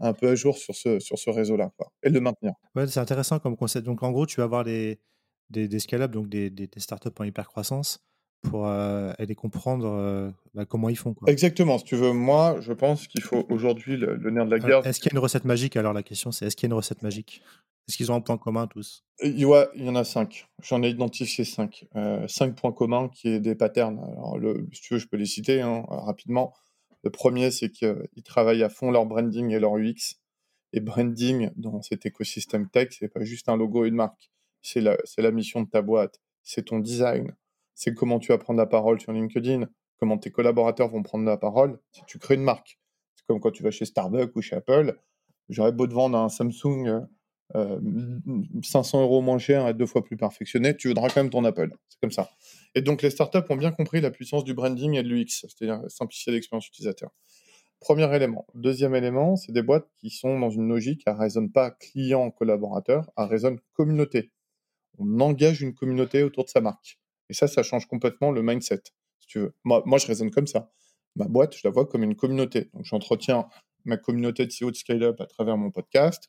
un 0.00 0.12
peu 0.12 0.28
à 0.28 0.34
jour 0.34 0.56
sur 0.56 0.74
ce, 0.74 0.98
sur 0.98 1.18
ce 1.18 1.30
réseau-là 1.30 1.72
et 2.02 2.10
le 2.10 2.20
maintenir. 2.20 2.52
Ouais, 2.74 2.86
c'est 2.86 3.00
intéressant 3.00 3.38
comme 3.38 3.56
concept. 3.56 3.86
Donc 3.86 4.02
en 4.02 4.10
gros, 4.10 4.26
tu 4.26 4.36
vas 4.36 4.44
avoir 4.44 4.64
des, 4.64 4.98
des 5.50 5.78
scale-up, 5.78 6.10
donc 6.10 6.28
des, 6.28 6.50
des, 6.50 6.68
startups 6.78 7.10
en 7.18 7.24
hyper-croissance, 7.24 8.02
pour 8.42 8.66
euh, 8.66 9.12
aller 9.18 9.34
comprendre 9.34 9.86
euh, 9.86 10.30
bah, 10.54 10.64
comment 10.64 10.88
ils 10.88 10.96
font. 10.96 11.14
Quoi. 11.14 11.30
Exactement. 11.30 11.78
Si 11.78 11.84
tu 11.84 11.96
veux, 11.96 12.12
moi, 12.12 12.56
je 12.60 12.72
pense 12.72 13.06
qu'il 13.06 13.22
faut 13.22 13.46
aujourd'hui 13.50 13.96
le, 13.96 14.16
nerf 14.30 14.46
de 14.46 14.50
la 14.50 14.58
guerre. 14.58 14.86
Est-ce 14.86 15.00
qu'il 15.00 15.12
y 15.12 15.14
a 15.14 15.16
une 15.16 15.22
recette 15.22 15.44
magique? 15.44 15.76
Alors 15.76 15.92
la 15.92 16.02
question, 16.02 16.32
c'est 16.32 16.46
est-ce 16.46 16.56
qu'il 16.56 16.68
y 16.68 16.70
a 16.70 16.72
une 16.72 16.76
recette 16.76 17.02
magique? 17.02 17.42
Est-ce 17.88 17.96
qu'ils 17.96 18.12
ont 18.12 18.14
un 18.14 18.20
point 18.20 18.38
commun 18.38 18.66
tous? 18.66 19.04
Ouais, 19.22 19.68
il 19.74 19.84
y 19.84 19.88
en 19.88 19.96
a 19.96 20.04
cinq. 20.04 20.48
J'en 20.62 20.82
ai 20.82 20.90
identifié 20.90 21.44
cinq. 21.44 21.86
Euh, 21.96 22.26
cinq 22.28 22.54
points 22.54 22.72
communs 22.72 23.08
qui 23.08 23.28
est 23.28 23.40
des 23.40 23.54
patterns. 23.54 23.98
Alors, 23.98 24.38
le, 24.38 24.68
si 24.72 24.80
tu 24.82 24.94
veux, 24.94 25.00
je 25.00 25.08
peux 25.08 25.16
les 25.16 25.26
citer 25.26 25.60
hein, 25.60 25.84
rapidement. 25.88 26.54
Le 27.02 27.10
premier, 27.10 27.50
c'est 27.50 27.70
qu'ils 27.70 28.22
travaillent 28.24 28.62
à 28.62 28.68
fond 28.68 28.90
leur 28.90 29.06
branding 29.06 29.50
et 29.50 29.58
leur 29.58 29.76
UX. 29.76 30.16
Et 30.72 30.80
branding 30.80 31.50
dans 31.56 31.82
cet 31.82 32.06
écosystème 32.06 32.68
tech, 32.68 32.88
c'est 32.98 33.08
pas 33.08 33.24
juste 33.24 33.48
un 33.48 33.56
logo 33.56 33.84
et 33.84 33.88
une 33.88 33.96
marque 33.96 34.30
c'est 34.62 34.80
la, 34.80 34.96
la 35.18 35.30
mission 35.30 35.62
de 35.62 35.68
ta 35.68 35.82
boîte, 35.82 36.20
c'est 36.42 36.66
ton 36.66 36.78
design, 36.78 37.34
c'est 37.80 37.94
comment 37.94 38.18
tu 38.18 38.28
vas 38.28 38.36
prendre 38.36 38.58
la 38.58 38.66
parole 38.66 39.00
sur 39.00 39.10
LinkedIn, 39.10 39.66
comment 39.96 40.18
tes 40.18 40.30
collaborateurs 40.30 40.90
vont 40.90 41.02
prendre 41.02 41.24
la 41.24 41.38
parole 41.38 41.80
si 41.92 42.02
tu 42.06 42.18
crées 42.18 42.34
une 42.34 42.42
marque. 42.42 42.78
C'est 43.14 43.24
comme 43.26 43.40
quand 43.40 43.52
tu 43.52 43.62
vas 43.62 43.70
chez 43.70 43.86
Starbucks 43.86 44.36
ou 44.36 44.42
chez 44.42 44.56
Apple, 44.56 44.98
j'aurais 45.48 45.72
beau 45.72 45.86
te 45.86 45.94
vendre 45.94 46.18
un 46.18 46.28
Samsung 46.28 47.06
500 47.54 47.56
euh, 47.56 49.02
euros 49.02 49.22
moins 49.22 49.38
cher 49.38 49.66
et 49.66 49.72
deux 49.72 49.86
fois 49.86 50.04
plus 50.04 50.18
perfectionné, 50.18 50.76
tu 50.76 50.88
voudras 50.88 51.08
quand 51.08 51.22
même 51.22 51.30
ton 51.30 51.42
Apple. 51.46 51.70
C'est 51.88 51.98
comme 52.02 52.10
ça. 52.10 52.28
Et 52.74 52.82
donc 52.82 53.00
les 53.00 53.08
startups 53.08 53.38
ont 53.48 53.56
bien 53.56 53.70
compris 53.70 54.02
la 54.02 54.10
puissance 54.10 54.44
du 54.44 54.52
branding 54.52 54.96
et 54.96 55.02
de 55.02 55.08
l'UX, 55.08 55.46
c'est-à-dire 55.48 55.80
simplifier 55.88 56.34
l'expérience 56.34 56.68
utilisateur. 56.68 57.10
Premier 57.80 58.14
élément. 58.14 58.46
Deuxième 58.52 58.94
élément, 58.94 59.36
c'est 59.36 59.52
des 59.52 59.62
boîtes 59.62 59.88
qui 59.96 60.10
sont 60.10 60.38
dans 60.38 60.50
une 60.50 60.68
logique, 60.68 61.02
à 61.06 61.14
raisonne 61.14 61.50
pas 61.50 61.70
client-collaborateur, 61.70 63.10
à 63.16 63.24
raisonne 63.24 63.58
communauté 63.72 64.32
on 65.00 65.20
engage 65.20 65.62
une 65.62 65.74
communauté 65.74 66.22
autour 66.22 66.44
de 66.44 66.50
sa 66.50 66.60
marque. 66.60 66.99
Et 67.30 67.32
ça, 67.32 67.46
ça 67.46 67.62
change 67.62 67.86
complètement 67.86 68.32
le 68.32 68.42
mindset. 68.42 68.82
Moi, 69.64 69.82
moi 69.86 69.98
je 69.98 70.06
raisonne 70.06 70.30
comme 70.30 70.48
ça. 70.48 70.70
Ma 71.16 71.26
boîte, 71.26 71.56
je 71.56 71.62
la 71.64 71.70
vois 71.70 71.86
comme 71.86 72.02
une 72.02 72.16
communauté. 72.16 72.68
Donc, 72.74 72.84
j'entretiens 72.84 73.46
ma 73.84 73.96
communauté 73.96 74.46
de 74.46 74.52
CEO 74.52 74.70
de 74.70 74.76
Scale-Up 74.76 75.20
à 75.20 75.26
travers 75.26 75.56
mon 75.56 75.70
podcast, 75.70 76.28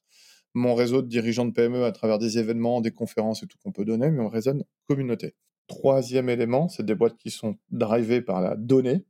mon 0.54 0.76
réseau 0.76 1.02
de 1.02 1.08
dirigeants 1.08 1.46
de 1.46 1.52
PME 1.52 1.84
à 1.84 1.92
travers 1.92 2.20
des 2.20 2.38
événements, 2.38 2.82
des 2.82 2.92
conférences 2.92 3.44
et 3.44 3.48
tout 3.48 3.58
qu'on 3.64 3.72
peut 3.72 3.84
donner, 3.84 4.10
mais 4.12 4.22
on 4.22 4.30
raisonne 4.30 4.64
communauté. 4.88 5.36
Troisième 5.68 6.30
élément, 6.30 6.70
c'est 6.70 6.86
des 6.86 6.96
boîtes 6.96 7.18
qui 7.18 7.32
sont 7.32 7.58
drivées 7.72 8.22
par 8.22 8.42
la 8.42 8.56
donnée. 8.56 9.06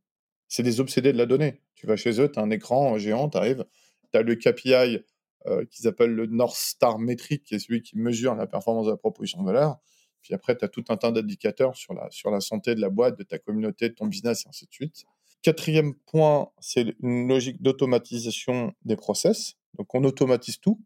C'est 0.48 0.64
des 0.64 0.80
obsédés 0.80 1.14
de 1.14 1.18
la 1.18 1.26
donnée. 1.26 1.62
Tu 1.76 1.88
vas 1.88 1.96
chez 1.96 2.22
eux, 2.22 2.32
tu 2.32 2.40
as 2.40 2.42
un 2.42 2.52
écran 2.52 2.98
géant, 2.98 3.30
tu 3.30 3.38
arrives, 3.38 3.66
tu 4.12 4.18
as 4.18 4.22
le 4.22 4.36
KPI 4.36 5.00
euh, 5.48 5.66
qu'ils 5.66 5.88
appellent 5.88 6.14
le 6.14 6.28
North 6.28 6.56
Star 6.56 7.00
métrique, 7.00 7.44
qui 7.44 7.56
est 7.56 7.60
celui 7.60 7.82
qui 7.82 7.98
mesure 7.98 8.36
la 8.36 8.48
performance 8.48 8.86
de 8.86 8.92
la 8.92 8.98
proposition 8.98 9.42
de 9.42 9.48
valeur. 9.48 9.80
Puis 10.22 10.34
après, 10.34 10.58
tu 10.58 10.66
as 10.66 10.68
tout 10.68 10.84
un 10.90 10.98
tas 10.98 11.12
d'indicateurs 11.12 11.76
sur 11.76 11.94
la, 11.94 12.10
sur 12.12 12.32
la 12.32 12.42
santé 12.42 12.76
de 12.76 12.82
la 12.82 12.90
boîte, 12.90 13.18
de 13.18 13.24
ta 13.24 13.40
communauté, 13.40 13.90
de 13.90 13.96
ton 13.96 14.08
business, 14.08 14.46
et 14.46 14.50
ainsi 14.50 14.66
de 14.66 14.72
suite. 14.72 15.06
Quatrième 15.42 15.96
point, 15.96 16.50
c'est 16.60 16.96
une 17.02 17.28
logique 17.28 17.62
d'automatisation 17.62 18.74
des 18.86 18.96
process. 18.96 19.56
Donc, 19.78 19.94
on 19.96 20.04
automatise 20.04 20.60
tout, 20.60 20.80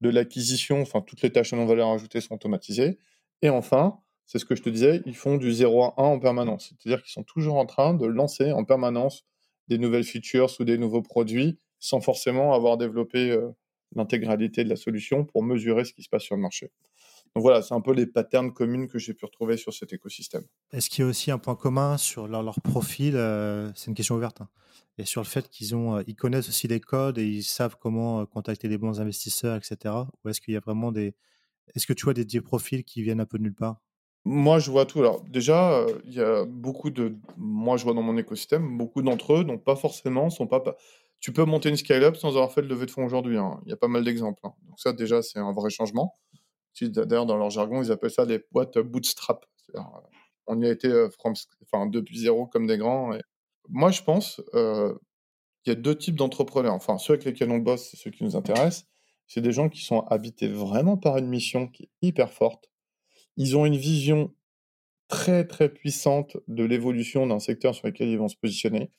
de 0.00 0.10
l'acquisition, 0.10 0.82
enfin, 0.82 1.00
toutes 1.00 1.22
les 1.22 1.32
tâches 1.32 1.52
non 1.54 1.64
valeur 1.66 1.88
ajoutée 1.88 2.20
sont 2.20 2.34
automatisées. 2.34 2.98
Et 3.42 3.48
enfin, 3.48 3.98
c'est 4.26 4.38
ce 4.38 4.44
que 4.44 4.54
je 4.54 4.62
te 4.62 4.68
disais, 4.68 5.02
ils 5.06 5.16
font 5.16 5.36
du 5.36 5.52
0 5.52 5.82
à 5.84 5.94
1 5.96 6.02
en 6.02 6.18
permanence. 6.18 6.74
C'est-à-dire 6.82 7.02
qu'ils 7.02 7.12
sont 7.12 7.22
toujours 7.22 7.56
en 7.56 7.66
train 7.66 7.94
de 7.94 8.06
lancer 8.06 8.52
en 8.52 8.64
permanence 8.64 9.24
des 9.68 9.78
nouvelles 9.78 10.04
features 10.04 10.50
ou 10.60 10.64
des 10.64 10.78
nouveaux 10.78 11.02
produits 11.02 11.58
sans 11.78 12.00
forcément 12.00 12.54
avoir 12.54 12.76
développé 12.76 13.30
euh, 13.30 13.50
l'intégralité 13.94 14.64
de 14.64 14.68
la 14.68 14.76
solution 14.76 15.24
pour 15.24 15.42
mesurer 15.42 15.84
ce 15.84 15.92
qui 15.92 16.02
se 16.02 16.08
passe 16.08 16.22
sur 16.22 16.36
le 16.36 16.42
marché. 16.42 16.70
Donc 17.34 17.42
voilà, 17.42 17.62
c'est 17.62 17.74
un 17.74 17.80
peu 17.80 17.92
les 17.92 18.06
patterns 18.06 18.52
communs 18.52 18.86
que 18.86 18.98
j'ai 18.98 19.12
pu 19.12 19.24
retrouver 19.24 19.56
sur 19.56 19.72
cet 19.72 19.92
écosystème. 19.92 20.44
Est-ce 20.72 20.88
qu'il 20.88 21.04
y 21.04 21.06
a 21.06 21.10
aussi 21.10 21.32
un 21.32 21.38
point 21.38 21.56
commun 21.56 21.96
sur 21.96 22.28
leur, 22.28 22.60
profil 22.62 23.16
euh, 23.16 23.72
C'est 23.74 23.88
une 23.88 23.94
question 23.94 24.14
ouverte. 24.14 24.40
Hein, 24.40 24.48
et 24.98 25.04
sur 25.04 25.20
le 25.20 25.26
fait 25.26 25.48
qu'ils 25.48 25.74
ont, 25.74 25.96
euh, 25.96 26.02
ils 26.06 26.14
connaissent 26.14 26.48
aussi 26.48 26.68
les 26.68 26.78
codes 26.78 27.18
et 27.18 27.26
ils 27.26 27.42
savent 27.42 27.76
comment 27.80 28.20
euh, 28.20 28.24
contacter 28.24 28.68
les 28.68 28.78
bons 28.78 29.00
investisseurs, 29.00 29.56
etc. 29.56 29.94
Ou 30.24 30.28
est-ce 30.28 30.40
qu'il 30.40 30.54
y 30.54 30.56
a 30.56 30.60
vraiment 30.60 30.92
des, 30.92 31.16
est-ce 31.74 31.88
que 31.88 31.92
tu 31.92 32.04
vois 32.04 32.14
des, 32.14 32.24
des 32.24 32.40
profils 32.40 32.84
qui 32.84 33.02
viennent 33.02 33.20
un 33.20 33.26
peu 33.26 33.38
de 33.38 33.42
nulle 33.42 33.54
part? 33.54 33.80
Moi, 34.24 34.60
je 34.60 34.70
vois 34.70 34.86
tout. 34.86 35.00
Alors, 35.00 35.20
déjà, 35.24 35.84
il 36.06 36.14
y 36.14 36.20
a 36.20 36.44
beaucoup 36.46 36.90
de. 36.90 37.16
Moi, 37.36 37.76
je 37.76 37.84
vois 37.84 37.92
dans 37.92 38.02
mon 38.02 38.16
écosystème, 38.16 38.78
beaucoup 38.78 39.02
d'entre 39.02 39.34
eux 39.34 39.42
n'ont 39.42 39.58
pas 39.58 39.76
forcément, 39.76 40.30
sont 40.30 40.46
pas, 40.46 40.62
tu 41.20 41.32
peux 41.32 41.44
monter 41.44 41.70
une 41.70 41.76
scale-up 41.76 42.16
sans 42.16 42.28
avoir 42.28 42.52
fait 42.52 42.62
de 42.62 42.68
levée 42.68 42.86
de 42.86 42.90
fonds 42.90 43.04
aujourd'hui. 43.04 43.38
Hein. 43.38 43.58
Il 43.64 43.70
y 43.70 43.72
a 43.72 43.76
pas 43.76 43.88
mal 43.88 44.04
d'exemples. 44.04 44.40
Hein. 44.44 44.52
Donc 44.68 44.78
ça, 44.78 44.92
déjà, 44.92 45.22
c'est 45.22 45.38
un 45.38 45.52
vrai 45.52 45.70
changement. 45.70 46.16
D'ailleurs, 46.80 47.26
dans 47.26 47.36
leur 47.36 47.50
jargon, 47.50 47.82
ils 47.82 47.92
appellent 47.92 48.10
ça 48.10 48.26
des 48.26 48.44
boîtes 48.52 48.78
bootstrap. 48.78 49.44
Euh, 49.74 49.80
on 50.46 50.60
y 50.60 50.66
a 50.66 50.70
été 50.70 50.88
euh, 50.88 51.08
enfin, 51.62 51.86
depuis 51.86 52.18
zéro 52.18 52.46
comme 52.46 52.66
des 52.66 52.78
grands. 52.78 53.16
Moi, 53.68 53.90
je 53.90 54.02
pense 54.02 54.42
euh, 54.54 54.94
qu'il 55.62 55.72
y 55.72 55.76
a 55.76 55.80
deux 55.80 55.96
types 55.96 56.16
d'entrepreneurs. 56.16 56.74
Enfin, 56.74 56.98
ceux 56.98 57.14
avec 57.14 57.24
lesquels 57.24 57.50
on 57.50 57.58
bosse, 57.58 57.90
c'est 57.90 57.96
ceux 57.96 58.10
qui 58.10 58.24
nous 58.24 58.36
intéressent. 58.36 58.86
C'est 59.26 59.40
des 59.40 59.52
gens 59.52 59.68
qui 59.68 59.82
sont 59.82 60.00
habités 60.00 60.48
vraiment 60.48 60.98
par 60.98 61.16
une 61.16 61.28
mission 61.28 61.68
qui 61.68 61.84
est 61.84 61.90
hyper 62.02 62.30
forte. 62.30 62.70
Ils 63.36 63.56
ont 63.56 63.64
une 63.64 63.76
vision 63.76 64.34
très, 65.08 65.46
très 65.46 65.68
puissante 65.68 66.36
de 66.48 66.64
l'évolution 66.64 67.26
d'un 67.26 67.38
secteur 67.38 67.74
sur 67.74 67.86
lequel 67.86 68.08
ils 68.08 68.18
vont 68.18 68.28
se 68.28 68.36
positionner 68.36 68.90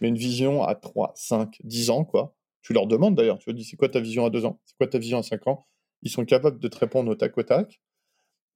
mais 0.00 0.08
une 0.08 0.16
vision 0.16 0.62
à 0.62 0.74
3, 0.74 1.12
5, 1.14 1.58
10 1.64 1.90
ans, 1.90 2.04
quoi. 2.04 2.34
Tu 2.62 2.72
leur 2.72 2.86
demandes 2.86 3.14
d'ailleurs, 3.14 3.38
tu 3.38 3.48
leur 3.48 3.56
dis 3.56 3.64
c'est 3.64 3.76
quoi 3.76 3.88
ta 3.88 4.00
vision 4.00 4.24
à 4.26 4.30
2 4.30 4.44
ans, 4.44 4.60
c'est 4.64 4.76
quoi 4.76 4.86
ta 4.86 4.98
vision 4.98 5.18
à 5.18 5.22
5 5.22 5.46
ans, 5.46 5.66
ils 6.02 6.10
sont 6.10 6.24
capables 6.24 6.58
de 6.58 6.68
te 6.68 6.78
répondre 6.78 7.10
au 7.10 7.14
tac 7.14 7.36
au 7.38 7.42
tac. 7.42 7.80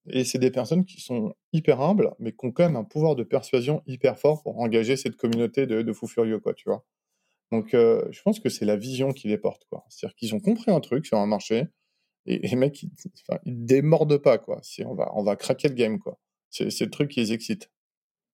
Et 0.06 0.24
c'est 0.24 0.38
des 0.38 0.50
personnes 0.50 0.84
qui 0.84 1.00
sont 1.00 1.34
hyper 1.52 1.80
humbles, 1.80 2.12
mais 2.18 2.32
qui 2.32 2.46
ont 2.46 2.52
quand 2.52 2.64
même 2.64 2.76
un 2.76 2.84
pouvoir 2.84 3.16
de 3.16 3.22
persuasion 3.22 3.82
hyper 3.86 4.18
fort 4.18 4.42
pour 4.42 4.60
engager 4.60 4.96
cette 4.96 5.16
communauté 5.16 5.66
de, 5.66 5.82
de 5.82 5.92
fous 5.92 6.06
furieux, 6.06 6.40
quoi, 6.40 6.52
tu 6.52 6.68
vois. 6.68 6.84
Donc, 7.52 7.72
euh, 7.72 8.04
je 8.10 8.20
pense 8.22 8.40
que 8.40 8.48
c'est 8.48 8.64
la 8.64 8.76
vision 8.76 9.12
qui 9.12 9.28
les 9.28 9.38
porte, 9.38 9.64
quoi. 9.70 9.84
C'est-à-dire 9.88 10.14
qu'ils 10.16 10.34
ont 10.34 10.40
compris 10.40 10.70
un 10.70 10.80
truc 10.80 11.06
sur 11.06 11.18
un 11.18 11.26
marché, 11.26 11.68
et 12.26 12.38
les 12.38 12.56
mecs, 12.56 12.82
ils, 12.82 12.90
enfin, 13.28 13.40
ils 13.44 13.64
démordent 13.64 14.18
pas, 14.18 14.38
quoi. 14.38 14.60
On 14.84 14.94
va, 14.94 15.10
on 15.14 15.22
va 15.22 15.36
craquer 15.36 15.68
le 15.68 15.74
game, 15.74 15.98
quoi. 15.98 16.18
C'est, 16.50 16.80
le 16.80 16.90
truc 16.90 17.10
qui 17.10 17.20
les 17.20 17.32
excite. 17.32 17.70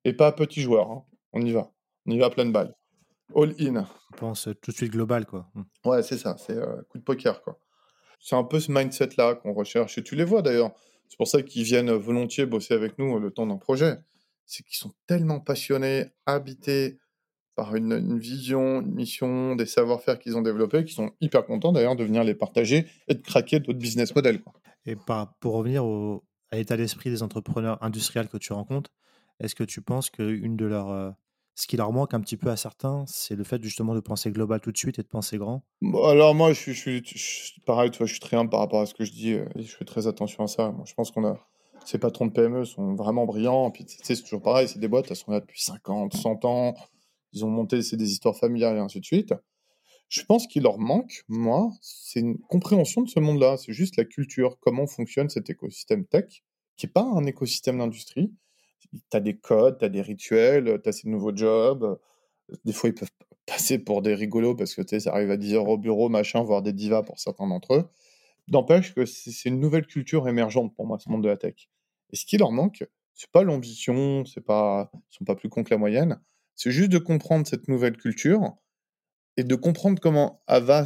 Et 0.05 0.13
pas 0.13 0.33
petit 0.33 0.63
joueur, 0.63 0.91
hein. 0.91 1.05
On 1.33 1.41
y 1.43 1.53
va. 1.53 1.73
On 2.07 2.11
y 2.11 2.19
va 2.19 2.27
à 2.27 2.31
pleine 2.31 2.53
balle. 2.53 2.75
All 3.35 3.55
in. 3.61 3.87
On 4.13 4.17
pense 4.17 4.49
tout 4.61 4.71
de 4.73 4.77
suite 4.77 4.93
global, 4.93 5.25
quoi. 5.25 5.49
Hmm. 5.55 5.63
Ouais, 5.89 6.03
c'est 6.03 6.19
ça. 6.19 6.37
C'est 6.39 6.57
euh, 6.57 6.83
coup 6.89 6.99
de 6.99 7.05
poker, 7.05 7.43
quoi. 7.43 7.61
C'est 8.21 8.37
un 8.37 8.45
peu 8.45 8.61
ce 8.61 8.71
mindset-là 8.71 9.35
qu'on 9.37 9.53
recherche. 9.53 9.99
Et 9.99 10.03
tu 10.03 10.15
les 10.15 10.25
vois 10.25 10.43
d'ailleurs. 10.43 10.73
C'est 11.09 11.17
pour 11.17 11.27
ça 11.27 11.43
qu'ils 11.43 11.65
viennent 11.65 11.91
volontiers 11.91 12.47
bosser 12.47 12.75
avec 12.75 12.99
nous 12.99 13.19
le 13.19 13.31
temps 13.31 13.47
d'un 13.47 13.57
projet. 13.57 13.97
C'est 14.47 14.65
qu'ils 14.65 14.77
sont 14.77 14.93
tellement 15.07 15.41
passionnés, 15.41 16.07
habités 16.27 16.99
par 17.57 17.75
une, 17.75 18.19
vision, 18.19 18.81
une 18.81 18.95
mission, 18.95 19.55
des 19.57 19.67
savoir-faire 19.67 20.19
qu'ils 20.19 20.37
ont 20.37 20.43
développés, 20.43 20.85
qu'ils 20.85 20.95
sont 20.95 21.11
hyper 21.21 21.45
contents 21.45 21.73
d'ailleurs 21.73 21.97
de 21.97 22.05
venir 22.05 22.25
les 22.25 22.35
partager 22.35 22.87
et 23.09 23.15
de 23.15 23.21
craquer 23.21 23.61
d'autres 23.61 23.79
business 23.79 24.15
models. 24.15 24.43
Et 24.87 24.97
pour 25.41 25.55
revenir 25.55 25.85
à 26.51 26.57
l'état 26.57 26.77
d'esprit 26.77 27.11
des 27.11 27.23
entrepreneurs 27.23 27.83
industriels 27.83 28.29
que 28.29 28.39
tu 28.39 28.53
rencontres, 28.53 28.91
est-ce 29.41 29.55
que 29.55 29.65
tu 29.65 29.83
penses 29.83 30.11
qu'une 30.11 30.57
de 30.57 30.67
leurs 30.67 30.91
euh, 30.91 31.11
ce 31.61 31.67
qui 31.67 31.77
leur 31.77 31.93
manque 31.93 32.15
un 32.15 32.21
petit 32.21 32.37
peu 32.37 32.51
à 32.51 32.57
certains, 32.57 33.05
c'est 33.07 33.37
le 33.37 33.45
fait 33.45 33.63
justement 33.63 33.95
de 33.95 34.01
penser 34.01 34.31
global 34.31 34.61
tout 34.61 34.73
de 34.73 34.79
suite 34.79 34.99
et 34.99 35.03
de 35.03 35.09
penser 35.09 35.37
grand. 35.37 35.63
alors 36.05 36.35
moi, 36.35 36.53
je 36.53 36.73
suis, 36.73 37.03
pareil, 37.67 37.91
tu 37.91 37.99
vois, 37.99 38.07
je 38.07 38.13
suis 38.13 38.21
très 38.21 38.37
humble 38.37 38.51
par 38.51 38.61
rapport 38.61 38.81
à 38.81 38.87
ce 38.87 38.95
que 38.95 39.05
je 39.05 39.13
dis. 39.13 39.35
Euh, 39.35 39.45
je 39.57 39.77
fais 39.77 39.85
très 39.85 40.07
attention 40.07 40.45
à 40.45 40.47
ça. 40.47 40.75
Je 40.85 40.95
pense 40.95 41.11
qu'on 41.11 41.27
a 41.27 41.37
ces 41.85 41.99
patrons 41.99 42.27
de 42.27 42.33
PME 42.33 42.65
sont 42.65 42.95
vraiment 42.95 43.27
brillants. 43.27 43.71
Puis 43.71 43.85
c'est 44.03 44.21
toujours 44.23 44.43
pareil, 44.43 44.69
c'est 44.69 44.79
des 44.79 44.89
boîtes, 44.89 45.11
elles 45.11 45.17
sont 45.17 45.33
là 45.33 45.41
depuis 45.41 45.63
50, 45.63 46.15
100 46.15 46.45
ans. 46.45 46.75
Ils 47.33 47.45
ont 47.45 47.51
monté, 47.51 47.83
c'est 47.83 47.97
des 47.97 48.11
histoires 48.11 48.37
familiales 48.37 48.77
et 48.77 48.81
ainsi 48.81 49.01
de 49.01 49.05
suite. 49.05 49.35
Je 50.09 50.23
pense 50.25 50.47
qu'il 50.49 50.65
leur 50.65 50.79
manque, 50.79 51.23
moi, 51.29 51.71
c'est 51.81 52.21
une 52.21 52.39
compréhension 52.39 53.03
de 53.03 53.09
ce 53.09 53.21
monde-là. 53.21 53.57
C'est 53.57 53.73
juste 53.73 53.97
la 53.97 54.05
culture, 54.05 54.59
comment 54.61 54.87
fonctionne 54.87 55.29
cet 55.29 55.51
écosystème 55.51 56.05
tech, 56.05 56.43
qui 56.77 56.87
n'est 56.87 56.93
pas 56.93 57.05
un 57.05 57.25
écosystème 57.27 57.79
d'industrie, 57.79 58.33
tu 58.93 59.17
as 59.17 59.21
des 59.21 59.37
codes, 59.37 59.79
tu 59.79 59.85
as 59.85 59.89
des 59.89 60.03
rituels, 60.03 60.81
tu 60.83 60.89
as 60.89 60.93
ces 60.93 61.09
nouveaux 61.09 61.35
jobs. 61.35 61.99
Des 62.65 62.73
fois, 62.73 62.91
ils 62.91 62.95
peuvent 62.95 63.11
passer 63.47 63.79
pour 63.79 64.03
des 64.03 64.15
rigolos 64.15 64.55
parce 64.55 64.75
que 64.75 64.99
ça 64.99 65.13
arrive 65.13 65.31
à 65.31 65.37
10 65.37 65.55
heures 65.55 65.69
au 65.69 65.79
bureau, 65.79 66.09
machin, 66.09 66.43
voire 66.43 66.63
des 66.63 66.73
divas 66.73 67.03
pour 67.03 67.19
certains 67.19 67.47
d'entre 67.47 67.75
eux. 67.75 67.89
N'empêche 68.49 68.95
que 68.95 69.07
c'est 69.07 69.49
une 69.49 69.61
nouvelle 69.61 69.87
culture 69.87 70.29
émergente 70.29 70.75
pour 70.75 70.87
moi, 70.87 70.99
ce 70.99 71.09
monde 71.09 71.23
de 71.23 71.29
la 71.29 71.37
tech. 71.37 71.69
Et 72.13 72.17
ce 72.17 72.27
qui 72.27 72.37
leur 72.37 72.51
manque, 72.51 72.85
c'est 73.15 73.31
pas 73.31 73.43
l'ambition, 73.43 74.25
c'est 74.25 74.41
pas, 74.41 74.91
ils 74.95 75.17
sont 75.17 75.25
pas 75.25 75.37
plus 75.37 75.49
cons 75.49 75.63
que 75.63 75.71
la 75.71 75.79
moyenne. 75.79 76.21
C'est 76.57 76.71
juste 76.71 76.91
de 76.91 76.99
comprendre 76.99 77.47
cette 77.47 77.69
nouvelle 77.69 77.97
culture 77.97 78.57
et 79.37 79.45
de 79.45 79.55
comprendre 79.55 80.01
comment 80.01 80.43
elle 80.49 80.65
va, 80.65 80.85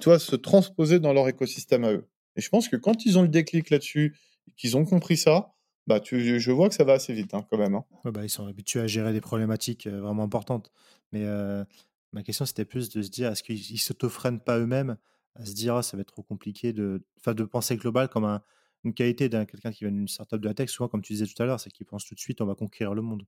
tu 0.00 0.04
vois, 0.04 0.18
se 0.18 0.36
transposer 0.36 1.00
dans 1.00 1.12
leur 1.12 1.28
écosystème 1.28 1.84
à 1.84 1.92
eux. 1.92 2.08
Et 2.36 2.40
je 2.40 2.48
pense 2.50 2.68
que 2.68 2.76
quand 2.76 3.06
ils 3.06 3.18
ont 3.18 3.22
le 3.22 3.28
déclic 3.28 3.70
là-dessus, 3.70 4.16
qu'ils 4.56 4.76
ont 4.76 4.84
compris 4.84 5.16
ça, 5.16 5.54
bah, 5.88 6.00
tu, 6.00 6.38
je 6.38 6.52
vois 6.52 6.68
que 6.68 6.74
ça 6.74 6.84
va 6.84 6.92
assez 6.92 7.14
vite 7.14 7.32
hein, 7.32 7.46
quand 7.50 7.56
même. 7.56 7.74
Hein. 7.74 7.84
bah, 8.04 8.22
ils 8.22 8.28
sont 8.28 8.46
habitués 8.46 8.80
à 8.80 8.86
gérer 8.86 9.14
des 9.14 9.22
problématiques 9.22 9.86
vraiment 9.86 10.22
importantes. 10.22 10.70
Mais 11.12 11.22
euh, 11.24 11.64
ma 12.12 12.22
question, 12.22 12.44
c'était 12.44 12.66
plus 12.66 12.90
de 12.90 13.00
se 13.00 13.08
dire, 13.08 13.32
est-ce 13.32 13.42
qu'ils 13.42 13.72
ne 13.72 13.78
s'autofreinent 13.78 14.40
pas 14.40 14.58
eux-mêmes 14.58 14.98
à 15.34 15.46
se 15.46 15.54
dire, 15.54 15.76
ah, 15.76 15.82
ça 15.82 15.96
va 15.96 16.02
être 16.02 16.12
trop 16.12 16.22
compliqué 16.22 16.74
de, 16.74 17.02
de 17.26 17.44
penser 17.44 17.76
global 17.76 18.08
comme 18.08 18.26
un, 18.26 18.42
une 18.84 18.92
qualité 18.92 19.30
d'un 19.30 19.46
quelqu'un 19.46 19.72
qui 19.72 19.84
vient 19.84 19.92
d'une 19.92 20.08
startup 20.08 20.38
de 20.38 20.46
la 20.46 20.52
tech, 20.52 20.68
souvent, 20.68 20.88
comme 20.88 21.00
tu 21.00 21.14
disais 21.14 21.24
tout 21.24 21.42
à 21.42 21.46
l'heure, 21.46 21.58
c'est 21.58 21.70
qu'il 21.70 21.86
pense 21.86 22.04
tout 22.04 22.14
de 22.14 22.20
suite, 22.20 22.42
on 22.42 22.46
va 22.46 22.54
conquérir 22.54 22.92
le 22.92 23.00
monde. 23.00 23.22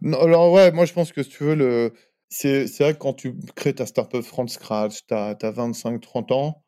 Non, 0.00 0.18
alors 0.20 0.50
ouais, 0.52 0.72
moi 0.72 0.86
je 0.86 0.94
pense 0.94 1.12
que 1.12 1.22
si 1.22 1.28
tu 1.28 1.44
veux, 1.44 1.54
le... 1.54 1.92
c'est 2.30 2.64
vrai 2.80 2.94
que 2.94 2.98
quand 2.98 3.12
tu 3.12 3.34
crées 3.56 3.74
ta 3.74 3.84
startup 3.84 4.22
from 4.22 4.48
scratch, 4.48 5.06
tu 5.06 5.12
as, 5.12 5.34
25-30 5.34 6.32
ans, 6.32 6.64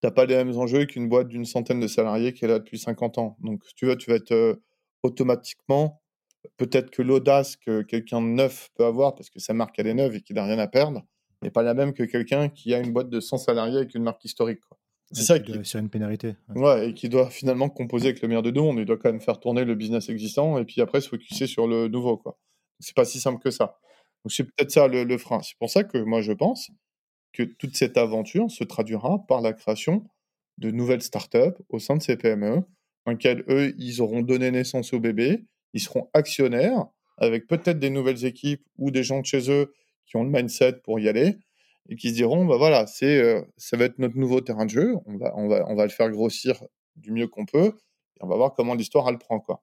tu 0.00 0.06
n'as 0.08 0.10
pas 0.10 0.26
les 0.26 0.34
mêmes 0.34 0.56
enjeux 0.56 0.86
qu'une 0.86 1.08
boîte 1.08 1.28
d'une 1.28 1.44
centaine 1.44 1.78
de 1.78 1.86
salariés 1.86 2.32
qui 2.32 2.44
est 2.44 2.48
là 2.48 2.58
depuis 2.58 2.78
50 2.78 3.18
ans. 3.18 3.36
Donc, 3.40 3.62
tu 3.76 3.86
vois, 3.86 3.96
tu 3.96 4.10
vas 4.10 4.16
être 4.16 4.60
automatiquement, 5.02 6.02
peut-être 6.56 6.90
que 6.90 7.02
l'audace 7.02 7.56
que 7.56 7.82
quelqu'un 7.82 8.20
de 8.20 8.26
neuf 8.26 8.70
peut 8.74 8.84
avoir, 8.84 9.14
parce 9.14 9.30
que 9.30 9.38
sa 9.38 9.54
marque 9.54 9.78
elle 9.78 9.86
est 9.86 9.94
neuve 9.94 10.14
et 10.14 10.20
qu'il 10.20 10.36
n'a 10.36 10.44
rien 10.44 10.58
à 10.58 10.68
perdre, 10.68 11.02
n'est 11.42 11.50
pas 11.50 11.62
la 11.62 11.74
même 11.74 11.92
que 11.92 12.02
quelqu'un 12.02 12.48
qui 12.48 12.74
a 12.74 12.80
une 12.80 12.92
boîte 12.92 13.10
de 13.10 13.20
100 13.20 13.38
salariés 13.38 13.76
avec 13.76 13.94
une 13.94 14.02
marque 14.02 14.24
historique. 14.24 14.60
C'est 15.12 15.22
ça 15.22 15.38
qui 15.38 15.52
sur 15.64 15.80
une 15.80 15.88
pénalité. 15.88 16.36
Ouais. 16.54 16.90
et 16.90 16.94
qui 16.94 17.08
doit 17.08 17.30
finalement 17.30 17.70
composer 17.70 18.08
avec 18.08 18.20
le 18.20 18.28
meilleur 18.28 18.42
de 18.42 18.50
deux. 18.50 18.60
Il 18.60 18.84
doit 18.84 18.98
quand 18.98 19.10
même 19.10 19.22
faire 19.22 19.40
tourner 19.40 19.64
le 19.64 19.74
business 19.74 20.10
existant 20.10 20.58
et 20.58 20.64
puis 20.64 20.82
après 20.82 21.00
se 21.00 21.08
focuser 21.08 21.46
sur 21.46 21.66
le 21.66 21.88
nouveau. 21.88 22.18
quoi. 22.18 22.36
C'est 22.80 22.94
pas 22.94 23.06
si 23.06 23.18
simple 23.18 23.42
que 23.42 23.50
ça. 23.50 23.78
Donc 24.24 24.32
c'est 24.32 24.44
peut-être 24.44 24.70
ça 24.70 24.86
le, 24.86 25.04
le 25.04 25.18
frein. 25.18 25.40
C'est 25.42 25.56
pour 25.58 25.70
ça 25.70 25.84
que 25.84 25.96
moi 25.98 26.20
je 26.20 26.32
pense 26.32 26.70
que 27.32 27.42
toute 27.42 27.76
cette 27.76 27.96
aventure 27.96 28.50
se 28.50 28.64
traduira 28.64 29.24
par 29.26 29.40
la 29.40 29.54
création 29.54 30.04
de 30.58 30.70
nouvelles 30.70 31.02
startups 31.02 31.56
au 31.70 31.78
sein 31.78 31.96
de 31.96 32.02
ces 32.02 32.16
PME 32.16 32.62
dans 33.06 33.14
eux, 33.48 33.74
ils 33.78 34.02
auront 34.02 34.22
donné 34.22 34.50
naissance 34.50 34.92
au 34.92 35.00
bébé, 35.00 35.44
ils 35.72 35.80
seront 35.80 36.08
actionnaires 36.14 36.86
avec 37.16 37.46
peut-être 37.46 37.78
des 37.78 37.90
nouvelles 37.90 38.24
équipes 38.24 38.64
ou 38.78 38.90
des 38.90 39.02
gens 39.02 39.20
de 39.20 39.26
chez 39.26 39.50
eux 39.50 39.72
qui 40.06 40.16
ont 40.16 40.24
le 40.24 40.30
mindset 40.30 40.80
pour 40.84 41.00
y 41.00 41.08
aller 41.08 41.36
et 41.88 41.96
qui 41.96 42.10
se 42.10 42.14
diront 42.14 42.44
bah 42.44 42.56
voilà, 42.56 42.86
c'est 42.86 43.20
euh, 43.20 43.42
ça 43.56 43.76
va 43.76 43.86
être 43.86 43.98
notre 43.98 44.16
nouveau 44.16 44.40
terrain 44.40 44.66
de 44.66 44.70
jeu, 44.70 44.96
on 45.06 45.16
va 45.16 45.32
on 45.36 45.48
va 45.48 45.64
on 45.68 45.74
va 45.74 45.84
le 45.84 45.90
faire 45.90 46.10
grossir 46.10 46.62
du 46.96 47.12
mieux 47.12 47.28
qu'on 47.28 47.46
peut 47.46 47.74
et 48.16 48.24
on 48.24 48.28
va 48.28 48.36
voir 48.36 48.54
comment 48.54 48.74
l'histoire 48.74 49.08
elle 49.08 49.18
prend 49.18 49.40
quoi. 49.40 49.62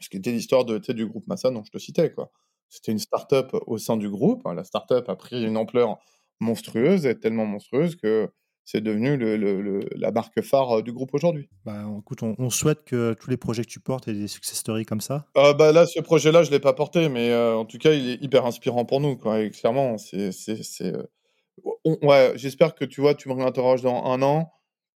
Ce 0.00 0.08
qui 0.08 0.16
était 0.16 0.32
l'histoire 0.32 0.64
de 0.64 0.78
du 0.78 1.06
groupe 1.06 1.26
Massa 1.26 1.50
dont 1.50 1.64
je 1.64 1.70
te 1.70 1.78
citais 1.78 2.12
quoi. 2.12 2.30
C'était 2.68 2.92
une 2.92 2.98
start-up 2.98 3.50
au 3.66 3.78
sein 3.78 3.96
du 3.96 4.08
groupe, 4.08 4.42
la 4.46 4.64
start-up 4.64 5.08
a 5.08 5.16
pris 5.16 5.44
une 5.44 5.56
ampleur 5.56 5.98
monstrueuse 6.38 7.04
et 7.04 7.18
tellement 7.18 7.44
monstrueuse 7.44 7.96
que 7.96 8.30
c'est 8.70 8.80
devenu 8.80 9.16
le, 9.16 9.80
la 9.96 10.12
marque 10.12 10.40
phare 10.42 10.78
euh, 10.78 10.82
du 10.82 10.92
groupe 10.92 11.12
aujourd'hui. 11.12 11.48
Bah, 11.64 11.82
écoute, 11.98 12.22
on, 12.22 12.50
souhaite 12.50 12.84
que 12.84 13.14
tous 13.14 13.28
les 13.28 13.36
projets 13.36 13.64
que 13.64 13.68
tu 13.68 13.80
portes 13.80 14.06
aient 14.06 14.12
des 14.12 14.28
success 14.28 14.58
stories 14.58 14.84
comme 14.84 15.00
ça. 15.00 15.26
Ah, 15.34 15.54
bah 15.54 15.72
là, 15.72 15.86
ce 15.86 15.98
projet-là, 15.98 16.44
je 16.44 16.52
l'ai 16.52 16.60
pas 16.60 16.72
porté, 16.72 17.08
mais 17.08 17.30
euh, 17.30 17.56
en 17.56 17.64
tout 17.64 17.78
cas, 17.78 17.92
il 17.92 18.10
est 18.10 18.22
hyper 18.22 18.46
inspirant 18.46 18.84
pour 18.84 19.00
nous. 19.00 19.16
Quoi. 19.16 19.40
Et 19.40 19.50
clairement, 19.50 19.98
c'est, 19.98 20.30
euh, 20.82 21.02
ouais, 21.84 22.32
j'espère 22.36 22.76
que 22.76 22.84
tu 22.84 23.00
vois, 23.00 23.14
tu 23.14 23.28
me 23.28 23.34
réinterroges 23.34 23.82
dans 23.82 24.04
un 24.04 24.22
an 24.22 24.52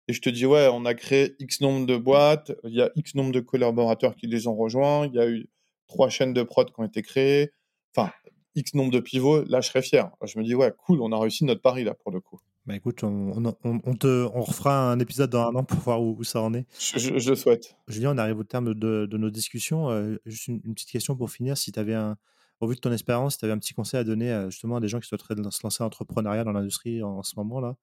et 0.07 0.13
je 0.13 0.21
te 0.21 0.29
dis 0.29 0.47
ouais, 0.47 0.69
on 0.73 0.85
a 0.85 0.95
créé 0.95 1.35
X 1.41 1.61
nombre 1.61 1.87
de 1.87 1.97
boîtes, 1.97 2.53
il 2.63 2.75
y 2.75 2.83
a 2.83 2.91
X 2.95 3.17
nombre 3.17 3.33
de 3.33 3.41
collaborateurs 3.41 4.15
qui 4.15 4.27
les 4.29 4.47
ont 4.47 4.55
rejoints, 4.55 5.07
il 5.07 5.15
y 5.15 5.19
a 5.19 5.27
eu 5.27 5.49
trois 5.89 6.11
chaînes 6.11 6.35
de 6.35 6.43
prod 6.43 6.71
qui 6.71 6.79
ont 6.79 6.85
été 6.85 7.03
créées, 7.03 7.51
enfin 7.97 8.13
X 8.55 8.75
nombre 8.75 8.93
de 8.93 9.01
pivots. 9.01 9.43
Là, 9.45 9.61
je 9.63 9.69
serais 9.69 9.83
fier. 9.83 10.11
Je 10.23 10.39
me 10.39 10.45
dis 10.45 10.55
ouais, 10.55 10.73
cool, 10.87 11.01
on 11.01 11.11
a 11.11 11.19
réussi 11.19 11.45
notre 11.45 11.63
pari 11.63 11.83
là 11.83 11.95
pour 11.95 12.13
le 12.13 12.21
coup. 12.21 12.39
Bah 12.67 12.75
écoute, 12.75 13.05
on, 13.05 13.55
on, 13.63 13.95
te, 13.95 14.27
on 14.33 14.41
refera 14.41 14.91
un 14.91 14.99
épisode 14.99 15.29
dans 15.29 15.49
un 15.49 15.55
an 15.55 15.65
pour 15.65 15.81
voir 15.81 16.03
où, 16.03 16.25
ça 16.25 16.41
en 16.41 16.55
est. 16.55 16.65
Je, 16.79 17.19
je, 17.19 17.31
le 17.31 17.37
souhaite. 17.37 17.77
Julien, 17.89 18.15
on 18.15 18.19
arrive 18.19 18.39
au 18.39 18.45
terme 18.45 18.73
de, 18.73 19.05
de 19.05 19.19
nos 19.19 19.29
discussions. 19.29 19.91
Euh, 19.91 20.17
juste 20.25 20.49
une, 20.49 20.63
petite 20.73 20.89
question 20.89 21.15
pour 21.15 21.31
finir. 21.31 21.59
Si 21.59 21.73
tu 21.73 21.79
avais 21.79 21.93
un, 21.93 22.17
au 22.61 22.67
vu 22.67 22.75
de 22.75 22.81
ton 22.81 22.91
expérience, 22.91 23.35
si 23.35 23.41
tu 23.41 23.45
avais 23.45 23.53
un 23.53 23.59
petit 23.59 23.75
conseil 23.75 24.01
à 24.01 24.05
donner 24.05 24.33
à, 24.33 24.49
justement 24.49 24.77
à 24.77 24.81
des 24.81 24.89
gens 24.89 24.99
qui 24.99 25.07
souhaiteraient 25.07 25.35
se 25.51 25.61
lancer 25.63 25.83
en 25.83 25.89
entrepreneuriat 25.89 26.43
dans 26.43 26.53
l'industrie 26.53 27.03
en, 27.03 27.23
ce 27.23 27.35
moment-là, 27.37 27.77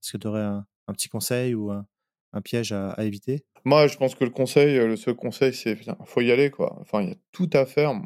est-ce 0.00 0.12
que 0.12 0.18
tu 0.18 0.28
aurais 0.28 0.42
un, 0.42 0.64
un, 0.86 0.92
petit 0.92 1.08
conseil 1.08 1.56
ou 1.56 1.72
un, 1.72 1.84
un 2.32 2.40
piège 2.40 2.70
à, 2.70 2.90
à, 2.90 3.02
éviter? 3.02 3.44
Moi, 3.64 3.88
je 3.88 3.96
pense 3.96 4.14
que 4.14 4.22
le 4.22 4.30
conseil, 4.30 4.76
le 4.76 4.94
seul 4.94 5.16
conseil, 5.16 5.52
c'est 5.52 5.72
il 5.72 5.94
faut 6.06 6.20
y 6.20 6.30
aller. 6.30 6.52
Quoi. 6.52 6.76
Enfin, 6.80 7.02
il 7.02 7.08
y 7.08 7.12
a 7.12 7.16
tout 7.32 7.50
à 7.52 7.66
faire. 7.66 8.00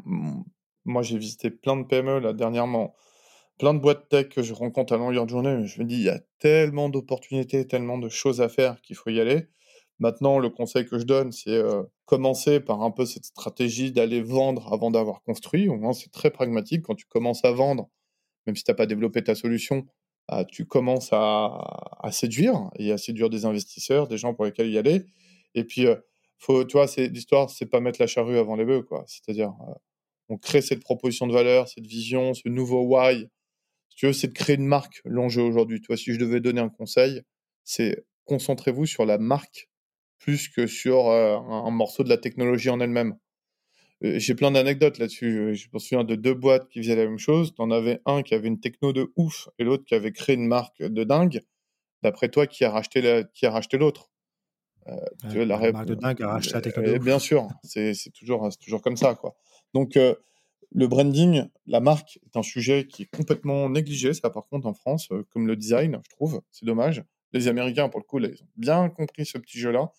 Moi, 0.85 1.03
j'ai 1.03 1.19
visité 1.19 1.51
plein 1.51 1.77
de 1.77 1.83
PME 1.83 2.17
là 2.17 2.33
dernièrement 2.33 2.95
plein 3.57 3.73
de 3.73 3.79
boîtes 3.79 4.09
tech 4.09 4.29
que 4.29 4.43
je 4.43 4.53
rencontre 4.53 4.93
à 4.93 4.97
longueur 4.97 5.25
de 5.25 5.29
journée. 5.29 5.65
Je 5.65 5.81
me 5.81 5.85
dis, 5.85 5.95
il 5.95 6.03
y 6.03 6.09
a 6.09 6.19
tellement 6.39 6.89
d'opportunités, 6.89 7.67
tellement 7.67 7.97
de 7.97 8.09
choses 8.09 8.41
à 8.41 8.49
faire 8.49 8.81
qu'il 8.81 8.95
faut 8.95 9.09
y 9.09 9.19
aller. 9.19 9.47
Maintenant, 9.99 10.39
le 10.39 10.49
conseil 10.49 10.85
que 10.85 10.99
je 10.99 11.05
donne, 11.05 11.31
c'est 11.31 11.51
euh, 11.51 11.83
commencer 12.05 12.59
par 12.59 12.81
un 12.81 12.91
peu 12.91 13.05
cette 13.05 13.25
stratégie 13.25 13.91
d'aller 13.93 14.21
vendre 14.21 14.73
avant 14.73 14.91
d'avoir 14.91 15.21
construit. 15.23 15.69
Au 15.69 15.77
moins, 15.77 15.93
c'est 15.93 16.11
très 16.11 16.31
pragmatique. 16.31 16.83
Quand 16.83 16.95
tu 16.95 17.05
commences 17.05 17.45
à 17.45 17.51
vendre, 17.51 17.89
même 18.45 18.55
si 18.55 18.63
tu 18.63 18.71
n'as 18.71 18.75
pas 18.75 18.87
développé 18.87 19.23
ta 19.23 19.35
solution, 19.35 19.85
bah, 20.27 20.43
tu 20.43 20.65
commences 20.65 21.09
à, 21.13 21.97
à, 22.01 22.11
séduire 22.11 22.69
et 22.77 22.91
à 22.91 22.97
séduire 22.97 23.29
des 23.29 23.45
investisseurs, 23.45 24.07
des 24.07 24.17
gens 24.17 24.33
pour 24.33 24.45
lesquels 24.45 24.69
y 24.69 24.77
aller. 24.77 25.03
Et 25.53 25.63
puis, 25.63 25.87
euh, 25.87 25.95
faut, 26.39 26.65
tu 26.65 26.73
vois, 26.73 26.87
l'histoire, 26.97 27.49
c'est 27.49 27.65
pas 27.67 27.79
mettre 27.79 28.01
la 28.01 28.07
charrue 28.07 28.37
avant 28.37 28.57
les 28.57 28.65
bœufs. 28.65 28.85
C'est-à-dire, 29.07 29.53
euh, 29.69 29.73
on 30.27 30.37
crée 30.37 30.61
cette 30.61 30.81
proposition 30.81 31.27
de 31.27 31.33
valeur, 31.33 31.69
cette 31.69 31.85
vision, 31.85 32.33
ce 32.33 32.49
nouveau 32.49 32.81
why 32.81 33.29
tu 33.95 34.07
veux, 34.07 34.13
c'est 34.13 34.27
de 34.27 34.33
créer 34.33 34.57
une 34.57 34.67
marque, 34.67 35.01
l'enjeu 35.05 35.41
aujourd'hui. 35.41 35.81
Toi, 35.81 35.97
si 35.97 36.13
je 36.13 36.19
devais 36.19 36.41
donner 36.41 36.61
un 36.61 36.69
conseil, 36.69 37.21
c'est 37.63 38.05
concentrez-vous 38.25 38.85
sur 38.85 39.05
la 39.05 39.17
marque 39.17 39.69
plus 40.17 40.49
que 40.49 40.67
sur 40.67 41.07
euh, 41.07 41.37
un, 41.37 41.71
morceau 41.71 42.03
de 42.03 42.09
la 42.09 42.17
technologie 42.17 42.69
en 42.69 42.79
elle-même. 42.79 43.17
Euh, 44.03 44.19
j'ai 44.19 44.35
plein 44.35 44.51
d'anecdotes 44.51 44.97
là-dessus. 44.97 45.55
Je 45.55 45.67
me 45.71 45.79
souviens 45.79 46.03
de 46.03 46.15
deux 46.15 46.33
boîtes 46.33 46.67
qui 46.69 46.79
faisaient 46.79 46.95
la 46.95 47.05
même 47.05 47.19
chose. 47.19 47.53
T'en 47.53 47.71
avais 47.71 48.01
un 48.05 48.21
qui 48.21 48.33
avait 48.33 48.47
une 48.47 48.59
techno 48.59 48.91
de 48.91 49.13
ouf 49.15 49.49
et 49.59 49.63
l'autre 49.63 49.85
qui 49.85 49.95
avait 49.95 50.11
créé 50.11 50.35
une 50.35 50.47
marque 50.47 50.81
de 50.81 51.03
dingue. 51.03 51.41
D'après 52.01 52.29
toi, 52.29 52.47
qui 52.47 52.65
a 52.65 52.71
racheté 52.71 53.23
qui 53.33 53.45
a 53.45 53.51
racheté 53.51 53.77
l'autre? 53.77 54.09
Vois, 55.23 55.45
la, 55.45 55.71
marque 55.71 55.87
de 55.87 55.95
dingue 55.95 56.21
a 56.21 56.33
racheté 56.33 56.53
la 56.53 56.61
technologie. 56.61 56.99
Bien 56.99 57.19
sûr, 57.19 57.47
c'est 57.63 57.93
toujours, 58.13 58.49
toujours 58.59 58.81
comme 58.81 58.97
ça. 58.97 59.15
Quoi. 59.15 59.35
Donc, 59.73 59.97
le 60.71 60.87
branding, 60.87 61.45
la 61.67 61.79
marque 61.79 62.19
est 62.25 62.37
un 62.37 62.43
sujet 62.43 62.87
qui 62.87 63.03
est 63.03 63.15
complètement 63.15 63.69
négligé, 63.69 64.13
ça 64.13 64.29
par 64.29 64.47
contre 64.47 64.67
en 64.67 64.73
France, 64.73 65.09
comme 65.29 65.47
le 65.47 65.55
design, 65.55 65.99
je 66.03 66.15
trouve, 66.15 66.41
c'est 66.51 66.65
dommage. 66.65 67.03
Les 67.33 67.47
Américains, 67.47 67.89
pour 67.89 67.99
le 67.99 68.05
coup, 68.05 68.19
ils 68.19 68.43
ont 68.43 68.47
bien 68.55 68.89
compris 68.89 69.25
ce 69.25 69.37
petit 69.37 69.59
jeu-là. 69.59 69.91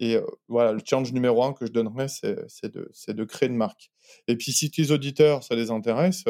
Et 0.00 0.16
voilà, 0.48 0.72
le 0.72 0.80
challenge 0.84 1.12
numéro 1.12 1.44
un 1.44 1.52
que 1.52 1.64
je 1.66 1.70
donnerais, 1.70 2.08
c'est 2.08 2.72
de, 2.72 2.90
de, 3.08 3.24
créer 3.24 3.48
une 3.48 3.56
marque. 3.56 3.92
Et 4.26 4.36
puis, 4.36 4.50
si 4.50 4.68
tes 4.68 4.90
auditeurs, 4.90 5.44
ça 5.44 5.54
les 5.54 5.70
intéresse, 5.70 6.24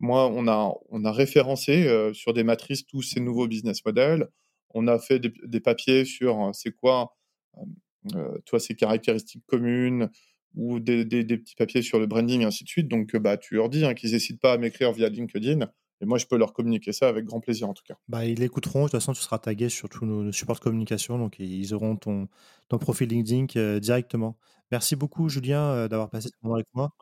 moi, 0.00 0.30
on 0.30 0.46
a, 0.46 1.12
référencé 1.12 1.88
sur 2.12 2.34
des 2.34 2.44
matrices 2.44 2.86
tous 2.86 3.02
ces 3.02 3.20
nouveaux 3.20 3.48
business 3.48 3.84
models. 3.84 4.28
On 4.74 4.86
a 4.88 4.98
fait 4.98 5.18
des, 5.18 5.60
papiers 5.60 6.04
sur 6.04 6.50
c'est 6.52 6.72
quoi, 6.72 7.16
toi, 8.44 8.60
ces 8.60 8.74
caractéristiques 8.74 9.46
communes 9.46 10.10
ou 10.56 10.80
des, 10.80 11.04
des, 11.04 11.24
petits 11.36 11.54
papiers 11.54 11.82
sur 11.82 12.00
le 12.00 12.06
branding 12.06 12.44
ainsi 12.44 12.64
de 12.64 12.68
suite. 12.68 12.88
Donc, 12.88 13.14
bah, 13.16 13.36
tu 13.36 13.54
leur 13.54 13.68
dis 13.68 13.84
hein, 13.84 13.94
qu'ils 13.94 14.12
n'hésitent 14.12 14.40
pas 14.40 14.54
à 14.54 14.58
m'écrire 14.58 14.92
via 14.92 15.08
LinkedIn. 15.08 15.68
Et 16.00 16.04
moi, 16.04 16.18
je 16.18 16.26
peux 16.26 16.36
leur 16.36 16.52
communiquer 16.52 16.92
ça 16.92 17.08
avec 17.08 17.24
grand 17.24 17.40
plaisir, 17.40 17.68
en 17.68 17.74
tout 17.74 17.84
cas. 17.86 17.96
Bah, 18.08 18.24
ils 18.24 18.38
l'écouteront. 18.38 18.80
De 18.80 18.84
toute 18.84 18.92
façon, 18.92 19.12
tu 19.12 19.20
seras 19.20 19.38
tagué 19.38 19.68
sur 19.68 19.88
tous 19.88 20.04
nos, 20.04 20.30
supports 20.32 20.56
de 20.56 20.60
communication. 20.60 21.18
Donc, 21.18 21.38
ils 21.38 21.72
auront 21.74 21.96
ton, 21.96 22.28
ton 22.68 22.78
profil 22.78 23.08
LinkedIn 23.08 23.46
euh, 23.56 23.80
directement. 23.80 24.36
Merci 24.70 24.96
beaucoup, 24.96 25.28
Julien, 25.28 25.62
euh, 25.62 25.88
d'avoir 25.88 26.10
passé 26.10 26.28
ce 26.28 26.34
moment 26.42 26.56
avec 26.56 26.66
moi. 26.74 26.92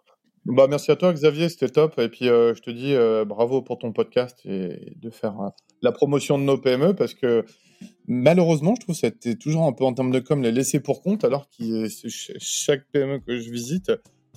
Bah, 0.46 0.66
merci 0.68 0.90
à 0.90 0.96
toi, 0.96 1.12
Xavier. 1.12 1.48
C'était 1.48 1.68
top. 1.68 1.98
Et 1.98 2.08
puis, 2.08 2.28
euh, 2.28 2.54
je 2.54 2.62
te 2.62 2.70
dis 2.70 2.94
bravo 3.26 3.62
pour 3.62 3.78
ton 3.78 3.92
podcast 3.92 4.40
et 4.44 4.94
de 4.96 5.10
faire 5.10 5.52
la 5.82 5.92
promotion 5.92 6.38
de 6.38 6.44
nos 6.44 6.58
PME 6.58 6.94
parce 6.94 7.14
que 7.14 7.44
malheureusement, 8.06 8.74
je 8.74 8.80
trouve 8.80 8.94
que 8.94 9.00
c'était 9.00 9.36
toujours 9.36 9.64
un 9.64 9.72
peu 9.72 9.84
en 9.84 9.92
termes 9.92 10.10
de 10.10 10.20
com 10.20 10.42
les 10.42 10.52
laisser 10.52 10.80
pour 10.80 11.02
compte 11.02 11.24
alors 11.24 11.48
que 11.48 11.88
chaque 12.08 12.84
PME 12.92 13.20
que 13.20 13.38
je 13.38 13.50
visite, 13.50 13.90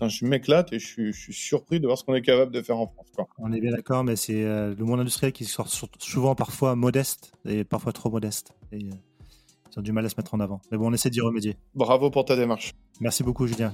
je 0.08 0.26
m'éclate 0.26 0.72
et 0.74 0.80
je 0.80 0.86
suis, 0.86 1.34
surpris 1.34 1.80
de 1.80 1.88
voir 1.88 1.98
ce 1.98 2.04
qu'on 2.04 2.14
est 2.14 2.22
capable 2.22 2.52
de 2.52 2.62
faire 2.62 2.78
en 2.78 2.88
France. 2.88 3.28
On 3.40 3.52
est 3.52 3.60
bien 3.60 3.72
d'accord, 3.72 4.04
mais 4.04 4.16
c'est 4.16 4.44
euh, 4.44 4.76
le 4.78 4.86
monde 4.86 5.00
industriel 5.00 5.34
qui 5.34 5.46
sort 5.46 5.68
souvent 6.00 6.36
parfois 6.36 6.76
modeste 6.76 7.34
et 7.46 7.64
parfois 7.64 7.94
trop 7.94 8.10
modeste. 8.10 8.54
Et, 8.72 8.78
euh, 8.78 8.92
ils 9.72 9.80
ont 9.80 9.82
du 9.82 9.92
mal 9.92 10.06
à 10.06 10.10
se 10.10 10.16
mettre 10.18 10.34
en 10.34 10.40
avant. 10.40 10.62
Mais 10.72 10.78
bon, 10.78 10.90
on 10.90 10.94
essaie 10.94 11.10
d'y 11.10 11.22
remédier. 11.22 11.56
Bravo 11.76 12.10
pour 12.10 12.26
ta 12.26 12.36
démarche. 12.36 12.74
Merci 13.00 13.24
beaucoup, 13.24 13.48
Julien. 13.48 13.74